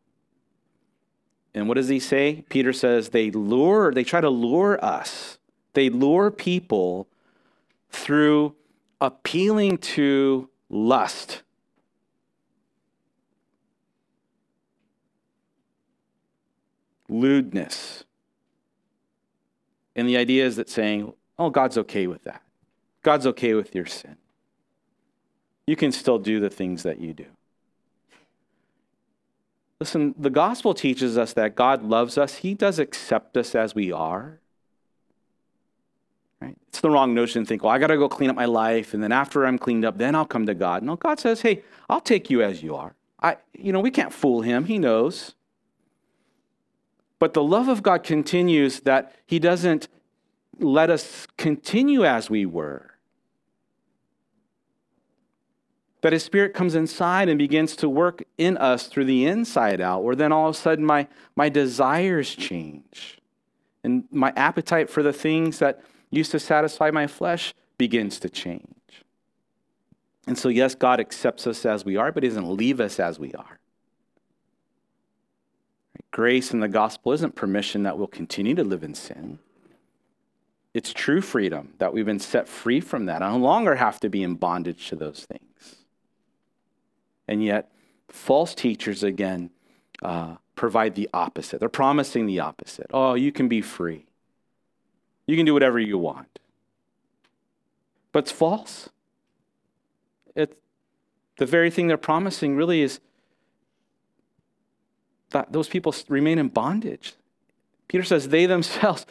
And 1.55 1.69
what 1.69 1.75
does 1.75 1.89
he 1.89 2.01
say? 2.01 2.45
Peter 2.49 2.73
says 2.73 3.09
they 3.09 3.31
lure, 3.31 3.93
they 3.93 4.05
try 4.05 4.21
to 4.21 4.31
lure 4.31 4.85
us. 4.85 5.39
They 5.73 5.89
lure 5.91 6.31
people 6.31 7.09
through 7.95 8.55
appealing 9.01 9.79
to 9.79 10.49
lust. 10.69 11.43
Lewdness. 17.09 18.05
And 19.95 20.09
the 20.09 20.17
idea 20.17 20.45
is 20.45 20.57
that 20.57 20.69
saying, 20.69 21.13
oh, 21.39 21.51
God's 21.51 21.79
okay 21.79 22.07
with 22.07 22.25
that. 22.25 22.43
God's 23.03 23.27
okay 23.29 23.55
with 23.55 23.75
your 23.75 23.87
sin. 23.87 24.17
You 25.67 25.77
can 25.77 25.93
still 25.93 26.19
do 26.19 26.41
the 26.41 26.51
things 26.51 26.83
that 26.83 27.01
you 27.01 27.13
do. 27.13 27.27
Listen, 29.81 30.15
the 30.19 30.31
gospel 30.31 30.75
teaches 30.75 31.17
us 31.17 31.33
that 31.35 31.55
God 31.55 31.83
loves 31.83 32.17
us. 32.17 32.37
He 32.37 32.55
does 32.55 32.79
accept 32.79 33.37
us 33.37 33.55
as 33.55 33.75
we 33.75 33.93
are. 33.93 34.41
Right? 36.45 36.57
It's 36.69 36.81
the 36.81 36.91
wrong 36.91 37.15
notion 37.15 37.43
to 37.43 37.49
think, 37.49 37.63
well, 37.63 37.73
I 37.73 37.79
got 37.79 37.87
to 37.87 37.97
go 37.97 38.09
clean 38.09 38.31
up 38.31 38.37
my 38.37 38.45
life, 38.45 38.95
and 38.95 39.03
then 39.03 39.13
after 39.13 39.47
I'm 39.47 39.59
cleaned 39.59 39.85
up, 39.85 39.97
then 39.99 40.15
I'll 40.15 40.27
come 40.27 40.47
to 40.47 40.55
God. 40.55 40.83
No, 40.83 40.97
God 40.97 41.19
says, 41.19 41.41
hey, 41.41 41.63
I'll 41.89 42.01
take 42.01 42.31
you 42.31 42.43
as 42.43 42.63
you 42.63 42.75
are. 42.75 42.95
I, 43.23 43.37
you 43.55 43.73
know, 43.73 43.81
we 43.81 43.91
can't 43.91 44.13
fool 44.13 44.43
him. 44.43 44.67
He 44.67 44.79
knows. 44.79 45.35
But 47.19 47.33
the 47.33 47.43
love 47.43 47.69
of 47.69 47.83
God 47.83 48.03
continues 48.03 48.81
that 48.81 49.15
he 49.25 49.39
doesn't 49.39 49.89
let 50.59 50.91
us 50.91 51.27
continue 51.39 52.05
as 52.05 52.29
we 52.29 52.45
were. 52.45 52.91
That 56.03 56.13
his 56.13 56.23
spirit 56.23 56.53
comes 56.53 56.75
inside 56.75 57.31
and 57.31 57.39
begins 57.39 57.77
to 57.77 57.89
work 57.89 58.25
in 58.37 58.59
us 58.59 58.89
through 58.89 59.07
the 59.07 59.25
inside 59.25 59.81
out, 59.81 60.05
where 60.05 60.15
then 60.15 60.33
all 60.33 60.51
of 60.51 60.55
a 60.55 60.59
sudden 60.59 60.85
my, 60.85 61.09
my 61.35 61.49
desires 61.49 62.35
change. 62.35 63.21
And 63.83 64.05
my 64.11 64.33
appetite 64.37 64.91
for 64.91 65.03
the 65.03 65.13
things 65.13 65.61
that 65.61 65.81
used 66.11 66.31
to 66.33 66.39
satisfy 66.39 66.91
my 66.91 67.07
flesh 67.07 67.55
begins 67.79 68.19
to 68.21 68.29
change. 68.29 68.65
And 70.27 70.39
so, 70.39 70.49
yes, 70.49 70.75
God 70.75 71.01
accepts 71.01 71.47
us 71.47 71.67
as 71.67 71.85
we 71.85 71.97
are, 71.97 72.11
but 72.13 72.23
He 72.23 72.29
doesn't 72.29 72.57
leave 72.57 72.81
us 72.81 72.99
as 72.99 73.19
we 73.19 73.33
are. 73.33 73.59
Grace 76.11 76.53
in 76.53 76.61
the 76.61 76.69
gospel 76.69 77.13
isn't 77.13 77.35
permission 77.35 77.83
that 77.83 77.99
we'll 77.99 78.07
continue 78.07 78.55
to 78.55 78.65
live 78.65 78.85
in 78.85 78.95
sin. 78.95 79.39
It's 80.73 80.93
true 80.93 81.21
freedom 81.21 81.75
that 81.79 81.93
we've 81.93 82.07
been 82.07 82.19
set 82.19 82.49
free 82.49 82.81
from 82.81 83.07
that. 83.07 83.23
I 83.23 83.31
no 83.31 83.39
longer 83.39 83.77
have 83.77 84.01
to 84.01 84.09
be 84.09 84.23
in 84.23 84.35
bondage 84.35 84.89
to 84.89 84.97
those 84.97 85.25
things. 85.25 85.77
And 87.29 87.45
yet, 87.45 87.71
false 88.09 88.55
teachers, 88.55 89.03
again, 89.03 89.51
uh, 90.03 90.37
provide 90.57 90.95
the 90.95 91.09
opposite. 91.13 91.61
They're 91.61 91.69
promising 91.69 92.27
the 92.27 92.41
opposite. 92.41 92.87
Oh, 92.93 93.15
you 93.15 93.33
can 93.33 93.49
be 93.49 93.61
free. 93.61 94.07
You 95.27 95.37
can 95.37 95.47
do 95.47 95.55
whatever 95.55 95.79
you 95.79 95.99
want. 95.99 96.39
But 98.13 98.21
it's 98.21 98.33
false. 98.33 98.89
It, 100.35 100.59
the 101.39 101.47
very 101.47 101.71
thing 101.71 101.87
they're 101.87 101.97
promising 101.97 102.57
really 102.57 102.83
is 102.83 103.01
that 105.31 105.53
those 105.53 105.69
people 105.69 105.95
remain 106.09 106.39
in 106.39 106.49
bondage. 106.49 107.15
Peter 107.89 108.05
says 108.05 108.29
they 108.29 108.47
themselves, 108.47 109.07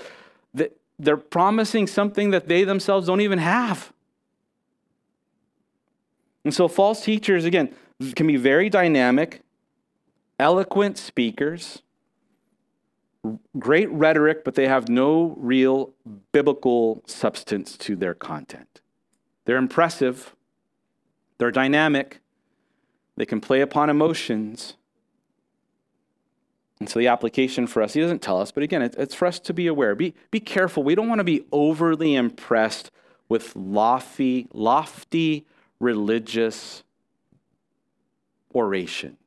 they're 0.99 1.18
promising 1.18 1.88
something 1.88 2.32
that 2.32 2.47
they 2.47 2.64
themselves 2.64 3.07
don't 3.07 3.22
even 3.22 3.39
have. 3.39 3.91
And 6.45 6.53
so 6.53 6.68
false 6.68 7.03
teachers, 7.03 7.45
again, 7.45 7.74
can 8.16 8.28
be 8.28 8.38
very 8.38 8.70
dynamic, 8.70 9.41
eloquent 10.39 10.97
speakers, 10.97 11.82
great 13.57 13.89
rhetoric, 13.91 14.43
but 14.43 14.55
they 14.55 14.67
have 14.67 14.89
no 14.89 15.36
real 15.38 15.93
biblical 16.32 17.03
substance 17.05 17.78
to 17.78 17.95
their 17.95 18.13
content. 18.13 18.82
They're 19.45 19.57
impressive, 19.57 20.36
they're 21.38 21.51
dynamic, 21.51 22.19
they 23.15 23.26
can 23.26 23.41
play 23.41 23.61
upon 23.61 23.89
emotions. 23.89 24.76
And 26.80 26.89
so 26.89 26.99
the 26.99 27.07
application 27.07 27.67
for 27.67 27.82
us, 27.82 27.93
he 27.93 28.01
doesn't 28.01 28.21
tell 28.21 28.41
us, 28.41 28.51
but 28.51 28.63
again, 28.63 28.82
it's 28.82 29.15
for 29.15 29.26
us 29.26 29.39
to 29.39 29.53
be 29.53 29.67
aware. 29.67 29.95
Be, 29.95 30.13
be 30.32 30.39
careful. 30.39 30.84
We 30.84 30.95
don't 30.95 31.07
want 31.07 31.19
to 31.19 31.24
be 31.24 31.45
overly 31.51 32.15
impressed 32.15 32.91
with 33.30 33.55
lofty, 33.55 34.47
lofty 34.53 35.45
religious 35.80 36.84
oration. 38.53 39.17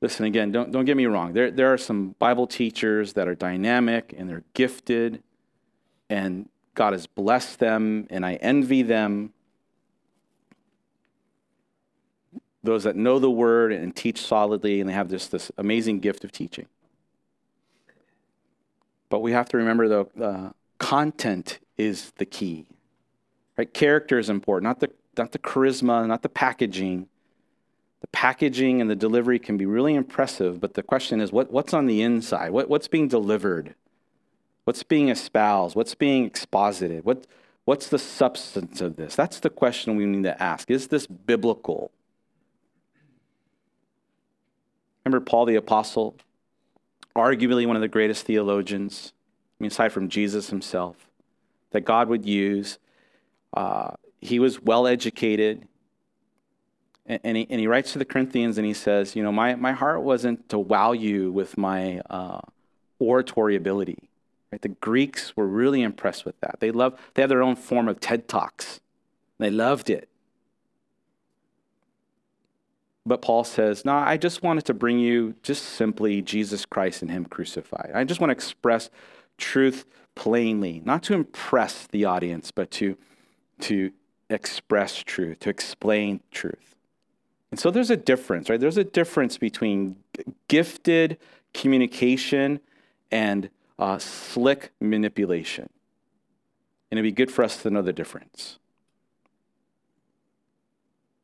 Listen 0.00 0.26
again, 0.26 0.52
don't, 0.52 0.70
don't 0.70 0.84
get 0.84 0.96
me 0.96 1.06
wrong. 1.06 1.32
There, 1.32 1.50
there 1.50 1.72
are 1.72 1.78
some 1.78 2.14
Bible 2.18 2.46
teachers 2.46 3.14
that 3.14 3.26
are 3.26 3.34
dynamic 3.34 4.14
and 4.16 4.30
they're 4.30 4.44
gifted, 4.54 5.22
and 6.08 6.48
God 6.74 6.92
has 6.92 7.06
blessed 7.06 7.58
them, 7.58 8.06
and 8.08 8.24
I 8.24 8.34
envy 8.34 8.82
them. 8.82 9.32
Those 12.62 12.84
that 12.84 12.94
know 12.94 13.18
the 13.18 13.30
word 13.30 13.72
and 13.72 13.94
teach 13.94 14.20
solidly, 14.20 14.80
and 14.80 14.88
they 14.88 14.94
have 14.94 15.08
this, 15.08 15.26
this 15.26 15.50
amazing 15.58 15.98
gift 15.98 16.22
of 16.22 16.30
teaching. 16.30 16.66
But 19.08 19.20
we 19.20 19.32
have 19.32 19.48
to 19.48 19.56
remember, 19.56 19.88
though, 19.88 20.10
uh, 20.22 20.50
content 20.78 21.58
is 21.76 22.12
the 22.18 22.26
key. 22.26 22.66
Right? 23.56 23.72
Character 23.72 24.18
is 24.18 24.30
important, 24.30 24.64
not 24.64 24.78
the, 24.80 24.90
not 25.16 25.32
the 25.32 25.38
charisma, 25.40 26.06
not 26.06 26.22
the 26.22 26.28
packaging. 26.28 27.08
The 28.00 28.06
packaging 28.08 28.80
and 28.80 28.88
the 28.88 28.96
delivery 28.96 29.38
can 29.38 29.56
be 29.56 29.66
really 29.66 29.94
impressive, 29.94 30.60
but 30.60 30.74
the 30.74 30.82
question 30.82 31.20
is 31.20 31.32
what, 31.32 31.50
what's 31.50 31.74
on 31.74 31.86
the 31.86 32.02
inside? 32.02 32.50
What, 32.50 32.68
what's 32.68 32.88
being 32.88 33.08
delivered? 33.08 33.74
What's 34.64 34.82
being 34.82 35.08
espoused? 35.08 35.74
What's 35.74 35.94
being 35.94 36.24
exposited? 36.24 37.04
What, 37.04 37.26
what's 37.64 37.88
the 37.88 37.98
substance 37.98 38.80
of 38.80 38.96
this? 38.96 39.16
That's 39.16 39.40
the 39.40 39.50
question 39.50 39.96
we 39.96 40.06
need 40.06 40.24
to 40.24 40.40
ask. 40.42 40.70
Is 40.70 40.88
this 40.88 41.06
biblical? 41.06 41.90
Remember 45.04 45.24
Paul 45.24 45.46
the 45.46 45.56
Apostle, 45.56 46.16
arguably 47.16 47.66
one 47.66 47.76
of 47.76 47.82
the 47.82 47.88
greatest 47.88 48.26
theologians, 48.26 49.12
I 49.58 49.64
mean, 49.64 49.70
aside 49.70 49.90
from 49.90 50.08
Jesus 50.08 50.50
himself, 50.50 51.08
that 51.70 51.80
God 51.80 52.08
would 52.08 52.26
use. 52.26 52.78
Uh, 53.54 53.92
he 54.20 54.38
was 54.38 54.60
well 54.62 54.86
educated. 54.86 55.66
And, 57.08 57.38
he, 57.38 57.46
and 57.48 57.58
he 57.58 57.66
writes 57.66 57.94
to 57.94 57.98
the 57.98 58.04
Corinthians 58.04 58.58
and 58.58 58.66
he 58.66 58.74
says, 58.74 59.16
You 59.16 59.22
know, 59.22 59.32
my, 59.32 59.54
my 59.54 59.72
heart 59.72 60.02
wasn't 60.02 60.48
to 60.50 60.58
wow 60.58 60.92
you 60.92 61.32
with 61.32 61.56
my 61.56 62.00
uh, 62.10 62.40
oratory 62.98 63.56
ability. 63.56 64.10
Right? 64.52 64.60
The 64.60 64.68
Greeks 64.68 65.34
were 65.34 65.46
really 65.46 65.82
impressed 65.82 66.26
with 66.26 66.38
that. 66.40 66.60
They 66.60 66.70
loved, 66.70 66.98
they 67.14 67.22
had 67.22 67.30
their 67.30 67.42
own 67.42 67.56
form 67.56 67.88
of 67.88 67.98
TED 67.98 68.28
Talks. 68.28 68.80
They 69.38 69.50
loved 69.50 69.88
it. 69.88 70.08
But 73.06 73.22
Paul 73.22 73.42
says, 73.42 73.86
No, 73.86 73.94
I 73.94 74.18
just 74.18 74.42
wanted 74.42 74.66
to 74.66 74.74
bring 74.74 74.98
you 74.98 75.34
just 75.42 75.64
simply 75.64 76.20
Jesus 76.20 76.66
Christ 76.66 77.00
and 77.00 77.10
Him 77.10 77.24
crucified. 77.24 77.92
I 77.94 78.04
just 78.04 78.20
want 78.20 78.28
to 78.28 78.34
express 78.34 78.90
truth 79.38 79.86
plainly, 80.14 80.82
not 80.84 81.02
to 81.04 81.14
impress 81.14 81.86
the 81.86 82.04
audience, 82.04 82.50
but 82.50 82.70
to, 82.72 82.98
to 83.60 83.92
express 84.28 84.96
truth, 84.96 85.40
to 85.40 85.48
explain 85.48 86.20
truth. 86.30 86.74
And 87.50 87.58
so 87.58 87.70
there's 87.70 87.90
a 87.90 87.96
difference, 87.96 88.50
right? 88.50 88.60
There's 88.60 88.76
a 88.76 88.84
difference 88.84 89.38
between 89.38 89.96
gifted 90.48 91.18
communication 91.54 92.60
and 93.10 93.48
uh, 93.78 93.98
slick 93.98 94.72
manipulation. 94.80 95.68
And 96.90 96.98
it'd 96.98 97.04
be 97.04 97.14
good 97.14 97.30
for 97.30 97.44
us 97.44 97.62
to 97.62 97.70
know 97.70 97.82
the 97.82 97.92
difference. 97.92 98.58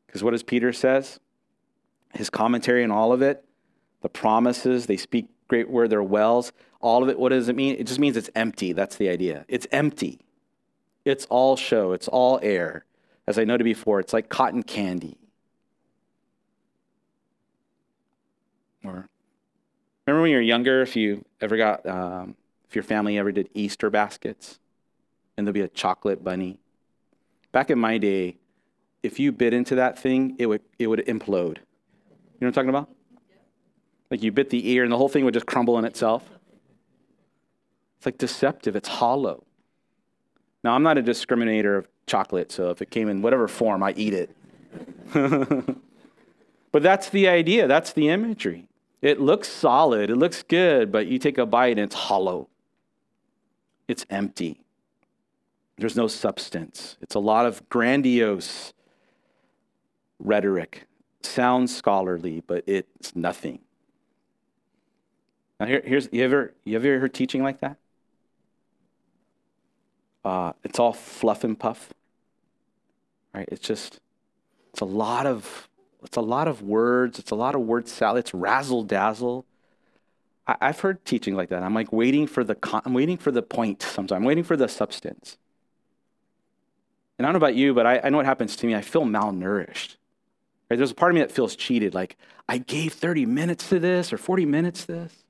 Because 0.07 0.23
what 0.23 0.31
does 0.31 0.43
Peter 0.43 0.71
says? 0.73 1.19
His 2.13 2.29
commentary 2.29 2.83
on 2.83 2.91
all 2.91 3.11
of 3.11 3.21
it, 3.21 3.43
the 4.01 4.09
promises, 4.09 4.85
they 4.85 4.97
speak 4.97 5.27
great 5.47 5.69
where 5.69 5.87
they're 5.87 6.01
wells, 6.01 6.51
all 6.79 7.03
of 7.03 7.09
it, 7.09 7.19
what 7.19 7.29
does 7.29 7.49
it 7.49 7.55
mean? 7.55 7.75
It 7.77 7.87
just 7.87 7.99
means 7.99 8.15
it's 8.15 8.29
empty. 8.35 8.73
That's 8.73 8.95
the 8.95 9.09
idea. 9.09 9.45
It's 9.47 9.67
empty. 9.71 10.19
It's 11.03 11.25
all 11.25 11.55
show, 11.55 11.91
it's 11.91 12.07
all 12.07 12.39
air. 12.41 12.85
As 13.27 13.37
I 13.37 13.43
noted 13.43 13.63
before, 13.63 13.99
it's 13.99 14.13
like 14.13 14.29
cotton 14.29 14.63
candy. 14.63 15.17
Or 18.87 19.09
remember 20.05 20.21
when 20.21 20.31
you 20.31 20.37
were 20.37 20.41
younger, 20.41 20.81
if 20.81 20.95
you 20.95 21.25
ever 21.41 21.57
got, 21.57 21.85
um, 21.85 22.35
if 22.67 22.75
your 22.75 22.83
family 22.83 23.17
ever 23.17 23.31
did 23.31 23.49
Easter 23.53 23.89
baskets, 23.89 24.59
and 25.37 25.45
there'd 25.45 25.53
be 25.53 25.61
a 25.61 25.67
chocolate 25.67 26.23
bunny. 26.23 26.59
Back 27.51 27.69
in 27.69 27.79
my 27.79 27.97
day, 27.97 28.37
if 29.03 29.19
you 29.19 29.31
bit 29.31 29.53
into 29.53 29.75
that 29.75 29.99
thing, 29.99 30.35
it 30.39 30.47
would 30.47 30.61
it 30.79 30.87
would 30.87 30.99
implode. 31.05 31.57
You 31.57 32.41
know 32.41 32.47
what 32.47 32.47
I'm 32.47 32.53
talking 32.53 32.69
about? 32.69 32.89
Like 34.11 34.23
you 34.23 34.31
bit 34.31 34.49
the 34.49 34.69
ear 34.69 34.83
and 34.83 34.91
the 34.91 34.97
whole 34.97 35.09
thing 35.09 35.25
would 35.25 35.33
just 35.33 35.45
crumble 35.45 35.77
in 35.77 35.85
itself. 35.85 36.23
It's 37.97 38.05
like 38.05 38.17
deceptive, 38.17 38.75
it's 38.75 38.87
hollow. 38.87 39.43
Now, 40.63 40.73
I'm 40.73 40.83
not 40.83 40.97
a 40.97 41.03
discriminator 41.03 41.77
of 41.77 41.87
chocolate, 42.07 42.51
so 42.51 42.71
if 42.71 42.81
it 42.81 42.89
came 42.89 43.07
in 43.07 43.21
whatever 43.21 43.47
form, 43.47 43.83
I 43.83 43.93
eat 43.95 44.13
it. 44.13 44.35
but 46.71 46.83
that's 46.83 47.09
the 47.09 47.27
idea, 47.27 47.67
that's 47.67 47.93
the 47.93 48.09
imagery. 48.09 48.67
It 49.05 49.21
looks 49.21 49.47
solid, 49.47 50.09
it 50.09 50.15
looks 50.15 50.41
good, 50.41 50.91
but 50.91 51.05
you 51.05 51.19
take 51.19 51.37
a 51.37 51.45
bite 51.45 51.77
and 51.77 51.81
it's 51.81 51.93
hollow. 51.93 52.49
It's 53.87 54.03
empty. 54.09 54.61
There's 55.77 55.95
no 55.95 56.07
substance. 56.07 56.97
It's 57.01 57.13
a 57.13 57.19
lot 57.19 57.45
of 57.45 57.69
grandiose 57.69 58.73
rhetoric. 60.17 60.87
Sounds 61.21 61.75
scholarly, 61.75 62.41
but 62.47 62.63
it's 62.65 63.15
nothing. 63.15 63.59
Now, 65.59 65.67
here, 65.67 65.83
here's 65.85 66.09
you 66.11 66.23
ever 66.23 66.55
you 66.63 66.75
ever 66.75 66.99
heard 66.99 67.13
teaching 67.13 67.43
like 67.43 67.59
that? 67.59 67.77
Uh, 70.23 70.53
it's 70.63 70.79
all 70.79 70.93
fluff 70.93 71.43
and 71.43 71.59
puff, 71.59 71.93
right? 73.35 73.47
It's 73.51 73.67
just 73.67 73.99
it's 74.71 74.81
a 74.81 74.85
lot 74.85 75.27
of 75.27 75.69
it's 76.05 76.17
a 76.17 76.21
lot 76.21 76.47
of 76.47 76.61
words. 76.61 77.19
It's 77.19 77.31
a 77.31 77.35
lot 77.35 77.55
of 77.55 77.61
word 77.61 77.87
salad. 77.87 78.19
It's 78.19 78.33
razzle 78.33 78.83
dazzle. 78.83 79.45
I, 80.47 80.67
have 80.67 80.79
heard 80.79 81.03
teaching 81.05 81.35
like 81.35 81.49
that. 81.49 81.63
I'm 81.63 81.73
like 81.73 81.91
waiting 81.91 82.27
for 82.27 82.43
the 82.43 82.55
con- 82.55 82.83
I'm 82.85 82.93
waiting 82.93 83.17
for 83.17 83.31
the 83.31 83.41
point. 83.41 83.81
Sometimes 83.81 84.11
I'm 84.11 84.23
waiting 84.23 84.43
for 84.43 84.55
the 84.55 84.67
substance. 84.67 85.37
And 87.17 87.25
I 87.25 87.31
don't 87.31 87.33
know 87.39 87.45
about 87.45 87.55
you, 87.55 87.73
but 87.73 87.85
I, 87.85 87.99
I 88.03 88.09
know 88.09 88.17
what 88.17 88.25
happens 88.25 88.55
to 88.57 88.67
me. 88.67 88.75
I 88.75 88.81
feel 88.81 89.03
malnourished. 89.03 89.95
Right? 90.69 90.77
There's 90.77 90.91
a 90.91 90.95
part 90.95 91.11
of 91.11 91.15
me 91.15 91.21
that 91.21 91.31
feels 91.31 91.55
cheated. 91.55 91.95
Like 91.95 92.17
I 92.47 92.59
gave 92.59 92.93
30 92.93 93.25
minutes 93.25 93.69
to 93.69 93.79
this 93.79 94.13
or 94.13 94.17
40 94.17 94.45
minutes 94.45 94.85
to 94.85 94.91
this. 94.91 95.23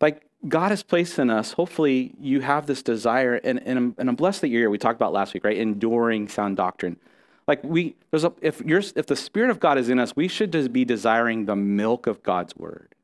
Like 0.00 0.26
God 0.46 0.70
has 0.70 0.82
placed 0.82 1.18
in 1.18 1.30
us, 1.30 1.52
hopefully 1.52 2.14
you 2.20 2.40
have 2.40 2.66
this 2.66 2.82
desire, 2.82 3.34
and, 3.36 3.60
and, 3.66 3.78
I'm, 3.78 3.94
and 3.98 4.08
I'm 4.08 4.16
blessed 4.16 4.42
that 4.42 4.48
you're 4.48 4.60
here. 4.60 4.70
We 4.70 4.78
talked 4.78 4.96
about 4.96 5.12
last 5.12 5.34
week, 5.34 5.44
right? 5.44 5.56
Enduring 5.56 6.28
sound 6.28 6.56
doctrine. 6.56 6.98
Like 7.46 7.62
we, 7.62 7.94
there's 8.10 8.24
a, 8.24 8.32
if 8.40 8.60
you're, 8.60 8.82
if 8.96 9.06
the 9.06 9.16
Spirit 9.16 9.50
of 9.50 9.60
God 9.60 9.78
is 9.78 9.88
in 9.88 9.98
us, 9.98 10.16
we 10.16 10.28
should 10.28 10.52
just 10.52 10.72
be 10.72 10.84
desiring 10.84 11.46
the 11.46 11.56
milk 11.56 12.06
of 12.06 12.22
God's 12.22 12.56
word. 12.56 12.94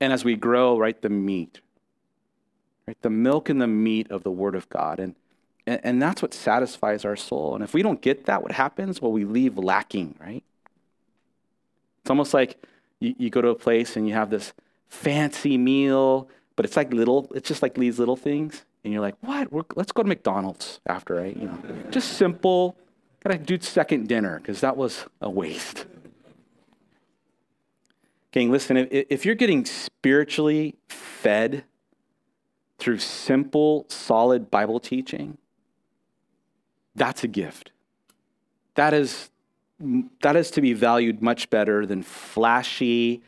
And 0.00 0.12
as 0.12 0.24
we 0.24 0.36
grow, 0.36 0.78
right, 0.78 1.00
the 1.00 1.10
meat, 1.10 1.60
right, 2.86 2.96
the 3.02 3.10
milk 3.10 3.48
and 3.48 3.60
the 3.60 3.66
meat 3.66 4.10
of 4.10 4.22
the 4.22 4.30
word 4.30 4.54
of 4.54 4.68
God. 4.70 5.00
And, 5.00 5.14
and, 5.66 5.80
and 5.82 6.02
that's 6.02 6.22
what 6.22 6.32
satisfies 6.32 7.04
our 7.04 7.16
soul. 7.16 7.54
And 7.54 7.62
if 7.62 7.74
we 7.74 7.82
don't 7.82 8.00
get 8.00 8.24
that, 8.26 8.42
what 8.42 8.52
happens? 8.52 9.02
Well, 9.02 9.12
we 9.12 9.24
leave 9.24 9.58
lacking, 9.58 10.14
right? 10.20 10.44
It's 12.00 12.10
almost 12.10 12.32
like 12.32 12.64
you, 13.00 13.14
you 13.18 13.28
go 13.28 13.42
to 13.42 13.48
a 13.48 13.54
place 13.54 13.96
and 13.96 14.08
you 14.08 14.14
have 14.14 14.30
this 14.30 14.54
fancy 14.88 15.58
meal, 15.58 16.28
but 16.56 16.64
it's 16.64 16.76
like 16.76 16.92
little, 16.92 17.30
it's 17.34 17.48
just 17.48 17.60
like 17.60 17.74
these 17.74 17.98
little 17.98 18.16
things. 18.16 18.64
And 18.88 18.94
you're 18.94 19.02
like, 19.02 19.16
what? 19.20 19.52
We're, 19.52 19.64
let's 19.76 19.92
go 19.92 20.02
to 20.02 20.08
McDonald's 20.08 20.80
after, 20.86 21.16
right? 21.16 21.36
You 21.36 21.48
know, 21.48 21.58
just 21.90 22.14
simple. 22.14 22.74
Gotta 23.22 23.36
do 23.36 23.60
second 23.60 24.08
dinner 24.08 24.38
because 24.38 24.62
that 24.62 24.78
was 24.78 25.04
a 25.20 25.28
waste. 25.28 25.84
Gang, 28.32 28.50
listen, 28.50 28.78
if, 28.78 28.88
if 28.90 29.26
you're 29.26 29.34
getting 29.34 29.66
spiritually 29.66 30.74
fed 30.88 31.64
through 32.78 32.96
simple, 32.96 33.84
solid 33.90 34.50
Bible 34.50 34.80
teaching, 34.80 35.36
that's 36.94 37.22
a 37.22 37.28
gift. 37.28 37.72
That 38.74 38.94
is, 38.94 39.28
that 40.22 40.34
is 40.34 40.50
to 40.52 40.62
be 40.62 40.72
valued 40.72 41.20
much 41.20 41.50
better 41.50 41.84
than 41.84 42.02
flashy, 42.02 43.22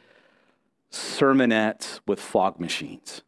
sermonettes 0.90 2.00
with 2.06 2.18
fog 2.18 2.58
machines. 2.58 3.20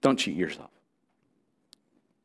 Don't 0.00 0.18
cheat 0.18 0.36
yourself. 0.36 0.70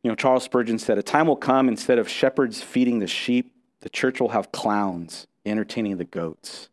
You 0.03 0.09
know, 0.09 0.15
Charles 0.15 0.43
Spurgeon 0.43 0.77
said, 0.79 0.97
A 0.97 1.03
time 1.03 1.27
will 1.27 1.35
come 1.35 1.67
instead 1.67 1.97
of 1.97 2.09
shepherds 2.09 2.61
feeding 2.61 2.99
the 2.99 3.07
sheep, 3.07 3.53
the 3.79 3.89
church 3.89 4.19
will 4.19 4.29
have 4.29 4.51
clowns 4.51 5.27
entertaining 5.45 5.97
the 5.97 6.05
goats. 6.05 6.69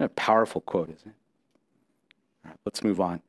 A 0.00 0.08
powerful 0.08 0.60
quote, 0.60 0.90
isn't 0.90 1.06
it? 1.06 1.14
All 2.44 2.50
right, 2.50 2.58
let's 2.64 2.82
move 2.82 3.00
on. 3.00 3.22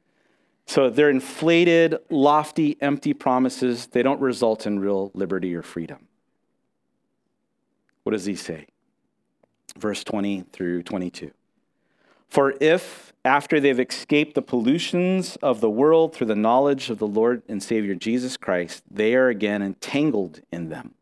So 0.67 0.89
they're 0.89 1.11
inflated, 1.11 1.97
lofty, 2.09 2.77
empty 2.81 3.13
promises. 3.13 3.87
They 3.87 4.01
don't 4.01 4.19
result 4.19 4.65
in 4.65 4.79
real 4.79 5.11
liberty 5.13 5.53
or 5.55 5.61
freedom. 5.61 6.07
What 8.03 8.13
does 8.13 8.25
he 8.25 8.35
say? 8.35 8.67
Verse 9.77 10.03
20 10.03 10.45
through 10.51 10.83
22. 10.83 11.31
For 12.27 12.55
if, 12.59 13.13
after 13.23 13.59
they've 13.59 13.79
escaped 13.79 14.35
the 14.35 14.41
pollutions 14.41 15.35
of 15.37 15.61
the 15.61 15.69
world 15.69 16.13
through 16.13 16.27
the 16.27 16.35
knowledge 16.35 16.89
of 16.89 16.99
the 16.99 17.07
Lord 17.07 17.41
and 17.47 17.61
Savior 17.61 17.95
Jesus 17.95 18.37
Christ, 18.37 18.83
they 18.89 19.15
are 19.15 19.29
again 19.29 19.61
entangled 19.61 20.41
in 20.51 20.69
them 20.69 20.95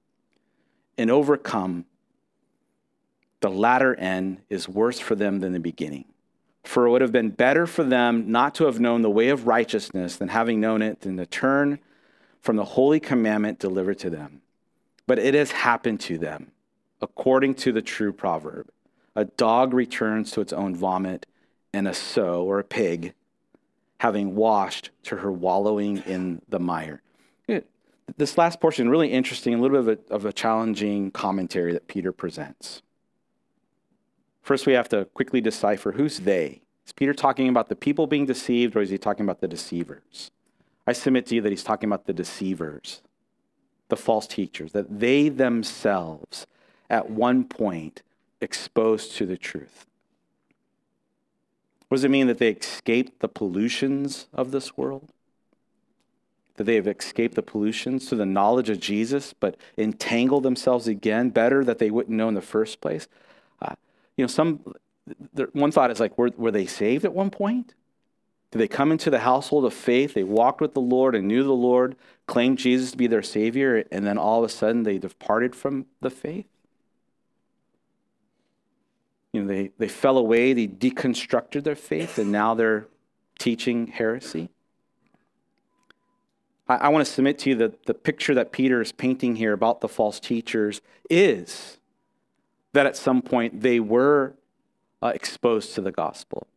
and 0.97 1.09
overcome, 1.09 1.85
the 3.39 3.49
latter 3.49 3.95
end 3.95 4.41
is 4.49 4.69
worse 4.69 4.99
for 4.99 5.15
them 5.15 5.39
than 5.39 5.53
the 5.53 5.59
beginning. 5.59 6.05
For 6.63 6.87
it 6.87 6.91
would 6.91 7.01
have 7.01 7.11
been 7.11 7.31
better 7.31 7.67
for 7.67 7.83
them 7.83 8.31
not 8.31 8.55
to 8.55 8.65
have 8.65 8.79
known 8.79 9.01
the 9.01 9.09
way 9.09 9.29
of 9.29 9.47
righteousness 9.47 10.15
than 10.15 10.29
having 10.29 10.61
known 10.61 10.81
it, 10.81 11.01
than 11.01 11.17
to 11.17 11.25
turn 11.25 11.79
from 12.39 12.55
the 12.55 12.63
holy 12.63 12.99
commandment 12.99 13.59
delivered 13.59 13.99
to 13.99 14.09
them. 14.09 14.41
But 15.07 15.19
it 15.19 15.33
has 15.33 15.51
happened 15.51 15.99
to 16.01 16.17
them, 16.17 16.51
according 17.01 17.55
to 17.55 17.73
the 17.73 17.81
true 17.81 18.13
proverb 18.13 18.69
a 19.15 19.25
dog 19.25 19.73
returns 19.73 20.31
to 20.31 20.41
its 20.41 20.53
own 20.53 20.75
vomit, 20.75 21.25
and 21.73 21.87
a 21.87 21.93
sow 21.93 22.43
or 22.43 22.59
a 22.59 22.63
pig, 22.63 23.13
having 23.99 24.35
washed 24.35 24.91
to 25.03 25.17
her 25.17 25.31
wallowing 25.31 25.97
in 26.05 26.41
the 26.49 26.59
mire. 26.59 27.01
This 28.17 28.37
last 28.37 28.59
portion 28.59 28.89
really 28.89 29.11
interesting, 29.11 29.53
a 29.53 29.57
little 29.57 29.81
bit 29.81 29.99
of 30.09 30.11
a, 30.11 30.13
of 30.13 30.25
a 30.25 30.33
challenging 30.33 31.09
commentary 31.11 31.73
that 31.73 31.87
Peter 31.87 32.11
presents. 32.11 32.81
First, 34.41 34.65
we 34.65 34.73
have 34.73 34.89
to 34.89 35.05
quickly 35.05 35.39
decipher 35.39 35.93
who's 35.93 36.19
they. 36.19 36.61
Is 36.85 36.91
Peter 36.91 37.13
talking 37.13 37.47
about 37.47 37.69
the 37.69 37.75
people 37.75 38.05
being 38.05 38.25
deceived, 38.25 38.75
or 38.75 38.81
is 38.81 38.89
he 38.89 38.97
talking 38.97 39.23
about 39.23 39.39
the 39.39 39.47
deceivers? 39.47 40.31
I 40.85 40.91
submit 40.91 41.25
to 41.27 41.35
you 41.35 41.41
that 41.41 41.49
he's 41.49 41.63
talking 41.63 41.87
about 41.89 42.05
the 42.05 42.13
deceivers, 42.13 43.01
the 43.87 43.95
false 43.95 44.27
teachers, 44.27 44.73
that 44.73 44.99
they 44.99 45.29
themselves 45.29 46.45
at 46.89 47.09
one 47.09 47.45
point 47.45 48.03
exposed 48.43 49.13
to 49.13 49.25
the 49.25 49.37
truth. 49.37 49.85
What 51.87 51.97
does 51.97 52.03
it 52.03 52.11
mean 52.11 52.27
that 52.27 52.39
they 52.39 52.49
escaped 52.49 53.19
the 53.19 53.27
pollutions 53.27 54.27
of 54.33 54.51
this 54.51 54.77
world? 54.77 55.09
That 56.55 56.63
they 56.65 56.75
have 56.75 56.87
escaped 56.87 57.35
the 57.35 57.41
pollutions 57.41 58.07
to 58.07 58.15
the 58.15 58.25
knowledge 58.25 58.69
of 58.69 58.79
Jesus, 58.79 59.33
but 59.33 59.57
entangled 59.77 60.43
themselves 60.43 60.87
again 60.87 61.29
better 61.29 61.63
that 61.63 61.79
they 61.79 61.91
wouldn't 61.91 62.15
know 62.15 62.27
in 62.27 62.33
the 62.33 62.41
first 62.41 62.81
place? 62.81 63.07
Uh, 63.61 63.75
you 64.17 64.23
know, 64.23 64.27
some 64.27 64.59
one 65.51 65.71
thought 65.71 65.91
is 65.91 65.99
like, 65.99 66.17
were, 66.17 66.31
were 66.37 66.51
they 66.51 66.65
saved 66.65 67.05
at 67.05 67.13
one 67.13 67.29
point? 67.29 67.73
Did 68.51 68.59
they 68.59 68.67
come 68.67 68.91
into 68.91 69.09
the 69.09 69.19
household 69.19 69.65
of 69.65 69.73
faith? 69.73 70.13
They 70.13 70.23
walked 70.23 70.61
with 70.61 70.75
the 70.75 70.81
Lord 70.81 71.15
and 71.15 71.27
knew 71.27 71.43
the 71.43 71.53
Lord, 71.53 71.95
claimed 72.27 72.59
Jesus 72.59 72.91
to 72.91 72.97
be 72.97 73.07
their 73.07 73.23
Savior, 73.23 73.83
and 73.91 74.05
then 74.05 74.17
all 74.17 74.43
of 74.43 74.49
a 74.49 74.53
sudden 74.53 74.83
they 74.83 74.99
departed 74.99 75.55
from 75.55 75.87
the 76.01 76.11
faith? 76.11 76.45
You 79.33 79.41
know, 79.41 79.47
they, 79.47 79.71
they 79.79 79.87
fell 79.87 80.17
away, 80.17 80.53
they 80.53 80.67
deconstructed 80.67 81.63
their 81.63 81.75
faith, 81.75 82.17
and 82.19 82.31
now 82.31 82.53
they're 82.53 82.87
teaching 83.39 83.87
heresy. 83.87 84.49
I, 86.67 86.75
I 86.75 86.89
want 86.89 87.05
to 87.05 87.11
submit 87.11 87.39
to 87.39 87.49
you 87.49 87.55
that 87.57 87.87
the 87.87 87.95
picture 87.95 88.35
that 88.35 88.51
Peter 88.51 88.79
is 88.79 88.91
painting 88.91 89.35
here 89.35 89.53
about 89.53 89.81
the 89.81 89.89
false 89.89 90.19
teachers 90.19 90.81
is 91.09 91.79
that 92.73 92.85
at 92.85 92.95
some 92.95 93.21
point 93.21 93.61
they 93.61 93.79
were 93.79 94.35
uh, 95.01 95.07
exposed 95.07 95.73
to 95.75 95.81
the 95.81 95.91
gospel, 95.91 96.47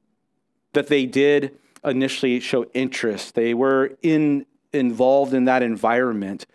that 0.72 0.88
they 0.88 1.06
did 1.06 1.58
initially 1.84 2.40
show 2.40 2.64
interest, 2.74 3.34
they 3.34 3.54
were 3.54 3.96
in, 4.02 4.44
involved 4.72 5.32
in 5.32 5.46
that 5.46 5.62
environment, 5.62 6.46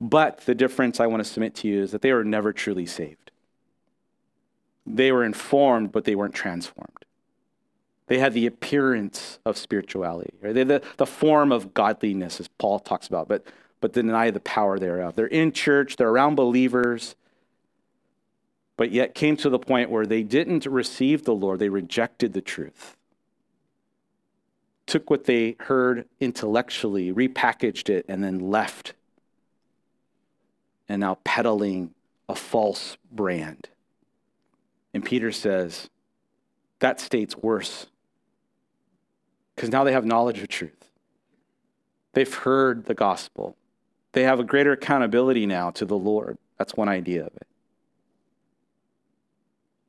but 0.00 0.42
the 0.42 0.54
difference 0.54 1.00
I 1.00 1.06
want 1.06 1.24
to 1.24 1.28
submit 1.28 1.54
to 1.56 1.68
you 1.68 1.82
is 1.82 1.90
that 1.92 2.02
they 2.02 2.12
were 2.12 2.24
never 2.24 2.52
truly 2.52 2.86
saved. 2.86 3.19
They 4.86 5.12
were 5.12 5.24
informed, 5.24 5.92
but 5.92 6.04
they 6.04 6.14
weren't 6.14 6.34
transformed. 6.34 7.04
They 8.06 8.18
had 8.18 8.34
the 8.34 8.46
appearance 8.46 9.38
of 9.44 9.56
spirituality? 9.56 10.32
They 10.42 10.64
the, 10.64 10.82
the 10.96 11.06
form 11.06 11.52
of 11.52 11.74
godliness, 11.74 12.40
as 12.40 12.48
Paul 12.48 12.80
talks 12.80 13.06
about, 13.06 13.28
but, 13.28 13.46
but 13.80 13.92
deny 13.92 14.32
the 14.32 14.40
power 14.40 14.80
thereof. 14.80 15.14
They're 15.14 15.26
in 15.26 15.52
church, 15.52 15.96
they're 15.96 16.08
around 16.08 16.34
believers, 16.34 17.14
but 18.76 18.90
yet 18.90 19.14
came 19.14 19.36
to 19.36 19.48
the 19.48 19.60
point 19.60 19.90
where 19.90 20.06
they 20.06 20.24
didn't 20.24 20.66
receive 20.66 21.24
the 21.24 21.34
Lord, 21.34 21.60
they 21.60 21.68
rejected 21.68 22.32
the 22.32 22.40
truth. 22.40 22.96
Took 24.86 25.08
what 25.08 25.26
they 25.26 25.54
heard 25.60 26.08
intellectually, 26.18 27.12
repackaged 27.12 27.88
it, 27.88 28.06
and 28.08 28.24
then 28.24 28.50
left. 28.50 28.94
And 30.88 30.98
now 30.98 31.18
peddling 31.22 31.94
a 32.28 32.34
false 32.34 32.96
brand 33.12 33.68
And 34.92 35.04
Peter 35.04 35.30
says, 35.32 35.88
that 36.80 36.98
state's 36.98 37.36
worse. 37.36 37.86
Because 39.54 39.70
now 39.70 39.84
they 39.84 39.92
have 39.92 40.04
knowledge 40.04 40.40
of 40.40 40.48
truth. 40.48 40.90
They've 42.14 42.32
heard 42.32 42.86
the 42.86 42.94
gospel. 42.94 43.56
They 44.12 44.24
have 44.24 44.40
a 44.40 44.44
greater 44.44 44.72
accountability 44.72 45.46
now 45.46 45.70
to 45.70 45.84
the 45.84 45.96
Lord. 45.96 46.38
That's 46.58 46.74
one 46.74 46.88
idea 46.88 47.26
of 47.26 47.32
it. 47.36 47.46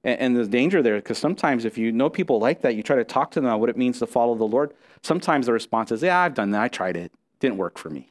And, 0.04 0.36
the 0.36 0.47
danger 0.47 0.82
there, 0.82 0.95
because 0.95 1.20
sometimes 1.20 1.64
if 1.64 1.78
you 1.78 1.91
know 1.91 2.10
people 2.10 2.39
like 2.39 2.62
that, 2.62 2.76
you 2.76 2.82
try 2.82 2.95
to 2.95 3.04
talk 3.04 3.32
to 3.32 3.39
them 3.39 3.45
about 3.45 3.60
what 3.60 3.70
it 3.70 3.78
means 3.78 3.99
to 3.99 4.08
follow 4.08 4.34
the 4.34 4.45
Lord. 4.47 4.74
Sometimes 5.04 5.45
the 5.45 5.54
response 5.54 5.91
is, 5.91 6.02
Yeah, 6.02 6.20
I've 6.20 6.34
done 6.34 6.49
that. 6.52 6.62
I 6.62 6.68
tried 6.70 6.97
it. 6.97 7.12
Didn't 7.39 7.58
work 7.58 7.78
for 7.78 7.91
me. 7.91 8.11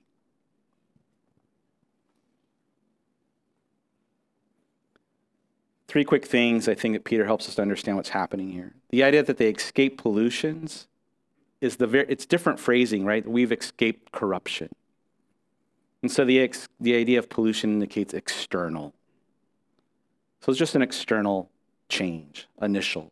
Three 5.91 6.05
quick 6.05 6.25
things 6.25 6.69
I 6.69 6.77
think 6.77 6.95
that 6.95 7.03
Peter 7.03 7.25
helps 7.25 7.49
us 7.49 7.57
to 7.57 7.63
understand 7.63 7.97
what's 7.97 8.11
happening 8.11 8.53
here. 8.53 8.75
The 8.91 9.03
idea 9.03 9.25
that 9.25 9.39
they 9.39 9.49
escape 9.49 10.01
pollutions 10.01 10.87
is 11.61 11.79
the 11.79 11.89
very, 11.89 12.07
it's 12.09 12.27
different 12.27 12.61
phrasing, 12.61 13.05
right? 13.05 13.27
We've 13.27 13.51
escaped 13.51 14.13
corruption. 14.13 14.69
And 16.01 16.13
so 16.13 16.25
the, 16.25 16.39
ex, 16.39 16.69
the 16.79 16.95
idea 16.95 17.19
of 17.19 17.29
pollution 17.29 17.73
indicates 17.73 18.15
external. 18.15 18.95
So 20.43 20.51
it's 20.51 20.61
just 20.61 20.77
an 20.77 20.83
external 20.83 21.51
change, 21.89 22.47
initial. 22.63 23.11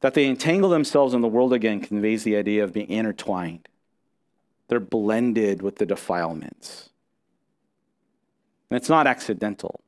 That 0.00 0.14
they 0.14 0.26
entangle 0.26 0.68
themselves 0.68 1.14
in 1.14 1.20
the 1.20 1.28
world 1.28 1.52
again 1.52 1.80
conveys 1.80 2.24
the 2.24 2.34
idea 2.34 2.64
of 2.64 2.72
being 2.72 2.90
intertwined. 2.90 3.68
They're 4.66 4.80
blended 4.80 5.62
with 5.62 5.76
the 5.76 5.86
defilements. 5.86 6.90
And 8.68 8.76
it's 8.76 8.88
not 8.88 9.06
accidental. 9.06 9.83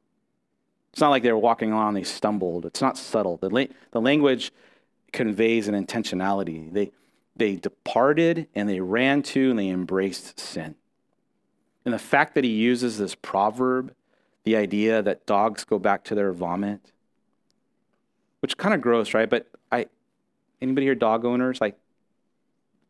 It's 0.97 1.01
not 1.03 1.11
like 1.11 1.23
they 1.23 1.31
were 1.31 1.37
walking 1.37 1.73
along 1.73 1.89
and 1.89 1.97
they 1.99 2.05
stumbled. 2.05 2.65
It's 2.65 2.81
not 2.81 2.97
subtle. 2.97 3.37
The, 3.37 3.51
la- 3.51 3.65
the 3.91 4.01
language 4.01 4.51
conveys 5.13 5.69
an 5.69 5.75
intentionality. 5.75 6.73
They, 6.73 6.91
they 7.37 7.57
departed 7.57 8.49
and 8.55 8.67
they 8.67 8.81
ran 8.81 9.23
to 9.25 9.51
and 9.51 9.59
they 9.59 9.69
embraced 9.69 10.41
sin. 10.41 10.75
And 11.85 11.93
the 11.93 11.99
fact 11.99 12.35
that 12.35 12.45
he 12.45 12.51
uses 12.51 12.97
this 12.97 13.15
proverb, 13.15 13.93
the 14.45 14.57
idea 14.57 15.03
that 15.03 15.27
dogs 15.27 15.65
go 15.65 15.79
back 15.79 16.03
to 16.05 16.15
their 16.15 16.33
vomit, 16.33 16.93
which 18.41 18.57
kind 18.57 18.75
of 18.75 18.81
gross, 18.81 19.13
right? 19.13 19.29
But 19.29 19.51
I, 19.71 19.89
anybody 20.63 20.87
here 20.87 20.95
dog 20.95 21.27
owners? 21.27 21.61
Like, 21.61 21.79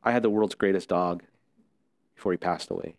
I 0.04 0.12
had 0.12 0.22
the 0.22 0.30
world's 0.30 0.54
greatest 0.54 0.88
dog 0.88 1.24
before 2.14 2.30
he 2.30 2.38
passed 2.38 2.70
away. 2.70 2.94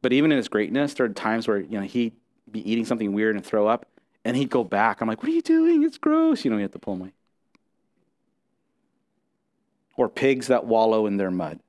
But 0.00 0.12
even 0.12 0.32
in 0.32 0.38
his 0.38 0.48
greatness, 0.48 0.94
there 0.94 1.06
are 1.06 1.10
times 1.10 1.46
where 1.46 1.58
you 1.58 1.78
know 1.78 1.86
he'd 1.86 2.14
be 2.50 2.68
eating 2.68 2.84
something 2.84 3.12
weird 3.12 3.36
and 3.36 3.46
throw 3.46 3.68
up, 3.68 3.86
and 4.24 4.36
he'd 4.36 4.50
go 4.50 4.64
back. 4.64 5.00
I'm 5.00 5.08
like, 5.08 5.22
"What 5.22 5.30
are 5.30 5.34
you 5.34 5.42
doing? 5.42 5.82
It's 5.82 5.98
gross." 5.98 6.44
You 6.44 6.50
know, 6.50 6.56
you 6.56 6.62
have 6.62 6.72
to 6.72 6.78
pull 6.78 6.94
him 6.94 7.00
away. 7.02 7.12
Or 9.96 10.08
pigs 10.08 10.46
that 10.48 10.64
wallow 10.64 11.06
in 11.06 11.16
their 11.16 11.30
mud. 11.30 11.60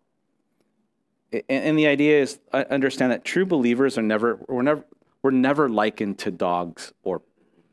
And 1.49 1.78
the 1.78 1.88
idea 1.88 2.22
is, 2.22 2.39
I 2.51 2.62
understand 2.64 3.12
that 3.12 3.26
true 3.26 3.45
believers 3.45 3.97
are 3.97 4.04
never, 4.04 4.39
we're 4.47 4.62
never, 4.62 4.86
we're 5.24 5.32
never 5.32 5.68
likened 5.68 6.20
to 6.20 6.32
dogs 6.32 6.93
or 7.04 7.24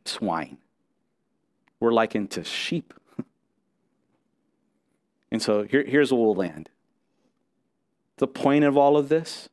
swine 0.06 0.56
we're 1.80 1.92
likened 1.92 2.30
to 2.32 2.44
sheep. 2.44 2.94
and 5.32 5.42
so 5.42 5.64
here, 5.64 5.82
here's 5.84 6.12
where 6.12 6.20
we'll 6.20 6.34
land. 6.34 6.68
The 8.18 8.28
point 8.28 8.64
of 8.64 8.76
all 8.76 8.98
of 8.98 9.08
this, 9.08 9.48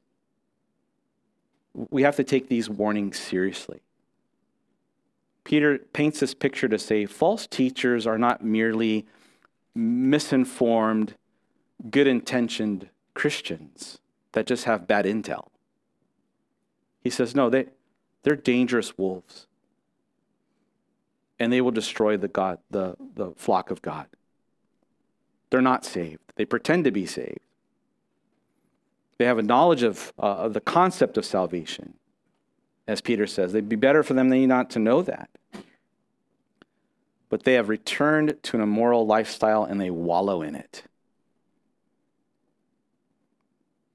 we 1.74 2.04
have 2.04 2.18
to 2.18 2.24
take 2.24 2.50
these 2.50 2.70
warnings 2.70 3.18
seriously. 3.18 3.80
Peter 5.48 5.78
paints 5.94 6.20
this 6.20 6.34
picture 6.34 6.68
to 6.68 6.78
say 6.78 7.06
false 7.06 7.48
teachers 7.48 8.06
are 8.06 8.18
not 8.18 8.44
merely 8.44 9.06
misinformed, 9.74 11.16
good 11.90 12.06
intentioned 12.06 12.90
Christians 13.14 14.00
that 14.34 14.46
just 14.46 14.66
have 14.66 14.90
bad 14.90 15.06
intel. 15.06 15.48
He 17.00 17.10
says, 17.10 17.34
no, 17.34 17.50
they, 17.50 17.68
they're 18.24 18.36
dangerous 18.36 18.98
wolves 18.98 19.48
and 21.40 21.54
they 21.54 21.62
will 21.62 21.72
destroy 21.72 22.18
the 22.18 22.28
God, 22.28 22.60
the, 22.70 22.98
the 23.16 23.32
flock 23.38 23.72
of 23.72 23.82
God. 23.82 24.08
They're 25.50 25.62
not 25.62 25.86
saved. 25.86 26.34
They 26.36 26.44
pretend 26.44 26.84
to 26.84 26.92
be 26.92 27.06
saved. 27.06 27.40
They 29.18 29.24
have 29.24 29.38
a 29.38 29.44
knowledge 29.44 29.84
of, 29.84 30.12
uh, 30.20 30.24
of 30.24 30.54
the 30.54 30.60
concept 30.60 31.18
of 31.18 31.24
salvation, 31.24 31.94
as 32.88 33.02
Peter 33.02 33.28
says. 33.28 33.54
It'd 33.54 33.70
be 33.70 33.76
better 33.76 34.04
for 34.04 34.14
them 34.14 34.30
than 34.30 34.48
not 34.48 34.70
to 34.72 34.80
know 34.80 35.02
that. 35.02 35.30
But 37.30 37.44
they 37.44 37.54
have 37.54 37.68
returned 37.68 38.38
to 38.44 38.58
an 38.58 38.64
immoral 38.64 39.06
lifestyle 39.06 39.64
and 39.64 39.82
they 39.82 39.90
wallow 39.90 40.42
in 40.42 40.56
it. 40.56 40.84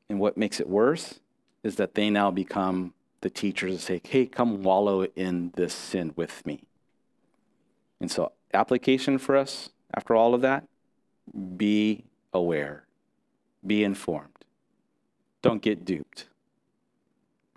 And 0.09 0.21
what 0.21 0.37
makes 0.37 0.61
it 0.61 0.69
worse 0.69 1.21
is 1.63 1.77
that 1.77 1.95
they 1.95 2.11
now 2.11 2.31
become 2.31 2.93
the 3.23 3.31
teachers 3.31 3.73
that 3.77 3.81
say, 3.81 4.01
hey, 4.07 4.27
come 4.27 4.63
wallow 4.63 5.05
in 5.17 5.53
this 5.57 5.73
sin 5.73 6.13
with 6.17 6.45
me. 6.45 6.65
And 8.01 8.11
so, 8.11 8.33
application 8.53 9.17
for 9.17 9.37
us 9.37 9.71
after 9.95 10.15
all 10.15 10.35
of 10.35 10.43
that 10.43 10.65
be 11.57 12.05
aware, 12.35 12.85
be 13.67 13.85
informed, 13.85 14.45
don't 15.41 15.63
get 15.63 15.85
duped. 15.85 16.27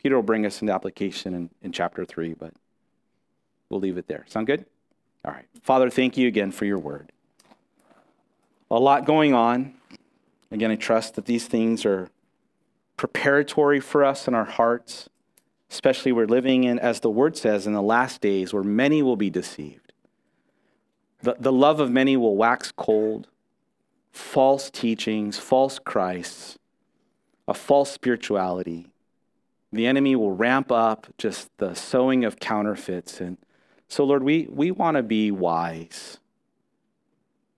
Peter 0.06 0.18
will 0.18 0.22
bring 0.22 0.46
us 0.46 0.62
into 0.62 0.72
application 0.72 1.34
in, 1.34 1.50
in 1.64 1.72
chapter 1.72 2.06
3, 2.06 2.36
but 2.36 2.54
we'll 3.70 3.80
leave 3.80 3.98
it 3.98 4.08
there. 4.08 4.24
Sound 4.28 4.46
good? 4.46 4.64
All 5.26 5.32
right. 5.32 5.48
Father, 5.64 5.90
thank 5.90 6.16
you 6.16 6.28
again 6.28 6.52
for 6.52 6.66
your 6.66 6.78
word. 6.78 7.12
A 8.70 8.78
lot 8.78 9.06
going 9.06 9.34
on. 9.34 9.74
Again, 10.52 10.70
I 10.70 10.76
trust 10.76 11.16
that 11.16 11.26
these 11.26 11.48
things 11.48 11.88
are 11.88 12.10
preparatory 12.98 13.80
for 13.80 14.04
us 14.04 14.28
in 14.28 14.36
our 14.36 14.46
hearts, 14.46 15.10
especially 15.72 16.12
we're 16.12 16.28
living 16.28 16.66
in, 16.66 16.78
as 16.78 17.00
the 17.00 17.10
word 17.10 17.36
says, 17.36 17.66
in 17.66 17.74
the 17.74 17.82
last 17.82 18.22
days 18.22 18.54
where 18.54 18.62
many 18.62 19.02
will 19.02 19.16
be 19.16 19.32
deceived. 19.32 19.92
The, 21.24 21.36
the 21.40 21.52
love 21.52 21.80
of 21.80 21.90
many 21.90 22.16
will 22.16 22.38
wax 22.38 22.72
cold, 22.72 23.28
false 24.12 24.70
teachings, 24.70 25.40
false 25.40 25.80
Christs, 25.80 26.60
a 27.48 27.56
false 27.56 27.90
spirituality. 27.90 28.92
The 29.72 29.88
enemy 29.88 30.16
will 30.16 30.32
ramp 30.32 30.72
up 30.72 31.08
just 31.18 31.50
the 31.58 31.74
sowing 31.74 32.24
of 32.24 32.40
counterfeits. 32.40 33.20
And 33.20 33.38
so, 33.88 34.04
Lord, 34.04 34.24
we, 34.24 34.48
we 34.50 34.72
want 34.72 34.98
to 34.98 35.04
be 35.04 35.32
wise. 35.32 36.18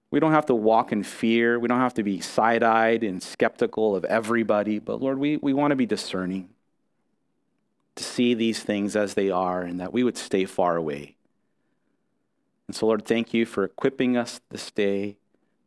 We 0.10 0.20
don't 0.20 0.32
have 0.32 0.46
to 0.48 0.56
walk 0.56 0.92
in 0.92 1.04
fear. 1.04 1.60
We 1.60 1.68
don't 1.68 1.80
have 1.80 1.94
to 1.96 2.04
be 2.04 2.22
side 2.22 2.64
eyed 2.64 3.04
and 3.04 3.22
skeptical 3.22 3.96
of 3.96 4.06
everybody. 4.06 4.80
But 4.80 5.02
Lord, 5.02 5.20
we, 5.20 5.38
we 5.38 5.54
want 5.54 5.72
to 5.72 5.76
be 5.76 5.86
discerning 5.86 6.50
to 7.96 8.04
see 8.04 8.34
these 8.34 8.62
things 8.62 8.96
as 8.96 9.16
they 9.16 9.30
are 9.30 9.62
and 9.62 9.80
that 9.80 9.92
we 9.92 10.04
would 10.04 10.18
stay 10.18 10.46
far 10.46 10.78
away. 10.78 11.16
And 12.68 12.76
so, 12.76 12.88
Lord, 12.88 13.06
thank 13.06 13.34
you 13.34 13.46
for 13.46 13.64
equipping 13.64 14.18
us 14.18 14.42
this 14.50 14.72
day. 14.72 15.18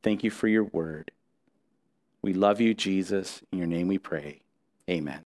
Thank 0.02 0.22
you 0.24 0.30
for 0.30 0.48
your 0.48 0.64
word. 0.64 1.10
We 2.22 2.34
love 2.34 2.60
you, 2.60 2.74
Jesus. 2.74 3.42
In 3.52 3.58
your 3.58 3.66
name 3.66 3.88
we 3.88 3.98
pray. 3.98 4.40
Amen. 4.88 5.29